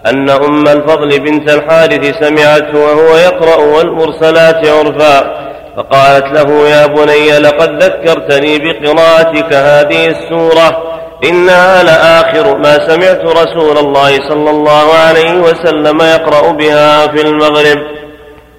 أن 0.06 0.30
أم 0.30 0.68
الفضل 0.68 1.20
بنت 1.20 1.50
الحارث 1.50 2.18
سمعته 2.18 2.78
وهو 2.78 3.16
يقرأ 3.16 3.56
والمرسلات 3.56 4.68
عرفا 4.68 5.40
فقالت 5.76 6.26
له 6.26 6.68
يا 6.68 6.86
بني 6.86 7.38
لقد 7.38 7.82
ذكرتني 7.82 8.58
بقراءتك 8.58 9.52
هذه 9.52 10.08
السورة 10.08 11.00
إنها 11.24 11.82
لآخر 11.82 12.58
ما 12.58 12.88
سمعت 12.88 13.24
رسول 13.24 13.78
الله 13.78 14.28
صلى 14.28 14.50
الله 14.50 14.94
عليه 14.94 15.40
وسلم 15.40 16.00
يقرأ 16.00 16.52
بها 16.52 17.06
في 17.06 17.20
المغرب. 17.20 17.78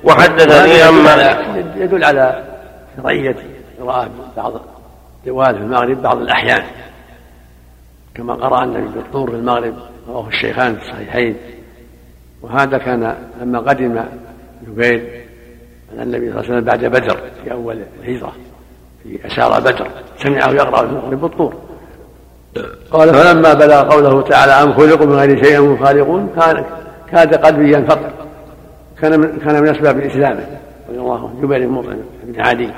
وحدثني 0.04 0.82
عما 0.82 1.38
يدل 1.76 2.04
على 2.04 2.44
شرعية 2.98 3.36
قراءة 3.82 4.10
بعض 4.38 4.54
الدوال 5.20 5.56
في 5.56 5.62
المغرب 5.62 6.02
بعض 6.02 6.18
الأحيان 6.18 6.64
كما 8.16 8.34
قرأ 8.34 8.64
النبي 8.64 8.88
بالطور 8.88 9.30
في 9.30 9.36
المغرب. 9.36 9.74
رواه 10.07 10.28
الشيخان 10.28 10.76
في 10.76 10.82
الصحيحين. 10.82 11.36
وهذا 12.41 12.78
كان 12.78 13.15
لما 13.41 13.60
قدم 13.60 14.03
جبير 14.68 15.26
على 15.91 16.03
النبي 16.03 16.32
صلى 16.32 16.40
الله 16.40 16.44
عليه 16.44 16.53
وسلم 16.53 16.64
بعد 16.64 16.86
بدر 16.86 17.18
في 17.44 17.52
أول 17.52 17.84
الهجرة 17.99 18.34
في 19.03 19.28
أسارى 19.28 19.61
بدر 19.61 19.88
سمعه 20.18 20.49
يقرأ 20.52 20.78
في 20.78 20.94
المغرب 20.94 21.22
بالطور 21.22 21.53
قال 22.91 23.14
فلما 23.14 23.53
بلغ 23.53 23.94
قوله 23.94 24.22
تعالى 24.22 24.52
أم 24.52 24.73
خلقوا 24.73 25.06
من 25.06 25.14
غير 25.14 25.44
شيء 25.44 25.60
هم 25.60 25.86
خالقون؟ 25.86 26.30
كان 26.36 26.65
كاد 27.11 27.36
قلبي 27.36 27.73
ينفطر. 27.73 28.11
كان 29.02 29.19
من 29.19 29.40
كان 29.40 29.61
من 29.61 29.68
أسباب 29.69 29.99
إسلامه 29.99 30.60
رضي 30.90 30.99
الله 30.99 31.18
عنه. 31.18 31.41
جبير 31.41 31.68
بن 31.68 31.73
مطعم 31.73 31.98
بن 32.23 32.41
عدي. 32.41 32.69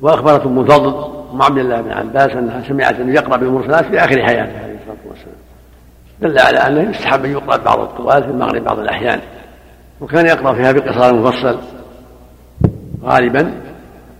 وأخبرت 0.00 0.46
أم 0.46 0.64
فضل 0.64 1.19
أم 1.32 1.42
عبد 1.42 1.58
الله 1.58 1.80
بن 1.80 1.92
عباس 1.92 2.30
أنها 2.30 2.62
سمعت 2.68 2.94
أنه 2.94 3.14
يقرأ 3.14 3.36
بالمرسلات 3.36 3.84
في 3.84 3.98
آخر 3.98 4.22
حياته 4.22 4.62
عليه 4.62 4.76
الصلاة 4.80 4.96
والسلام. 5.08 5.36
دل 6.20 6.38
على 6.38 6.58
أنه 6.58 6.90
يستحب 6.90 7.24
أن 7.24 7.32
يقرأ 7.32 7.56
بعض 7.56 7.80
الطوال 7.80 8.22
في 8.22 8.30
المغرب 8.30 8.64
بعض 8.64 8.78
الأحيان. 8.78 9.20
وكان 10.00 10.26
يقرأ 10.26 10.54
فيها 10.54 10.72
بقصار 10.72 11.14
مفصل 11.14 11.58
غالبا 13.04 13.52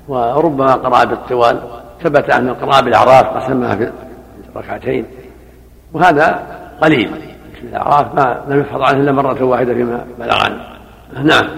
وربما 0.09 0.75
قرأ 0.75 1.05
بالطوال. 1.05 1.61
ثبت 2.03 2.31
أن 2.31 2.49
القراءة 2.49 2.81
بالأعراف 2.81 3.27
قسمها 3.27 3.77
في 3.77 3.91
ركعتين. 4.57 5.05
وهذا 5.93 6.43
قليل 6.81 7.11
الأعراف 7.63 8.15
ما 8.15 8.45
لم 8.49 8.61
يحفظ 8.61 8.83
عنه 8.83 9.01
إلا 9.01 9.13
مرة 9.13 9.45
واحدة 9.45 9.75
فيما 9.75 10.05
بلغ 10.19 10.45
عنه 10.45 10.65
نعم. 11.25 11.49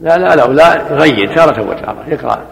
لا 0.00 0.18
لا 0.18 0.36
لا 0.36 0.46
لا 0.46 0.92
يغير 0.92 1.34
تارة 1.34 1.68
وتارة 1.68 2.04
يقرأ 2.08 2.44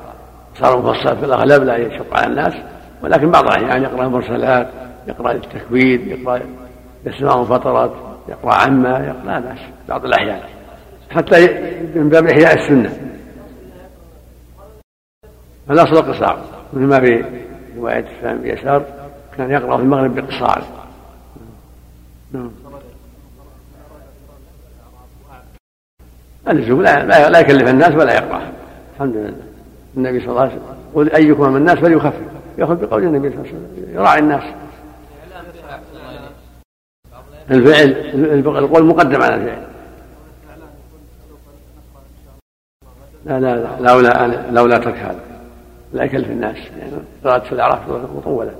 صار 0.55 0.79
مفصل 0.79 1.17
في 1.17 1.25
الأغلب 1.25 1.63
لا 1.63 1.77
يشق 1.77 2.17
على 2.17 2.27
الناس 2.27 2.55
ولكن 3.03 3.31
بعض 3.31 3.45
الأحيان 3.45 3.83
يقرأ 3.83 4.05
المرسلات 4.07 4.69
يقرأ 5.09 5.33
التكوير 5.33 6.01
يقرأ 6.01 6.41
يسمع 7.05 7.45
فترات 7.45 7.93
يقرأ 8.29 8.55
عما 8.55 8.91
يقرأ 9.07 9.41
بأس 9.41 9.59
بعض 9.89 10.05
الأحيان 10.05 10.41
حتى 11.11 11.47
من 11.95 12.09
باب 12.09 12.27
إحياء 12.27 12.55
السنة. 12.55 12.93
الأصل 15.71 15.93
القصار 15.93 16.39
مثل 16.73 16.85
ما 16.85 17.01
في 17.01 17.25
رواية 17.77 17.99
الإسلام 17.99 18.47
يسار 18.47 18.85
كان 19.37 19.51
يقرأ 19.51 19.77
في 19.77 19.83
المغرب 19.83 20.15
باقتصار 20.15 20.63
نعم. 22.33 22.51
اللزوم 26.49 26.83
لا, 26.83 27.29
لا 27.29 27.41
يكلف 27.41 27.69
الناس 27.71 27.95
ولا 27.95 28.15
يقرأ. 28.15 28.41
الحمد 28.95 29.17
لله. 29.17 29.35
النبي 29.97 30.21
صلى 30.21 30.29
الله 30.29 30.41
عليه 30.41 30.53
وسلم 30.53 30.63
قل 30.95 31.13
أيكم 31.13 31.51
من 31.51 31.57
الناس 31.57 31.79
فليخفف. 31.79 32.21
يأخذ 32.59 32.87
بقول 32.87 33.03
النبي 33.03 33.31
صلى 33.31 33.39
الله 33.39 33.49
عليه 33.49 33.59
وسلم 33.59 33.95
يراعي 33.95 34.19
الناس. 34.19 34.43
الفعل 37.51 38.57
القول 38.59 38.85
مقدم 38.85 39.23
على 39.23 39.35
الفعل. 39.35 39.63
لا 43.25 43.41
لا 43.41 43.57
لا. 43.57 43.91
لولا 43.91 44.51
لولا 44.51 44.79
ترك 44.79 44.95
هذا. 44.95 45.21
لا 45.93 46.05
يكلف 46.05 46.31
الناس. 46.31 46.57
يعني 46.79 46.93
قراءة 47.25 47.43
في 47.43 47.53
الأعراف 47.53 47.79
مطولة. 48.17 48.55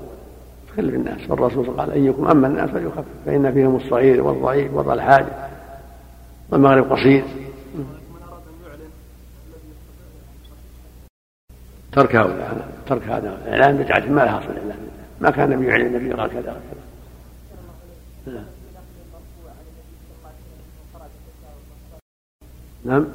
تكلف 0.73 0.93
الناس. 0.93 1.29
والرسول 1.29 1.69
قال 1.77 1.91
أيكم 1.91 2.27
أما 2.27 2.47
الناس 2.47 2.69
فليخفف 2.69 3.05
فإن 3.25 3.53
فيهم 3.53 3.75
الصغير 3.75 4.23
والضعيف 4.23 4.73
وضع 4.73 4.93
الحاجة 4.93 5.27
والمغرب 6.51 6.91
قصير. 6.91 7.23
ترك 11.91 12.15
هؤلاء 12.15 12.69
ترك 12.87 13.03
هذا. 13.03 13.41
الاعلان 13.47 13.77
بدعه 13.77 13.99
ما 13.99 14.21
لها 14.21 14.39
اصل 14.39 14.51
إلا 14.51 14.75
ما 15.21 15.29
كان 15.31 15.53
النبي 15.53 15.67
يعلن 15.67 15.85
النبي 15.85 16.13
قال 16.13 16.29
كذا 16.29 16.39
وكذا 16.39 16.87
نعم. 22.85 23.05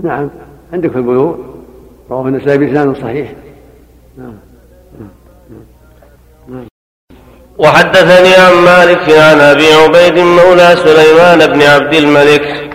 نعم. 0.00 0.30
عندك 0.72 0.90
في 0.90 0.98
البيوع. 0.98 1.38
رواه 2.10 2.28
النسائي 2.28 2.58
بلسان 2.58 2.94
صحيح. 2.94 3.34
نعم. 4.18 4.34
وحدثني 7.58 8.34
عن 8.34 8.52
مالك 8.52 9.18
عن 9.18 9.40
أبي 9.40 9.72
عبيد 9.72 10.18
مولى 10.18 10.76
سليمان 10.84 11.46
بن 11.46 11.62
عبد 11.62 11.94
الملك 11.94 12.70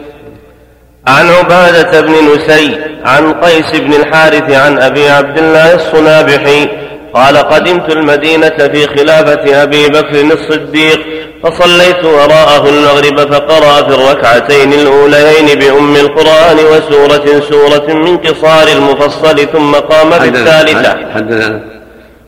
عن 1.08 1.30
عبادة 1.30 2.02
بن 2.02 2.14
نسي 2.14 2.78
عن 3.06 3.34
قيس 3.34 3.72
بن 3.72 3.94
الحارث 3.94 4.52
عن 4.52 4.80
أبي 4.80 5.10
عبد 5.10 5.38
الله 5.38 5.76
الصنابحي 5.76 6.68
قال 7.14 7.38
قدمت 7.38 7.92
المدينة 7.92 8.50
في 8.50 8.88
خلافة 8.88 9.64
أبي 9.64 9.88
بكر 9.88 10.22
الصديق 10.22 11.00
فصليت 11.44 12.06
وراءه 12.06 12.70
المغرب 12.70 13.34
فقرأ 13.34 13.90
في 13.90 13.96
الركعتين 13.96 14.74
الأوليين 14.74 15.60
بأم 15.60 15.96
القرآن 15.96 16.58
وسورة 16.58 17.42
سورة 17.50 17.94
من 17.94 18.18
قصار 18.18 18.68
المفصل 18.68 19.38
ثم 19.54 19.76
قام 19.76 20.12
في 20.12 20.28
الثالثة 20.30 20.96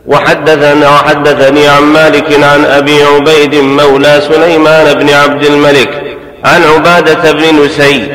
وحدثنا 0.08 0.90
وحدثني 0.90 1.68
عن 1.68 1.84
مالك 1.84 2.44
عن 2.44 2.66
أبي 2.66 3.04
عبيد 3.04 3.56
مولى 3.56 4.22
سليمان 4.28 4.94
بن 4.94 5.10
عبد 5.10 5.46
الملك 5.46 6.18
عن 6.46 6.64
عبادة 6.64 7.32
بن 7.32 7.64
نسي 7.66 8.08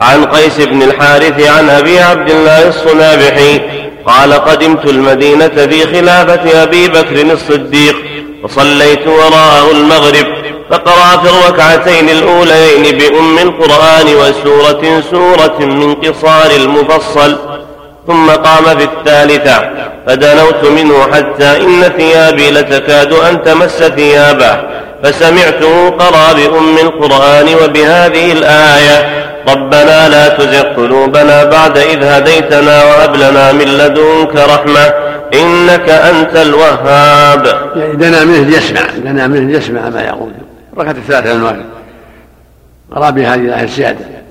عن 0.00 0.24
قيس 0.24 0.60
بن 0.60 0.82
الحارث 0.82 1.48
عن 1.48 1.70
أبي 1.70 1.98
عبد 1.98 2.30
الله 2.30 2.68
الصنابحي 2.68 3.60
قال 4.06 4.32
قدمت 4.32 4.84
المدينة 4.86 5.48
في 5.48 5.86
خلافة 5.86 6.62
أبي 6.62 6.88
بكر 6.88 7.32
الصديق 7.32 7.96
وصليت 8.42 9.06
وراءه 9.06 9.70
المغرب 9.70 10.26
فقرأ 10.70 11.22
في 11.22 11.30
الركعتين 11.30 12.08
الأوليين 12.08 12.98
بأم 12.98 13.38
القرآن 13.38 14.06
وسورة 14.06 15.02
سورة 15.10 15.58
من 15.58 15.94
قصار 15.94 16.50
المفصل 16.56 17.36
ثم 18.06 18.30
قام 18.30 18.78
في 18.78 18.84
الثالثة. 18.84 19.70
فدنوت 20.06 20.64
منه 20.64 21.02
حتى 21.12 21.56
إن 21.64 21.82
ثيابي 21.82 22.50
لتكاد 22.50 23.12
أن 23.12 23.42
تمس 23.42 23.82
ثيابه. 23.82 24.58
فسمعته 25.02 25.90
قرأ 25.90 26.32
بأم 26.32 26.78
القرآن 26.78 27.46
وبهذه 27.64 28.32
الآية 28.32 29.24
ربنا 29.48 30.08
لا 30.08 30.28
تزغ 30.28 30.62
قلوبنا 30.62 31.44
بعد 31.44 31.78
إذ 31.78 32.04
هديتنا 32.04 32.84
وهب 32.84 33.16
لنا 33.16 33.52
من 33.52 33.64
لدنك 33.64 34.36
رحمة 34.36 34.92
إنك 35.34 35.88
أنت 35.88 36.36
الوهاب. 36.36 37.46
يعني 37.76 37.92
دنا 37.92 38.24
منه 38.24 38.48
ليسمع 38.48 38.80
دنا 38.96 39.26
منه 39.26 39.52
ليسمع 39.52 39.88
ما 39.88 40.02
يقول. 40.02 40.32
ركعة 40.78 40.90
الثالثة 40.90 41.32
المغرب. 41.32 41.64
قرأ 42.92 43.10
بهذه 43.10 43.34
الآية 43.34 43.62
الزيادة. 43.62 44.23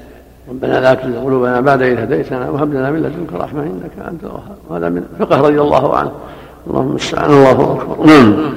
ربنا 0.49 0.79
لا 0.79 0.93
تزغ 0.93 1.23
قلوبنا 1.25 1.61
بعد 1.61 1.81
إذ 1.81 1.99
هديتنا 1.99 2.49
وهب 2.49 2.73
لنا 2.73 2.91
من 2.91 2.99
لدنك 2.99 3.33
رحمة 3.33 3.63
إنك 3.63 4.07
أنت 4.07 4.23
الوهاب. 4.23 4.57
وهذا 4.69 4.89
من 4.89 5.03
فقه 5.19 5.41
رضي 5.41 5.61
الله 5.61 5.97
عنه. 5.97 6.11
اللهم 6.67 6.89
المستعان 6.89 7.31
الله 7.31 7.51
أكبر. 7.51 8.05
نعم. 8.05 8.53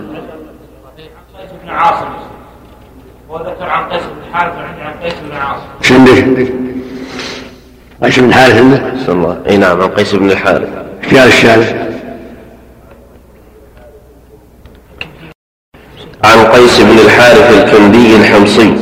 عاصم. 1.68 2.06
وذكر 3.28 3.64
عن 3.64 3.88
قيس 3.88 4.02
بن 4.02 4.32
حارث 4.32 4.56
وعندي 4.56 4.82
عن 4.82 4.92
قيس 5.02 5.14
بن 5.14 5.36
عاصم. 5.36 5.62
إيش 5.82 5.92
عندك؟ 5.92 6.52
قيس 8.02 8.18
بن 8.18 8.32
حارث 8.34 8.56
عندك؟ 8.56 9.08
الله. 9.08 9.38
إي 9.48 9.56
نعم 9.56 9.80
عن 9.80 9.88
قيس 9.88 10.14
بن 10.14 10.30
الحارث 10.30 10.68
إيش 11.04 11.14
قال 11.14 11.28
الشارع؟ 11.28 11.86
عن 16.24 16.38
قيس 16.46 16.80
بن 16.80 16.98
الحارث 16.98 17.64
الكندي 17.64 18.16
الحمصي 18.16 18.74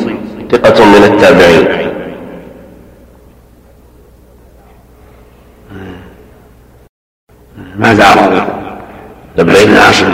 ثقة 0.51 0.85
من 0.85 1.05
التابعين 1.05 1.84
ماذا 7.79 8.05
عرف؟ 8.05 8.45
لبيك 9.39 9.69
عاصم 9.69 10.13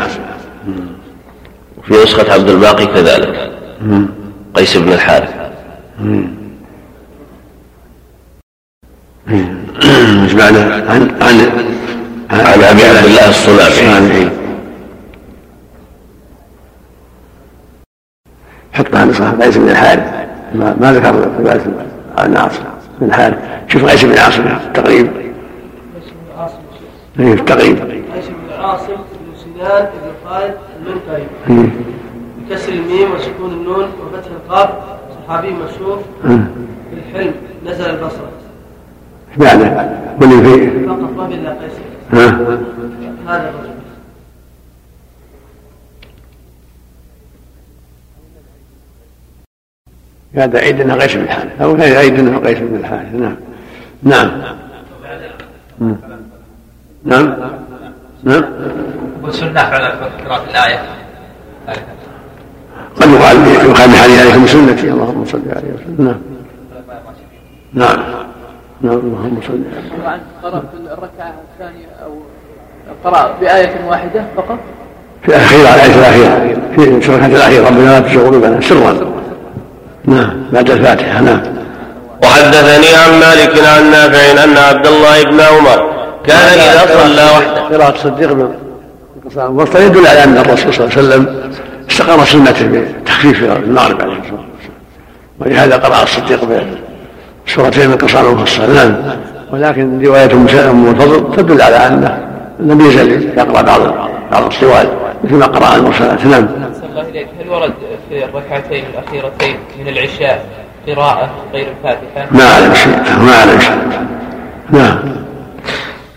وفي 1.79 2.03
نسخة 2.03 2.33
عبد 2.33 2.49
الباقي 2.49 2.87
كذلك. 2.87 3.51
قيس 4.55 4.77
بن 4.77 4.93
الحارث. 4.93 5.35
مش 10.25 10.35
معنى 10.35 10.59
عن 10.59 11.11
عن 11.21 11.41
عن 12.31 12.41
أبي 12.41 12.65
عبد 12.65 13.05
الله 13.05 13.29
الصنابي 13.29 14.31
حط 18.73 18.95
عن 18.95 19.13
صاحب 19.13 19.43
قيس 19.43 19.57
بن 19.57 19.69
الحارث. 19.69 20.03
ما, 20.55 20.77
ما 20.81 20.93
ذكر 20.93 21.15
روايه 21.39 21.61
عن 22.19 22.37
عاصم. 22.37 22.63
بن 23.01 23.07
الحارث. 23.07 23.39
شوف 23.69 23.85
قيس 23.85 24.05
بن 24.05 24.19
عاصم 24.19 24.43
بن 24.43 24.49
عاصم 24.49 25.09
إيه 27.19 27.33
التقريب 27.33 27.77
قيس 27.77 28.29
بن 28.29 28.53
عاصم 28.53 28.87
بن 28.87 29.37
سنان 29.37 29.85
بن 29.85 30.29
خالد 30.29 30.55
المنقري 30.77 31.27
بكسر 32.49 32.73
الميم 32.73 33.13
وسكون 33.13 33.51
النون 33.51 33.85
وفتح 33.85 34.31
القاف 34.31 34.71
صحابي 35.27 35.51
مشهور. 35.51 36.03
بالحلم 36.91 37.35
نزل 37.67 37.91
البصره 37.91 38.31
إيش 39.31 39.39
معنى؟ 39.39 39.65
قل 40.21 40.45
في. 40.45 40.87
فقط 40.87 41.11
ما 41.17 41.29
في 41.29 41.35
الا 41.35 41.51
قيس. 41.51 41.73
هذا 43.27 43.49
الرجل. 43.49 43.71
هذا 50.35 50.59
عيد 50.59 50.81
انه 50.81 50.95
قيس 50.95 51.15
بن 51.15 51.23
الحارث. 51.23 51.63
أو 51.63 51.75
عيد 51.75 52.19
انه 52.19 52.39
قيس 52.39 52.59
بن 52.59 52.77
الحارث. 52.77 53.15
نعم. 53.15 53.37
نعم. 54.03 54.43
نعم 55.81 56.20
نعم. 57.05 57.35
وسنة 59.23 59.61
على 59.61 59.93
قراءة 60.27 60.43
الآية. 60.51 60.81
قد 62.97 63.09
يقال 63.09 63.47
يقال 63.47 63.91
بحديث 63.91 64.21
عليكم 64.21 64.47
سنتي. 64.47 64.91
اللهم 64.91 65.25
صل 65.25 65.43
عليه 65.49 65.75
وسلم 65.75 65.97
نعم. 65.99 66.21
نعم. 67.75 67.99
نعم. 68.81 68.99
اللهم 68.99 69.41
صل 69.49 69.61
عليه 70.07 70.21
قرأ 70.43 70.61
في 70.61 70.93
الركعة 70.93 71.35
الثانية 71.53 71.87
أو 72.05 72.13
قرأ 73.05 73.35
بآية 73.41 73.75
واحدة 73.89 74.25
فقط؟ 74.37 74.59
في 75.23 75.29
الأخيرة 75.29 75.75
الآية 75.75 75.95
الأخيرة. 75.95 76.61
في 76.77 77.09
الركعة 77.09 77.27
الأخيرة. 77.27 77.69
ربنا 77.69 77.85
لا 77.85 78.01
تزغ 78.01 78.27
قلوبنا. 78.27 78.61
سرا. 78.61 79.13
نعم. 80.05 80.51
بعد 80.53 80.71
الفاتحة. 80.71 81.21
نعم. 81.21 81.41
وحدثني 82.23 82.97
عن 82.97 83.21
مالك 83.21 83.65
عن 83.67 83.91
نافع 83.91 84.45
أن 84.45 84.57
عبد 84.57 84.87
الله 84.87 85.23
بن 85.23 85.41
عمر 85.41 86.00
كان 86.27 86.59
إذا 86.59 86.87
صلى 86.87 87.23
وحده. 87.23 87.77
قراءة 87.77 87.95
الصديق 87.95 88.33
بالقصام 88.33 89.61
يدل 89.87 90.07
على 90.07 90.25
أن 90.25 90.39
الرسول 90.39 90.75
صلى 90.75 90.87
الله 90.87 90.97
عليه 90.97 91.09
وسلم 91.09 91.51
استقر 91.91 92.25
سنته 92.25 92.67
بتخفيف 92.67 93.43
المغرب 93.43 94.01
عليه 94.01 94.13
الصلاه 94.13 94.45
والسلام 94.55 94.81
ولهذا 95.41 95.77
قرأ 95.77 96.03
الصديق 96.03 96.41
بسورتين 97.47 97.91
من 97.91 97.97
قصار 97.97 98.31
المفصل 98.31 98.75
نعم 98.75 98.95
ولكن 99.53 100.03
رواية 100.05 100.33
ام 100.33 100.89
الفضل 100.89 101.37
تدل 101.37 101.63
على 101.63 101.77
انه 101.77 102.19
لم 102.61 102.81
يزل 102.81 103.39
يقرأ 103.39 103.63
بعض 103.63 103.81
بعض 104.33 104.45
الصوال 104.47 104.89
مثل 105.25 105.35
ما 105.35 105.47
قرأ 105.47 105.77
المرسلات. 105.77 106.27
نعم. 106.27 106.31
نعم. 106.31 106.71
الله 106.91 107.03
إليك 107.03 107.27
هل 107.41 107.49
ورد 107.51 107.73
في 108.09 108.25
الركعتين 108.25 108.85
الأخيرتين 108.95 109.57
من 109.81 109.89
العشاء 109.89 110.45
قراءة 110.89 111.31
غير 111.53 111.67
الفاتحة؟ 111.79 112.29
ما 112.31 112.45
أعلم 112.45 112.75
شيء. 112.75 112.97
ما 113.19 113.33
أعلم 113.33 113.61
شيء. 113.61 114.07
نعم. 114.71 114.99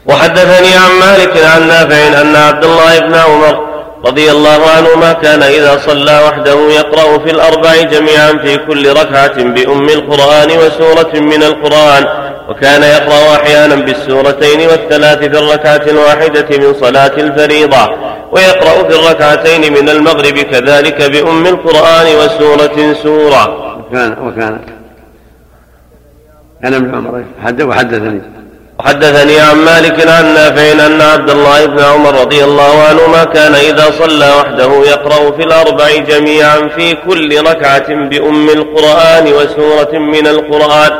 وحدثني 0.05 0.75
عن 0.77 0.91
مالك 0.99 1.45
عن 1.45 1.67
نافع 1.67 2.21
أن 2.21 2.35
عبد 2.35 2.63
الله 2.63 2.99
بن 2.99 3.15
عمر 3.15 3.73
رضي 4.05 4.31
الله 4.31 4.69
عنهما 4.77 5.13
كان 5.13 5.43
إذا 5.43 5.77
صلى 5.77 6.21
وحده 6.27 6.59
يقرأ 6.69 7.17
في 7.17 7.31
الأربع 7.31 7.81
جميعا 7.81 8.31
في 8.43 8.57
كل 8.57 8.89
ركعة 8.89 9.43
بأم 9.43 9.89
القرآن 9.89 10.51
وسورة 10.51 11.19
من 11.19 11.43
القرآن 11.43 12.05
وكان 12.49 12.83
يقرأ 12.83 13.35
أحيانا 13.35 13.75
بالسورتين 13.75 14.59
والثلاث 14.59 15.17
في 15.17 15.25
الركعة 15.25 15.81
الواحدة 15.87 16.57
من 16.57 16.73
صلاة 16.73 17.11
الفريضة 17.17 17.89
ويقرأ 18.31 18.89
في 18.89 18.95
الركعتين 18.99 19.73
من 19.73 19.89
المغرب 19.89 20.37
كذلك 20.39 21.01
بأم 21.11 21.45
القرآن 21.45 22.05
وسورة 22.15 22.93
سورة. 23.03 23.73
وكان 23.79 24.11
وكان 24.27 24.59
كان 26.61 26.73
ابن 26.73 26.95
عمر 26.95 27.23
وحدثني. 27.69 28.21
وحدثني 28.83 29.39
عن 29.39 29.57
مالك 29.57 30.07
عن 30.07 30.33
نافع 30.33 30.85
أن 30.85 31.01
عبد 31.01 31.29
الله 31.29 31.65
بن 31.65 31.83
عمر 31.83 32.21
رضي 32.21 32.43
الله 32.43 32.83
عنهما 32.83 33.23
كان 33.23 33.55
إذا 33.55 33.91
صلى 33.91 34.31
وحده 34.39 34.71
يقرأ 34.85 35.31
في 35.31 35.43
الأربع 35.43 35.97
جميعا 35.97 36.67
في 36.67 36.95
كل 36.95 37.41
ركعة 37.41 37.93
بأم 37.93 38.49
القرآن 38.49 39.33
وسورة 39.33 39.99
من 39.99 40.27
القرآن. 40.27 40.91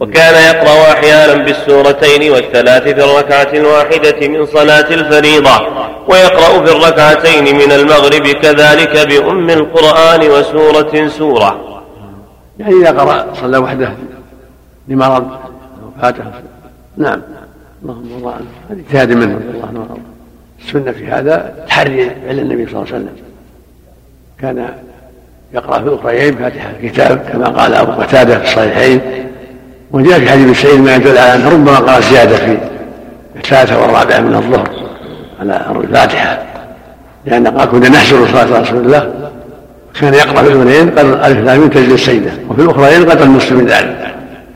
وكان 0.00 0.34
يقرأ 0.34 0.92
أحيانا 0.92 1.34
بالسورتين 1.44 2.32
والثلاث 2.32 2.82
في 2.82 3.04
الركعة 3.04 3.48
الواحدة 3.52 4.28
من 4.28 4.46
صلاة 4.46 4.88
الفريضة 4.90 5.56
ويقرأ 6.08 6.64
في 6.64 6.72
الركعتين 6.72 7.56
من 7.56 7.72
المغرب 7.72 8.26
كذلك 8.28 9.06
بأم 9.06 9.50
القرآن 9.50 10.30
وسورة 10.30 11.08
سورة. 11.08 11.80
يعني 12.58 12.74
إذا 12.74 12.90
قرأ 12.90 13.26
صلى 13.40 13.58
وحده 13.58 13.92
لمرض 14.88 15.28
فاته 16.02 16.24
نعم. 16.96 17.22
اللهم 17.82 18.16
الله 18.18 18.32
عنه 18.32 18.46
اجتهاد 18.70 19.12
منه. 19.12 19.34
رضي 19.34 19.56
الله. 19.56 19.68
عنه 19.68 19.98
السنة 20.66 20.92
في 20.92 21.06
هذا 21.06 21.54
تحري 21.68 22.10
فعل 22.10 22.38
النبي 22.38 22.66
صلى 22.66 22.74
الله 22.74 22.86
عليه 22.94 23.04
وسلم. 23.04 23.16
كان 24.40 24.68
يقرأ 25.54 25.78
في 25.78 25.88
الأخريين 25.88 26.36
فاتحة 26.36 26.70
الكتاب 26.70 27.18
كما 27.32 27.48
قال 27.48 27.74
أبو 27.74 27.92
قتادة 27.92 28.38
في 28.38 28.44
الصحيحين. 28.44 29.00
وجاء 29.92 30.18
في 30.18 30.30
حديث 30.30 30.62
سعيد 30.62 30.80
ما 30.80 30.96
يدل 30.96 31.18
على 31.18 31.34
أنه 31.34 31.48
ربما 31.48 31.76
قرا 31.76 32.00
زيادة 32.00 32.36
في 32.36 32.58
الثالثه 33.36 33.82
والرابعة 33.82 34.20
من 34.20 34.34
الظهر 34.34 34.70
على 35.40 35.80
الفاتحه 35.84 36.42
لأن 37.26 37.46
قال 37.46 37.70
كنا 37.70 37.88
نحشر 37.88 38.26
صلاه 38.26 38.60
رسول 38.60 38.78
الله 38.78 39.30
كان 40.00 40.14
يقرأ 40.14 40.42
في 40.42 40.48
الاولين 40.48 40.90
قدر 40.90 41.26
ألف 41.26 41.38
لام 41.38 41.68
تجلي 41.68 41.94
السيده 41.94 42.30
وفي 42.48 42.62
الاخرين 42.62 43.10
قدر 43.10 43.26
من 43.26 43.66
ذلك. 43.66 44.07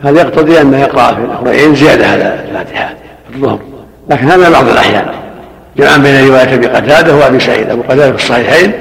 هذا 0.02 0.20
يقتضي 0.20 0.60
أنه 0.60 0.80
يقرأ 0.80 1.14
في 1.14 1.20
الأخرين 1.20 1.74
زيادة 1.74 2.06
على 2.06 2.44
الفاتحة. 2.48 2.94
في 3.30 3.36
الظهر 3.36 3.58
لكن 4.10 4.26
هذا 4.26 4.50
بعض 4.50 4.68
الأحيان. 4.68 5.06
جمعا 5.76 5.96
بين 5.96 6.28
رواية 6.28 6.54
أبي 6.54 6.66
قتادة 6.66 7.16
وأبي 7.16 7.40
سعيد. 7.40 7.70
أبو 7.70 7.82
قتادة 7.82 8.10
في 8.10 8.24
الصحيحين 8.24 8.72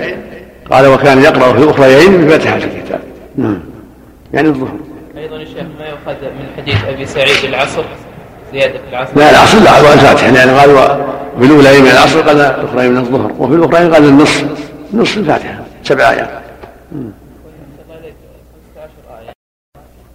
قال 0.71 0.87
وكان 0.87 1.21
يقرأ 1.21 1.53
في 1.53 1.63
الأخرين 1.63 2.25
بفاتحة 2.25 2.55
الكتاب. 2.55 2.99
نعم. 3.37 3.59
يعني 4.33 4.47
الظهر. 4.47 4.75
أيضا 5.17 5.35
الشيخ 5.35 5.63
ما 5.79 5.85
يؤخذ 5.85 6.21
من 6.21 6.45
حديث 6.57 6.85
أبي 6.85 7.05
سعيد 7.05 7.43
العصر؟ 7.43 7.83
زيادة 8.53 8.73
في 8.73 8.89
العصر. 8.91 9.11
لا 9.15 9.29
العصر 9.29 9.59
لا 9.59 9.79
هو 9.79 9.93
الفاتحة. 9.93 10.29
لأن 10.29 10.49
قال 10.49 10.69
في 11.39 11.45
الأولى 11.45 11.81
من 11.81 11.87
العصر 11.87 12.21
قال 12.21 12.41
الأخرين 12.41 12.91
من 12.91 12.97
الظهر. 12.97 13.31
وفي 13.39 13.55
الأخرين 13.55 13.93
قال 13.93 14.05
النصف. 14.05 14.45
نصف 14.93 15.17
الفاتحة. 15.17 15.59
سبع 15.83 16.09
آيات. 16.09 16.29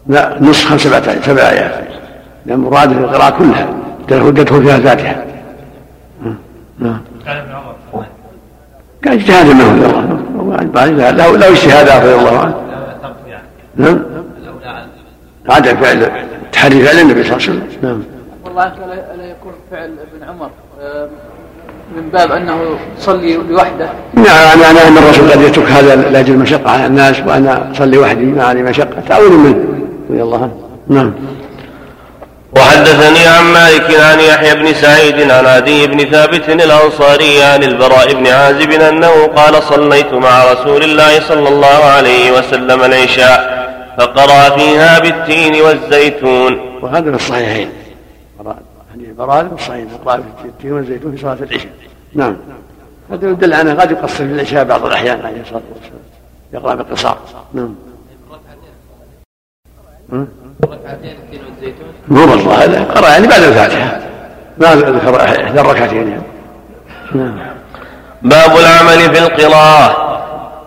لا 0.08 0.36
نصف 0.40 0.66
خمس 0.66 0.80
سبعة 0.80 1.02
آيات 1.08 1.24
سبع 1.24 1.42
آيات 1.42 1.84
لأن 2.46 2.58
مراد 2.58 2.92
في 2.92 2.98
القراءة 2.98 3.38
كلها 3.38 3.68
تدخل 4.08 4.62
فيها 4.62 4.76
الفاتحة 4.76 5.24
نعم 6.78 7.00
كان 9.02 9.12
اجتهاد 9.12 9.46
منه 9.46 9.72
رضي 9.72 9.86
الله 9.86 10.56
عنه 10.56 11.10
لو 11.10 11.36
لو 11.36 11.52
اجتهاد 11.52 12.04
رضي 12.04 12.14
الله 12.14 12.38
عنه. 12.38 12.54
نعم. 13.76 14.02
عدم 15.48 15.76
فعل 15.76 16.10
تحري 16.52 16.84
فعل 16.84 16.98
النبي 16.98 17.24
صلى 17.24 17.36
الله 17.36 17.48
عليه 17.48 17.58
وسلم. 17.58 17.68
نعم. 17.82 18.02
والله 18.44 18.66
الا 19.14 19.24
يكون 19.24 19.52
فعل 19.70 19.90
ابن 20.14 20.28
عمر. 20.28 20.50
من 21.96 22.08
باب 22.12 22.32
أنه 22.32 22.60
يصلي 22.98 23.36
لوحده. 23.36 23.88
نعم 24.14 24.60
يعني 24.62 24.88
ان 24.88 24.98
الرسول 24.98 25.30
قد 25.30 25.40
يترك 25.40 25.70
هذا 25.70 25.96
لاجل 25.96 26.34
المشقة 26.34 26.70
على 26.70 26.86
الناس 26.86 27.20
وأنا 27.20 27.72
أصلي 27.72 27.98
وحدي 27.98 28.24
ما 28.24 28.44
علي 28.44 28.62
مشقة. 28.62 29.00
تعود 29.08 29.32
منه. 29.32 29.75
رضي 30.10 30.22
الله 30.22 30.42
عنه 30.42 30.54
نعم. 30.88 31.12
وحدثني 32.56 33.26
عن 33.26 33.44
مالك 33.44 34.00
عن 34.00 34.20
يحيى 34.20 34.54
بن 34.54 34.74
سعيد 34.74 35.30
عن 35.30 35.46
عدي 35.46 35.86
بن 35.86 35.98
ثابت 35.98 36.48
الأنصاري 36.48 37.42
عن 37.42 37.62
البراء 37.62 38.14
بن 38.14 38.26
عازب 38.26 38.70
أنه 38.70 39.26
قال 39.26 39.62
صليت 39.62 40.12
مع 40.12 40.52
رسول 40.52 40.82
الله 40.82 41.20
صلى 41.20 41.48
الله 41.48 41.84
عليه 41.84 42.38
وسلم 42.38 42.82
العشاء 42.82 43.56
فقرأ 43.98 44.56
فيها 44.58 44.98
بالتين 44.98 45.62
والزيتون. 45.62 46.60
وهذا 46.82 47.10
في 47.10 47.16
الصحيحين. 47.16 47.70
حديث 48.92 49.08
البراء 49.08 49.48
في 49.48 49.54
الصحيحين 49.54 49.88
قرا 50.04 50.16
في 50.42 50.48
التين 50.48 50.72
والزيتون 50.72 51.16
في 51.16 51.22
صلاة 51.22 51.38
العشاء. 51.40 51.72
نعم. 52.14 52.36
هذا 53.10 53.30
يدل 53.30 53.54
على 53.54 53.72
قد 53.72 53.90
يقصر 53.90 54.16
في 54.16 54.22
العشاء 54.22 54.64
بعض 54.64 54.84
الأحيان 54.86 55.26
عليه 55.26 55.40
الصلاة 55.40 55.62
والسلام 55.74 56.02
يقرأ 56.52 56.74
بالقصار. 56.74 57.18
نعم. 57.54 57.74
ركعتين 60.12 61.16
التين 61.24 61.40
والزيتون 61.44 61.88
مو 62.08 62.26
بالله 62.26 62.64
هذا 62.64 62.84
قرأ 62.84 63.08
يعني 63.08 63.26
بعد 63.26 63.42
الفاتحة. 63.42 64.00
ما 64.58 64.74
ذكر 64.74 65.24
إحدى 65.24 65.60
الركعتين 65.60 66.08
يعني. 66.08 66.22
نعم. 67.14 67.38
باب 68.22 68.56
العمل 68.58 69.14
في 69.14 69.18
القراءة. 69.18 70.06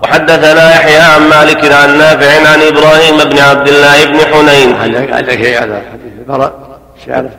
وحدثنا 0.03 0.71
يحيى 0.71 0.99
عن 0.99 1.21
مالك 1.29 1.71
عن 1.71 1.97
نافع 1.97 2.49
عن 2.51 2.61
إبراهيم 2.61 3.29
بن 3.29 3.39
عبد 3.39 3.67
الله 3.67 4.05
بن 4.05 4.17
حنين. 4.19 4.75
عندك 5.13 5.43
شيء 5.43 5.63
هذا؟ 5.63 5.81
حديث 5.91 6.13
البراء 6.19 6.79
شعر 7.05 7.29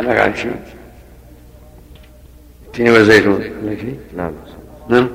عندك 0.00 0.20
عن 0.20 0.34
شيء؟ 0.34 0.56
التين 2.66 2.90
والزيتون. 2.90 3.44
نعم. 4.16 4.32
نعم. 4.88 5.08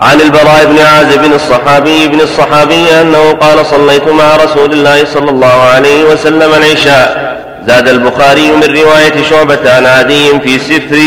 عن 0.00 0.20
البراء 0.20 0.66
بن 0.66 0.78
عازب 0.78 1.32
الصحابي 1.34 2.08
بن 2.08 2.20
الصحابي 2.20 3.00
أنه 3.00 3.32
قال 3.32 3.66
صليت 3.66 4.08
مع 4.08 4.36
رسول 4.36 4.72
الله 4.72 5.04
صلى 5.04 5.30
الله 5.30 5.46
عليه 5.46 6.04
وسلم 6.04 6.54
العشاء. 6.54 7.34
زاد 7.66 7.88
البخاري 7.88 8.50
من 8.50 8.62
رواية 8.62 9.22
شعبة 9.30 9.74
عن 9.74 9.86
عدي 9.86 10.40
في 10.40 10.58
سفر 10.58 10.98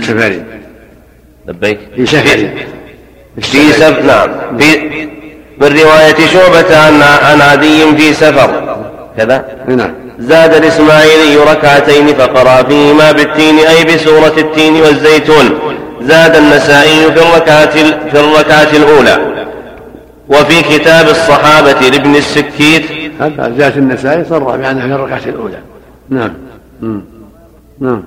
سفري. 0.00 0.42
لبيك. 1.48 1.78
في 1.96 2.06
سفر 2.06 2.48
في 3.40 3.72
سفر 3.72 4.02
نعم. 4.02 4.58
في 4.58 4.78
من 5.60 5.80
رواية 5.80 6.26
شعبة 6.32 6.76
عن 6.76 7.02
عن 7.02 7.40
عدي 7.40 7.96
في 7.96 8.14
سفر. 8.14 8.78
كذا. 9.18 9.44
نعم. 9.68 9.94
زاد 10.18 10.54
الإسماعيلي 10.54 11.36
ركعتين 11.36 12.06
فقرأ 12.06 12.62
فيهما 12.62 13.12
بالتين 13.12 13.58
أي 13.58 13.84
بسورة 13.84 14.34
التين 14.38 14.74
والزيتون. 14.74 15.58
زاد 16.08 16.36
النسائي 16.36 17.12
في 17.12 17.22
الركعة 17.22 17.70
في 18.10 18.20
الركعة 18.20 18.68
الأولى. 18.76 19.18
وفي 20.28 20.62
كتاب 20.62 21.08
الصحابة 21.08 21.88
لابن 21.88 22.16
السكيت. 22.16 22.82
هذا 23.20 23.52
زاد 23.58 23.76
النسائي 23.76 24.24
صرح 24.24 24.56
بأنها 24.56 24.86
في 24.86 24.94
الركعة 24.94 25.22
الأولى. 25.26 25.58
نعم. 26.10 26.32
نعم. 27.80 28.02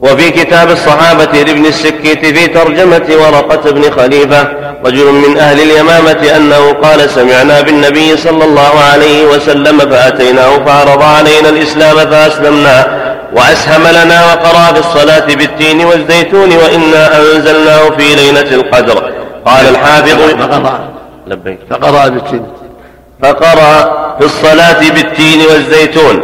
وفي 0.00 0.30
كتاب 0.30 0.70
الصحابة 0.70 1.42
لابن 1.42 1.66
السكيت 1.66 2.26
في 2.26 2.46
ترجمة 2.46 3.06
ورقة 3.08 3.70
بن 3.70 3.90
خليفة 3.90 4.48
رجل 4.84 5.12
من 5.12 5.38
أهل 5.38 5.60
اليمامة 5.60 6.36
أنه 6.36 6.72
قال 6.72 7.10
سمعنا 7.10 7.60
بالنبي 7.60 8.16
صلى 8.16 8.44
الله 8.44 8.80
عليه 8.92 9.26
وسلم 9.26 9.78
فأتيناه 9.78 10.64
فعرض 10.64 11.02
علينا 11.02 11.48
الإسلام 11.48 11.96
فأسلمنا 11.96 13.07
وأسهم 13.32 13.82
لنا 13.82 14.24
وقرأ 14.24 14.72
في 14.72 14.78
الصلاة 14.78 15.26
بالتين 15.34 15.84
والزيتون 15.84 16.52
وإنا 16.52 17.20
أنزلناه 17.20 17.90
في 17.90 18.14
ليلة 18.14 18.54
القدر. 18.54 19.12
قال 19.44 19.68
الحافظ 19.68 20.20
فقرأ. 20.40 20.88
لبيك. 21.26 21.58
فقرأ 21.70 22.08
بالتين. 22.08 22.46
فقرأ 23.22 23.92
في 24.18 24.24
الصلاة 24.24 24.90
بالتين 24.90 25.40
والزيتون 25.40 26.20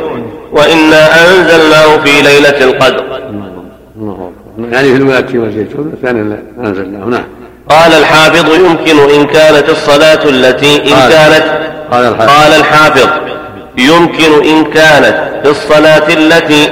وإنا 0.53 1.09
أنزلناه 1.25 1.97
في 2.05 2.23
ليلة 2.23 2.65
القدر. 2.65 3.05
يعني 4.73 4.89
في 4.89 4.97
الأولى 4.97 5.19
التين 5.19 5.41
والزيتون 5.41 5.93
الثاني 5.95 6.37
أنزلناه. 6.59 7.05
نعم. 7.05 7.25
قال 7.69 7.93
الحافظ 7.93 8.55
يمكن 8.55 9.11
إن 9.11 9.27
كانت 9.27 9.69
الصلاة 9.69 10.25
التي 10.25 10.77
إن 10.77 11.11
كانت 11.11 11.45
قال 11.93 12.05
الحافظ. 12.05 12.31
قال 12.31 12.53
الحافظ 12.53 13.09
يمكن 13.79 14.45
إن 14.49 14.65
كانت 14.65 15.17
في 15.43 15.51
الصلاة 15.51 16.09
التي 16.09 16.71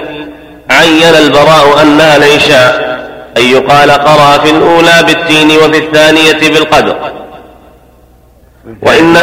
عين 0.70 1.14
البراء 1.14 1.82
أنها 1.82 2.16
العشاء 2.16 2.92
أن 3.36 3.42
يقال 3.42 3.90
قرأ 3.90 4.38
في 4.38 4.50
الأولى 4.50 5.02
بالتين 5.06 5.50
وفي 5.50 5.78
الثانية 5.78 6.48
بالقدر. 6.54 7.12
وإن 8.82 9.16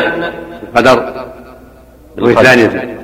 قدر 0.76 1.14
وفي 2.18 2.40
الثانية. 2.40 2.98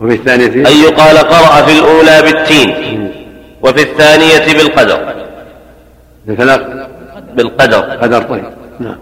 وفي 0.00 0.14
الثانية. 0.14 0.46
أن 0.46 0.76
يقال 0.76 1.18
قرأ 1.18 1.62
في 1.62 1.78
الأولى 1.78 2.22
بالتين 2.22 3.12
وفي 3.62 3.82
الثانية 3.82 4.52
بالقدر. 4.52 5.14
الفلق 6.28 6.86
بالقدر. 7.34 7.80
قدر 7.80 8.22
طيب. 8.22 8.44
نعم. 8.80 8.96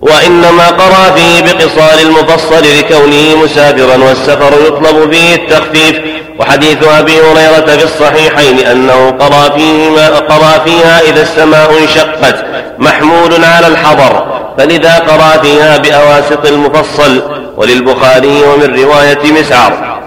وإنما 0.00 0.66
قرأ 0.68 1.10
فيه 1.10 1.40
بقصار 1.40 1.98
المفصل 2.02 2.62
لكونه 2.78 3.44
مسافرا 3.44 3.96
والسفر 3.96 4.66
يطلب 4.66 5.10
به 5.10 5.34
التخفيف 5.34 6.17
وحديث 6.38 6.84
أبي 6.84 7.20
هريرة 7.20 7.76
في 7.76 7.84
الصحيحين 7.84 8.58
أنه 8.58 9.10
قرأ 9.10 9.48
فيهما 9.56 10.08
قرأ 10.08 10.58
فيها 10.64 11.00
إذا 11.00 11.22
السماء 11.22 11.78
انشقت 11.82 12.44
محمول 12.78 13.44
على 13.44 13.66
الحضر 13.66 14.26
فلذا 14.58 14.98
قرأ 14.98 15.42
فيها 15.42 15.78
بأواسط 15.78 16.46
المفصل 16.46 17.22
وللبخاري 17.56 18.42
ومن 18.42 18.84
رواية 18.84 19.32
مسعر. 19.40 19.98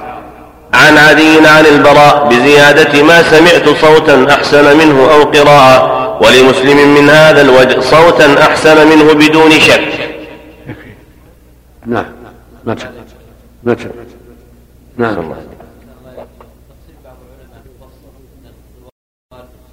عن 0.74 0.98
عدي 0.98 1.48
عن 1.48 1.66
البراء 1.66 2.28
بزيادة 2.30 3.04
ما 3.04 3.24
سمعت 3.24 3.70
صوتا 3.82 4.28
أحسن 4.30 4.78
منه 4.78 5.12
أو 5.14 5.24
قراءة 5.24 6.02
ولمسلم 6.22 6.96
من 6.96 7.10
هذا 7.10 7.42
الوجه 7.42 7.80
صوتا 7.80 8.42
أحسن 8.42 8.88
منه 8.88 9.14
بدون 9.14 9.52
شك. 9.52 9.88
نعم. 11.86 12.06
متى 12.66 12.86
متى 13.64 13.88
نعم. 14.98 15.34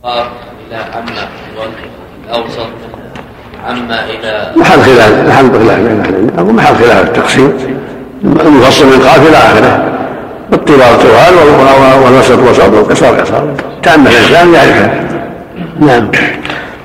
قال 0.09 0.25
إلى 0.71 0.77
عما 0.95 1.29
الأوسط 2.27 2.69
عما 3.67 4.05
إلى 4.05 4.53
محل 4.57 4.83
خلاف 4.83 5.27
الحمد 5.27 5.55
لله 5.57 5.75
بين 5.75 6.01
أهل 6.01 6.11
العلم. 6.11 6.31
أو 6.39 6.45
محل 6.45 6.75
خلاف 6.77 7.03
التقسيم. 7.03 7.59
المفصل 8.25 8.87
من 8.87 9.03
قاف 9.03 9.29
إلى 9.29 9.37
آخره. 9.37 9.85
الطوال 10.53 10.99
طوال 11.03 11.35
والوسط 12.05 12.39
وسط 12.39 12.73
والقصار 12.75 13.21
قصار 13.21 13.55
تأمل 13.83 14.11
الانسان 14.11 14.55
يعرفها 14.55 15.05
نعم. 15.81 16.11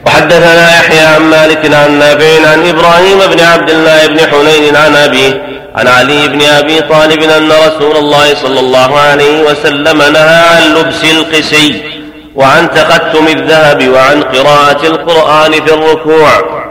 وحدثنا 0.05 0.79
يحيى 0.79 1.05
عن 1.05 1.21
مالك 1.21 1.73
عن 1.73 1.99
نافع 1.99 2.49
عن 2.51 2.67
إبراهيم 2.67 3.17
بن 3.33 3.39
عبد 3.39 3.69
الله 3.69 4.07
بن 4.07 4.19
حنين 4.19 4.75
عن 4.75 4.95
أبيه 4.95 5.41
عن 5.75 5.87
علي 5.87 6.27
بن 6.27 6.41
أبي 6.41 6.81
طالب 6.81 7.21
أن 7.23 7.49
رسول 7.67 7.97
الله 7.97 8.35
صلى 8.35 8.59
الله 8.59 8.99
عليه 8.99 9.43
وسلم 9.43 9.97
نهى 9.97 10.43
عن 10.55 10.75
لبس 10.75 11.03
القسي. 11.03 12.02
وعن 12.35 12.69
تختم 12.69 13.27
الذهب 13.27 13.89
وعن 13.89 14.23
قراءة 14.23 14.87
القرآن 14.87 15.51
في 15.51 15.73
الركوع. 15.73 16.63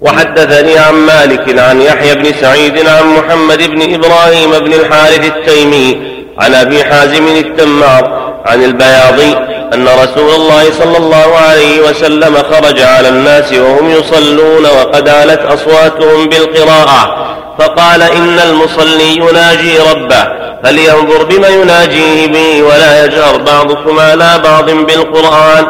وحدثني 0.00 0.78
عن 0.78 0.94
مالك 0.94 1.58
عن 1.58 1.80
يحيى 1.80 2.14
بن 2.14 2.32
سعيد 2.40 2.88
عن 2.88 3.06
محمد 3.06 3.62
بن 3.70 3.94
إبراهيم 3.94 4.50
بن 4.50 4.72
الحارث 4.72 5.24
التيمي 5.36 6.16
عن 6.38 6.54
أبي 6.54 6.84
حازم 6.84 7.26
التمار 7.26 8.25
عن 8.46 8.64
البياضي 8.64 9.36
أن 9.74 9.88
رسول 9.88 10.30
الله 10.34 10.70
صلى 10.72 10.96
الله 10.96 11.36
عليه 11.36 11.90
وسلم 11.90 12.34
خرج 12.34 12.80
على 12.80 13.08
الناس 13.08 13.52
وهم 13.52 13.90
يصلون 13.90 14.64
وقد 14.64 15.08
علت 15.08 15.40
أصواتهم 15.40 16.28
بالقراءة 16.28 17.26
فقال 17.58 18.02
إن 18.02 18.38
المصلي 18.38 19.16
يناجي 19.16 19.78
ربه 19.78 20.24
فلينظر 20.62 21.24
بما 21.24 21.48
يناجيه 21.48 22.26
به 22.26 22.62
ولا 22.62 23.04
يجهر 23.04 23.42
بعضكم 23.42 23.98
على 23.98 24.40
بعض 24.44 24.70
بالقرآن. 24.70 25.66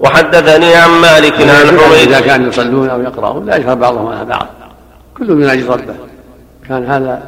وحدثني 0.00 0.74
عن 0.74 0.90
مالك 0.90 1.34
عن 1.40 1.78
حميد 1.80 2.08
إذا 2.08 2.20
كانوا 2.20 2.48
يصلون 2.48 2.90
أو 2.90 3.00
يقرؤون 3.02 3.46
لا 3.46 3.56
يجهر 3.56 3.74
بعضهم 3.74 4.06
على 4.12 4.24
بعض 4.24 4.46
كلهم 5.18 5.42
يناجي 5.42 5.62
ربه 5.62 5.94
كان 6.68 6.86
هذا 6.86 7.22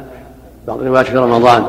بعض 0.67 0.79
الروايات 0.79 1.05
في 1.07 1.17
رمضان. 1.17 1.65